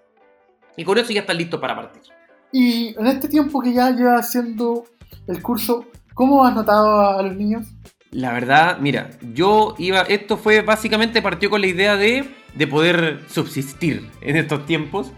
Y 0.80 0.84
con 0.84 0.96
eso 0.96 1.12
ya 1.12 1.20
están 1.20 1.36
listos 1.36 1.60
para 1.60 1.76
partir. 1.76 2.00
Y 2.52 2.94
en 2.98 3.06
este 3.06 3.28
tiempo 3.28 3.60
que 3.60 3.74
ya 3.74 3.90
lleva 3.90 4.16
haciendo 4.16 4.84
el 5.26 5.42
curso, 5.42 5.84
¿cómo 6.14 6.42
has 6.46 6.54
notado 6.54 7.18
a, 7.18 7.22
los 7.22 7.36
niños? 7.36 7.66
La 8.12 8.32
verdad, 8.32 8.78
mira, 8.80 9.10
yo 9.34 9.74
iba, 9.76 10.00
esto 10.00 10.38
fue 10.38 10.62
básicamente 10.62 11.20
partió 11.20 11.50
con 11.50 11.60
la 11.60 11.66
idea 11.66 11.96
de, 11.96 12.24
de 12.54 12.66
poder 12.66 13.20
subsistir 13.28 14.08
en 14.22 14.36
estos 14.36 14.64
tiempos 14.64 15.12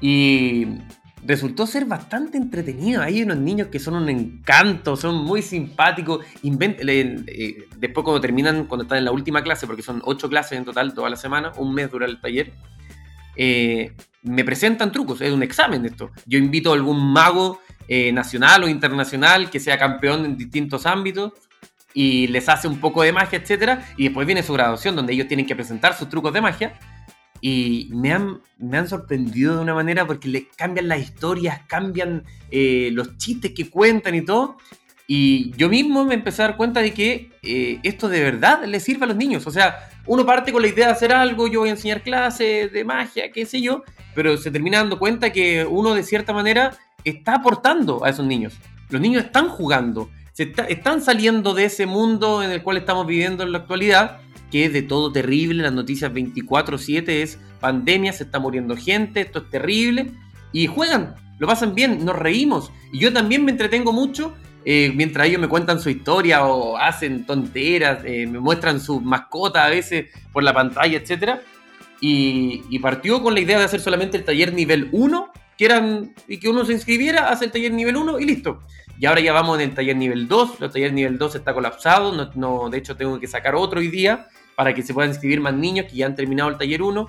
y 0.00 0.66
resultó 1.26 1.66
ser 1.66 1.84
bastante 1.84 2.38
entretenido. 2.38 3.02
Hay 3.02 3.22
unos 3.22 3.36
niños 3.36 3.68
que 3.68 3.78
son 3.78 3.94
un 3.94 4.08
encanto, 4.08 4.96
son 4.96 5.22
muy 5.24 5.42
simpáticos. 5.42 6.24
invent- 6.42 6.80
le- 6.80 7.22
eh, 7.26 7.68
después 7.76 8.02
cuando 8.02 8.22
terminan, 8.22 8.64
cuando 8.64 8.84
están 8.84 8.96
en 8.96 9.04
la 9.04 9.12
última 9.12 9.42
clase, 9.42 9.66
porque 9.66 9.82
son 9.82 10.00
ocho 10.06 10.30
clases 10.30 10.56
en 10.56 10.64
total 10.64 10.94
toda 10.94 11.10
la 11.10 11.16
semana, 11.16 11.52
un 11.58 11.74
mes 11.74 11.90
dura 11.90 12.06
el 12.06 12.18
taller, 12.18 12.54
eh, 13.36 13.92
me 14.22 14.44
presentan 14.44 14.92
trucos, 14.92 15.20
es 15.20 15.32
un 15.32 15.42
examen 15.42 15.84
esto. 15.84 16.10
Yo 16.26 16.38
invito 16.38 16.70
a 16.70 16.74
algún 16.74 17.12
mago 17.12 17.60
eh, 17.88 18.12
nacional 18.12 18.64
o 18.64 18.68
internacional 18.68 19.50
que 19.50 19.60
sea 19.60 19.78
campeón 19.78 20.24
en 20.24 20.36
distintos 20.36 20.86
ámbitos 20.86 21.32
y 21.94 22.28
les 22.28 22.48
hace 22.48 22.68
un 22.68 22.78
poco 22.78 23.02
de 23.02 23.12
magia, 23.12 23.38
etcétera, 23.38 23.86
y 23.96 24.04
después 24.04 24.26
viene 24.26 24.42
su 24.42 24.52
graduación 24.52 24.96
donde 24.96 25.12
ellos 25.12 25.28
tienen 25.28 25.46
que 25.46 25.54
presentar 25.54 25.96
sus 25.96 26.08
trucos 26.08 26.32
de 26.32 26.40
magia 26.40 26.78
y 27.40 27.88
me 27.92 28.12
han, 28.12 28.40
me 28.56 28.78
han 28.78 28.88
sorprendido 28.88 29.56
de 29.56 29.62
una 29.62 29.74
manera 29.74 30.06
porque 30.06 30.28
le 30.28 30.48
cambian 30.48 30.86
las 30.86 31.00
historias, 31.00 31.60
cambian 31.66 32.22
eh, 32.52 32.90
los 32.92 33.18
chistes 33.18 33.52
que 33.52 33.68
cuentan 33.68 34.14
y 34.14 34.22
todo. 34.22 34.58
Y 35.06 35.50
yo 35.56 35.68
mismo 35.68 36.04
me 36.04 36.14
empecé 36.14 36.42
a 36.42 36.48
dar 36.48 36.56
cuenta 36.56 36.80
de 36.80 36.92
que 36.94 37.30
eh, 37.42 37.80
esto 37.82 38.08
de 38.08 38.20
verdad 38.22 38.64
le 38.64 38.80
sirve 38.80 39.04
a 39.04 39.08
los 39.08 39.16
niños. 39.16 39.46
O 39.46 39.50
sea, 39.50 39.88
uno 40.06 40.24
parte 40.24 40.52
con 40.52 40.62
la 40.62 40.68
idea 40.68 40.86
de 40.86 40.92
hacer 40.92 41.12
algo, 41.12 41.48
yo 41.48 41.60
voy 41.60 41.68
a 41.68 41.72
enseñar 41.72 42.02
clases 42.02 42.72
de 42.72 42.84
magia, 42.84 43.30
qué 43.32 43.44
sé 43.44 43.60
yo, 43.60 43.82
pero 44.14 44.36
se 44.36 44.50
termina 44.50 44.78
dando 44.78 44.98
cuenta 44.98 45.30
que 45.30 45.64
uno 45.64 45.94
de 45.94 46.02
cierta 46.02 46.32
manera 46.32 46.76
está 47.04 47.34
aportando 47.36 48.04
a 48.04 48.10
esos 48.10 48.24
niños. 48.26 48.54
Los 48.90 49.00
niños 49.00 49.24
están 49.24 49.48
jugando, 49.48 50.10
se 50.32 50.44
está- 50.44 50.64
están 50.64 51.02
saliendo 51.02 51.52
de 51.54 51.64
ese 51.64 51.86
mundo 51.86 52.42
en 52.42 52.50
el 52.50 52.62
cual 52.62 52.76
estamos 52.76 53.06
viviendo 53.06 53.42
en 53.42 53.52
la 53.52 53.58
actualidad, 53.58 54.18
que 54.50 54.66
es 54.66 54.72
de 54.72 54.82
todo 54.82 55.10
terrible, 55.12 55.62
las 55.62 55.72
noticias 55.72 56.12
24/7 56.12 57.22
es 57.22 57.38
pandemia, 57.60 58.12
se 58.12 58.24
está 58.24 58.38
muriendo 58.38 58.76
gente, 58.76 59.20
esto 59.22 59.40
es 59.40 59.50
terrible, 59.50 60.10
y 60.52 60.66
juegan, 60.66 61.14
lo 61.38 61.46
pasan 61.46 61.74
bien, 61.74 62.04
nos 62.04 62.16
reímos, 62.16 62.70
y 62.92 62.98
yo 62.98 63.12
también 63.12 63.44
me 63.44 63.50
entretengo 63.50 63.92
mucho 63.92 64.34
eh, 64.64 64.92
mientras 64.94 65.26
ellos 65.26 65.40
me 65.40 65.48
cuentan 65.48 65.80
su 65.80 65.90
historia 65.90 66.44
o 66.46 66.76
hacen 66.76 67.26
tonteras, 67.26 68.04
eh, 68.04 68.26
me 68.26 68.38
muestran 68.38 68.80
su 68.80 69.00
mascota 69.00 69.64
a 69.64 69.68
veces 69.70 70.06
por 70.32 70.42
la 70.42 70.52
pantalla, 70.54 70.96
etc. 70.98 71.40
Y, 72.00 72.62
y 72.68 72.78
partió 72.80 73.22
con 73.22 73.34
la 73.34 73.40
idea 73.40 73.58
de 73.58 73.64
hacer 73.64 73.80
solamente 73.80 74.16
el 74.16 74.24
taller 74.24 74.52
nivel 74.52 74.88
1, 74.92 75.32
que 75.56 75.64
eran, 75.66 76.14
y 76.26 76.38
que 76.38 76.48
uno 76.48 76.64
se 76.64 76.72
inscribiera, 76.72 77.28
hace 77.28 77.44
el 77.44 77.52
taller 77.52 77.72
nivel 77.72 77.96
1 77.96 78.18
y 78.18 78.24
listo. 78.24 78.60
Y 78.98 79.06
ahora 79.06 79.20
ya 79.20 79.32
vamos 79.32 79.58
en 79.60 79.70
el 79.70 79.74
taller 79.74 79.96
nivel 79.96 80.26
2, 80.28 80.60
el 80.60 80.70
taller 80.70 80.92
nivel 80.92 81.18
2 81.18 81.34
está 81.36 81.54
colapsado, 81.54 82.12
no, 82.12 82.30
no- 82.34 82.70
de 82.70 82.78
hecho 82.78 82.96
tengo 82.96 83.18
que 83.20 83.26
sacar 83.28 83.54
otro 83.54 83.80
hoy 83.80 83.88
día 83.88 84.26
para 84.56 84.74
que 84.74 84.82
se 84.82 84.92
puedan 84.94 85.10
inscribir 85.10 85.40
más 85.40 85.54
niños 85.54 85.86
que 85.88 85.96
ya 85.96 86.06
han 86.06 86.14
terminado 86.14 86.50
el 86.50 86.58
taller 86.58 86.82
1 86.82 87.06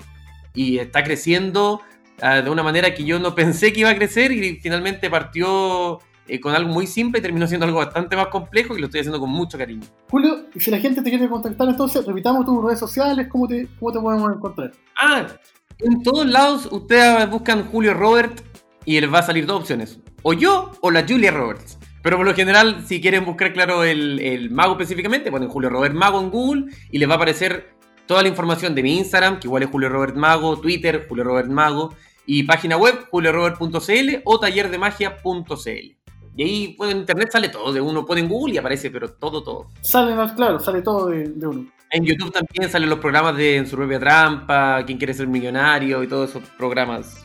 y 0.54 0.78
está 0.78 1.02
creciendo 1.04 1.80
ah, 2.22 2.40
de 2.40 2.50
una 2.50 2.62
manera 2.62 2.94
que 2.94 3.04
yo 3.04 3.18
no 3.18 3.34
pensé 3.34 3.72
que 3.72 3.80
iba 3.80 3.90
a 3.90 3.94
crecer 3.96 4.32
y 4.32 4.56
finalmente 4.60 5.10
partió 5.10 6.00
eh, 6.26 6.40
con 6.40 6.54
algo 6.54 6.72
muy 6.72 6.86
simple 6.86 7.18
y 7.18 7.22
terminó 7.22 7.46
siendo 7.46 7.66
algo 7.66 7.78
bastante 7.78 8.16
más 8.16 8.28
complejo 8.28 8.76
y 8.76 8.80
lo 8.80 8.86
estoy 8.86 9.00
haciendo 9.00 9.20
con 9.20 9.30
mucho 9.30 9.58
cariño. 9.58 9.86
Julio, 10.10 10.46
y 10.54 10.60
si 10.60 10.70
la 10.70 10.78
gente 10.78 11.02
te 11.02 11.10
quiere 11.10 11.28
contactar, 11.28 11.68
entonces 11.68 12.04
repitamos 12.06 12.46
tus 12.46 12.64
redes 12.64 12.78
sociales, 12.78 13.28
¿cómo 13.30 13.46
te, 13.46 13.68
cómo 13.78 13.92
te 13.92 14.00
podemos 14.00 14.34
encontrar? 14.34 14.72
Ah, 14.96 15.26
en 15.78 16.02
todos 16.02 16.26
lados 16.26 16.68
ustedes 16.70 17.28
buscan 17.28 17.64
Julio 17.64 17.94
Robert 17.94 18.40
y 18.84 19.00
les 19.00 19.12
va 19.12 19.18
a 19.18 19.22
salir 19.22 19.46
dos 19.46 19.60
opciones. 19.60 20.00
O 20.22 20.32
yo 20.32 20.72
o 20.80 20.90
la 20.90 21.04
Julia 21.06 21.30
Roberts. 21.30 21.78
Pero 22.02 22.18
por 22.18 22.26
lo 22.26 22.34
general, 22.34 22.84
si 22.86 23.00
quieren 23.00 23.24
buscar, 23.24 23.52
claro, 23.52 23.82
el, 23.82 24.20
el 24.20 24.50
mago 24.50 24.72
específicamente, 24.72 25.30
ponen 25.30 25.48
Julio 25.48 25.70
Robert 25.70 25.94
Mago 25.94 26.20
en 26.20 26.30
Google 26.30 26.64
y 26.90 26.98
les 26.98 27.08
va 27.08 27.14
a 27.14 27.16
aparecer 27.16 27.74
toda 28.06 28.22
la 28.22 28.28
información 28.28 28.74
de 28.74 28.82
mi 28.82 28.98
Instagram, 28.98 29.40
que 29.40 29.46
igual 29.46 29.62
es 29.62 29.70
Julio 29.70 29.88
Robert 29.88 30.14
Mago, 30.14 30.60
Twitter, 30.60 31.06
Julio 31.08 31.24
Robert 31.24 31.48
Mago, 31.48 31.94
y 32.26 32.42
página 32.44 32.76
web, 32.76 33.06
juliorobert.cl 33.10 34.20
o 34.24 34.38
tallerdemagia.cl. 34.38 36.03
Y 36.36 36.42
ahí 36.42 36.74
pues, 36.76 36.90
en 36.90 36.98
internet 36.98 37.30
sale 37.30 37.48
todo, 37.48 37.72
de 37.72 37.80
uno 37.80 38.04
pone 38.04 38.20
en 38.20 38.28
Google 38.28 38.54
y 38.54 38.58
aparece, 38.58 38.90
pero 38.90 39.10
todo, 39.10 39.42
todo. 39.42 39.68
Sale 39.80 40.14
más 40.14 40.32
claro, 40.32 40.58
sale 40.58 40.82
todo 40.82 41.06
de, 41.06 41.28
de 41.28 41.46
uno. 41.46 41.66
En 41.90 42.04
YouTube 42.04 42.32
también 42.32 42.68
salen 42.68 42.90
los 42.90 42.98
programas 42.98 43.36
de 43.36 43.56
En 43.56 43.66
su 43.68 43.76
propia 43.76 44.00
trampa, 44.00 44.82
Quién 44.84 44.98
quiere 44.98 45.14
ser 45.14 45.28
millonario 45.28 46.02
y 46.02 46.08
todos 46.08 46.30
esos 46.30 46.42
programas, 46.58 47.24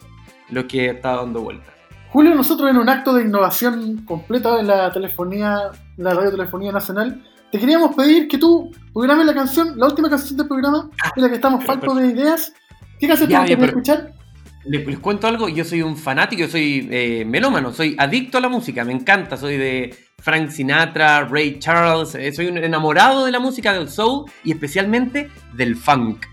los 0.49 0.65
que 0.65 0.91
está 0.91 1.15
dando 1.15 1.41
vuelta. 1.41 1.65
Julio, 2.11 2.35
nosotros 2.35 2.69
en 2.69 2.77
un 2.77 2.89
acto 2.89 3.13
de 3.13 3.23
innovación 3.23 4.03
completa 4.05 4.59
en 4.59 4.67
la 4.67 4.91
telefonía, 4.91 5.71
la 5.97 6.13
radiotelefonía 6.13 6.71
nacional, 6.71 7.23
te 7.51 7.59
queríamos 7.59 7.95
pedir 7.95 8.27
que 8.27 8.37
tú 8.37 8.71
programes 8.93 9.25
la 9.25 9.33
canción, 9.33 9.77
la 9.77 9.87
última 9.87 10.09
canción 10.09 10.37
del 10.37 10.47
programa, 10.47 10.89
en 11.15 11.23
la 11.23 11.29
que 11.29 11.35
estamos 11.35 11.63
faltos 11.65 11.95
de 11.97 12.07
ideas. 12.07 12.53
¿Qué 12.99 13.07
canción 13.07 13.29
te 13.29 13.37
gustaría 13.37 13.65
escuchar? 13.65 14.13
Les, 14.69 14.99
cuento 14.99 15.25
algo, 15.25 15.49
yo 15.49 15.65
soy 15.65 15.81
un 15.81 15.97
fanático, 15.97 16.41
yo 16.41 16.47
soy 16.47 16.87
eh, 16.91 17.25
melómano, 17.25 17.73
soy 17.73 17.95
adicto 17.97 18.37
a 18.37 18.41
la 18.41 18.49
música, 18.49 18.85
me 18.85 18.93
encanta, 18.93 19.35
soy 19.35 19.57
de 19.57 19.95
Frank 20.19 20.51
Sinatra, 20.51 21.25
Ray 21.25 21.57
Charles, 21.57 22.13
eh, 22.13 22.31
soy 22.31 22.45
un 22.45 22.57
enamorado 22.59 23.25
de 23.25 23.31
la 23.31 23.39
música 23.39 23.73
del 23.73 23.89
soul 23.89 24.29
y 24.43 24.51
especialmente 24.51 25.31
del 25.53 25.75
funk. 25.75 26.23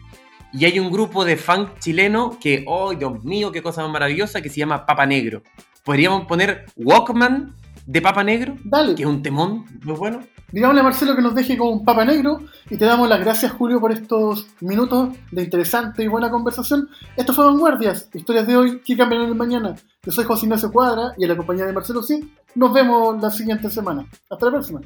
Y 0.53 0.67
hay 0.67 0.79
un 0.79 0.93
grupo 0.93 1.25
de 1.25 1.39
funk 1.39 1.79
chileno 1.79 2.37
que, 2.39 2.63
oh 2.67 2.95
Dios 2.95 3.25
mío, 3.25 3.51
qué 3.53 3.63
cosa 3.63 3.81
más 3.81 3.91
maravillosa, 3.91 4.43
que 4.43 4.51
se 4.51 4.61
llama 4.61 4.85
Papa 4.85 5.07
Negro. 5.07 5.43
Podríamos 5.83 6.27
poner 6.27 6.67
Walkman 6.77 7.57
de 7.87 8.03
Papa 8.03 8.25
Negro, 8.25 8.57
Dale, 8.65 8.95
que 8.95 9.03
es 9.05 9.09
un 9.09 9.23
temón 9.23 9.65
muy 9.85 9.95
bueno. 9.95 10.21
digámosle 10.51 10.81
a 10.81 10.85
Marcelo 10.85 11.15
que 11.17 11.23
nos 11.23 11.35
deje 11.35 11.57
con 11.57 11.69
un 11.69 11.85
papa 11.85 12.05
negro 12.05 12.41
y 12.69 12.77
te 12.77 12.85
damos 12.85 13.09
las 13.09 13.21
gracias, 13.21 13.53
Julio, 13.53 13.81
por 13.81 13.93
estos 13.93 14.49
minutos 14.61 15.11
de 15.31 15.43
interesante 15.45 16.03
y 16.03 16.09
buena 16.09 16.31
conversación. 16.31 16.89
Esto 17.17 17.33
fue 17.33 17.45
Vanguardias, 17.45 18.09
historias 18.13 18.47
de 18.47 18.57
hoy 18.57 18.83
que 18.85 18.97
cambiarán 18.97 19.29
el 19.29 19.35
mañana. 19.37 19.77
Yo 20.05 20.13
soy 20.13 20.25
José 20.25 20.47
Ignacio 20.47 20.71
Cuadra 20.73 21.13
y 21.17 21.23
en 21.25 21.29
la 21.31 21.37
compañía 21.37 21.65
de 21.67 21.73
Marcelo 21.73 22.03
Sí, 22.03 22.29
nos 22.57 22.73
vemos 22.73 23.21
la 23.23 23.31
siguiente 23.31 23.71
semana. 23.71 24.05
Hasta 24.31 24.47
la 24.47 24.53
próxima. 24.53 24.81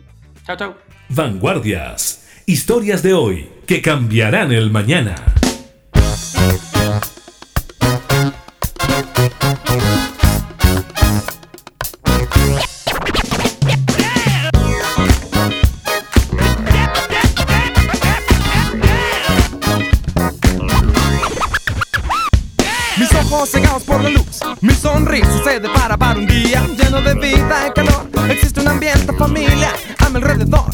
Chao, 0.46 0.56
chao. 0.56 0.74
Vanguardias. 1.08 2.42
Historias 2.46 3.02
de 3.02 3.14
hoy 3.14 3.48
que 3.66 3.80
cambiarán 3.80 4.52
el 4.52 4.70
mañana. 4.70 5.14
Ojos 23.40 23.52
cegados 23.52 23.84
por 23.84 24.02
la 24.02 24.10
luz, 24.10 24.40
mi 24.60 24.74
sonrisa 24.74 25.30
se 25.42 25.60
depara 25.60 25.96
para 25.96 26.18
un 26.18 26.26
día 26.26 26.62
lleno 26.76 27.00
de 27.00 27.14
vida 27.14 27.68
y 27.68 27.72
calor. 27.72 28.06
Existe 28.28 28.60
un 28.60 28.68
ambiente 28.68 29.14
familiar 29.14 29.72
a 29.96 30.10
mi 30.10 30.16
alrededor. 30.16 30.66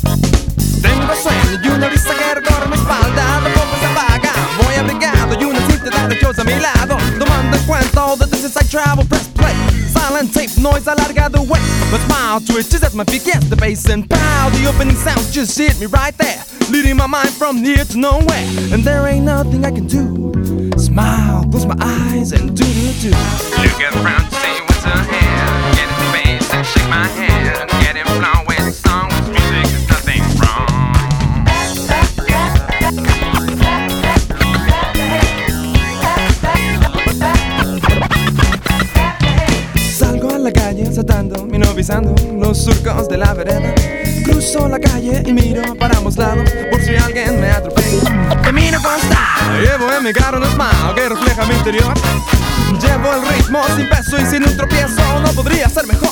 Tengo 0.83 1.15
sueño 1.15 1.61
y 1.63 1.69
una 1.69 1.87
brisa 1.87 2.11
que 2.19 2.35
recorre 2.35 2.67
mi 2.67 2.75
espalda, 2.75 3.41
de 3.43 3.51
poco 3.51 3.77
se 3.79 3.87
apaga. 3.87 4.33
Voy 4.61 4.75
abrigado 4.75 5.41
y 5.41 5.45
una 5.45 5.65
cinta 5.71 6.09
de 6.09 6.17
Dios 6.17 6.37
a 6.41 6.43
mi 6.43 6.57
lado. 6.57 6.97
Tomando 7.17 7.57
en 7.57 7.63
cuenta 7.67 8.05
all 8.05 8.19
the 8.19 8.27
distance 8.27 8.59
I 8.61 8.69
travel, 8.69 9.07
press 9.07 9.29
play. 9.29 9.55
Silent 9.93 10.33
tape 10.33 10.61
noise 10.61 10.91
alargado 10.91 11.43
way. 11.43 11.61
My 11.93 12.01
smile 12.09 12.41
twitches 12.41 12.83
as 12.83 12.97
my 12.97 13.05
feet 13.05 13.27
gets 13.27 13.49
the 13.49 13.55
bass 13.55 13.89
and 13.89 14.11
pow. 14.11 14.51
The 14.51 14.67
opening 14.67 14.97
sound 14.97 15.23
just 15.31 15.57
hit 15.57 15.79
me 15.79 15.87
right 15.87 16.19
there, 16.19 16.43
leading 16.73 16.97
my 16.97 17.07
mind 17.07 17.31
from 17.31 17.59
here 17.59 17.85
to 17.85 17.97
nowhere. 17.97 18.45
And 18.73 18.83
there 18.83 19.07
ain't 19.07 19.25
nothing 19.25 19.65
I 19.65 19.71
can 19.71 19.87
do. 19.87 20.46
Smile, 20.97 21.45
close 21.51 21.67
my 21.67 21.77
eyes 21.79 22.33
and 22.33 22.57
do 22.57 22.65
do 22.65 22.93
do. 23.03 23.11
Look 23.11 23.81
around 23.97 24.31
to 24.31 24.35
see 24.35 24.61
what's 24.65 24.83
ahead. 24.83 25.77
Get 25.77 25.89
in 25.93 25.97
space 26.09 26.49
and 26.55 26.67
shake 26.67 26.89
my 26.89 27.07
hand. 27.07 27.69
Get 27.83 27.97
in 27.99 28.07
flow 28.17 28.41
with 28.49 28.75
song 28.75 29.09
with 29.09 29.29
music 29.29 29.67
is 29.77 29.85
nothing 29.91 30.23
wrong. 30.41 30.69
Salgo 39.99 40.35
a 40.35 40.39
la 40.39 40.51
calle 40.51 40.87
saltando, 40.95 41.45
minovisando 41.45 42.15
los 42.33 42.57
surcos 42.65 43.07
de 43.11 43.19
la 43.19 43.35
vereda. 43.35 44.06
Cruzo 44.27 44.69
la 44.69 44.81
calle 44.81 45.23
y 45.25 45.33
miro 45.33 45.63
para 45.77 45.97
ambos 45.97 46.17
lados 46.17 46.51
por 46.71 46.83
si 46.83 46.97
alguien 46.97 47.41
me 47.41 47.49
atropella. 47.49 48.43
Camino 48.43 48.83
con 48.83 48.99
style, 48.99 49.63
llevo 49.63 49.93
en 49.93 50.03
mi 50.03 50.13
carro 50.13 50.39
un 50.39 50.45
smile 50.45 50.95
que 50.97 51.09
refleja 51.09 51.47
mi 51.47 51.55
interior. 51.55 51.95
Llevo 52.81 53.15
el 53.15 53.29
ritmo 53.29 53.63
sin 53.77 53.89
peso 53.89 54.19
y 54.19 54.27
sin 54.27 54.43
un 54.45 54.57
tropiezo, 54.57 55.21
no 55.21 55.33
podría 55.33 55.69
ser 55.69 55.87
mejor. 55.87 56.11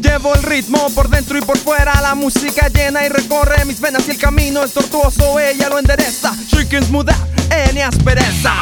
Llevo 0.00 0.34
el 0.34 0.42
ritmo 0.42 0.90
por 0.94 1.08
dentro 1.08 1.38
y 1.38 1.42
por 1.42 1.56
fuera, 1.58 2.00
la 2.00 2.16
música 2.16 2.68
llena 2.68 3.06
y 3.06 3.08
recorre 3.08 3.64
mis 3.66 3.80
venas 3.80 4.06
y 4.08 4.10
el 4.10 4.18
camino 4.18 4.64
es 4.64 4.72
tortuoso, 4.72 5.38
ella 5.38 5.68
lo 5.68 5.78
endereza. 5.78 6.34
She 6.48 6.66
can 6.66 6.84
smooth 6.84 7.08
out 7.08 7.32
aspereza. 7.82 8.52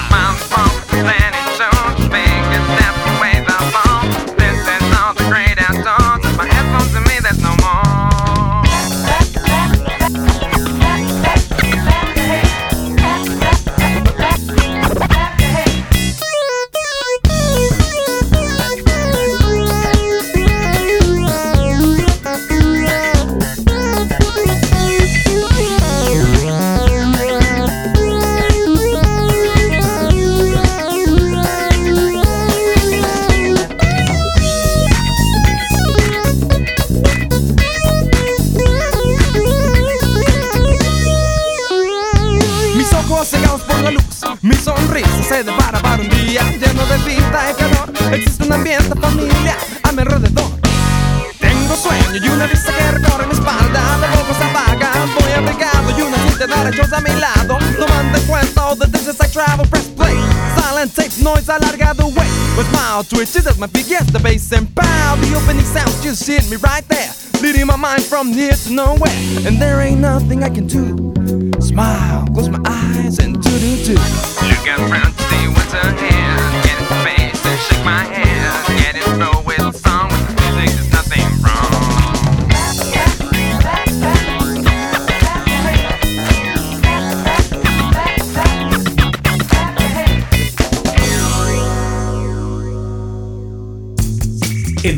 Tape, 61.41 61.49
noise 61.49 61.61
alargado 61.61 62.05
way. 62.17 62.29
With 62.57 62.69
smile 62.71 63.05
twitches 63.05 63.47
as 63.47 63.59
my 63.59 63.67
feet 63.67 63.89
gets 63.89 64.11
the 64.11 64.19
bass 64.19 64.53
and 64.53 64.75
pow. 64.75 65.17
The 65.17 65.35
opening 65.37 65.65
sounds 65.65 66.03
just 66.03 66.27
hit 66.27 66.49
me 66.51 66.57
right 66.57 66.87
there. 66.89 67.13
Leading 67.43 67.67
my 67.67 67.77
mind 67.77 68.05
from 68.05 68.33
here 68.33 68.53
to 68.53 68.73
nowhere. 68.73 69.13
And 69.47 69.61
there 69.61 69.81
ain't 69.81 70.01
nothing 70.01 70.43
I 70.43 70.49
can 70.49 70.67
do. 70.67 71.13
Smile, 71.61 72.27
close 72.29 72.49
my 72.49 72.61
eyes 72.67 73.19
and 73.19 73.41
do 73.41 73.59
do 73.59 73.85
do. 73.85 73.95
Look 73.95 74.67
around 74.67 75.20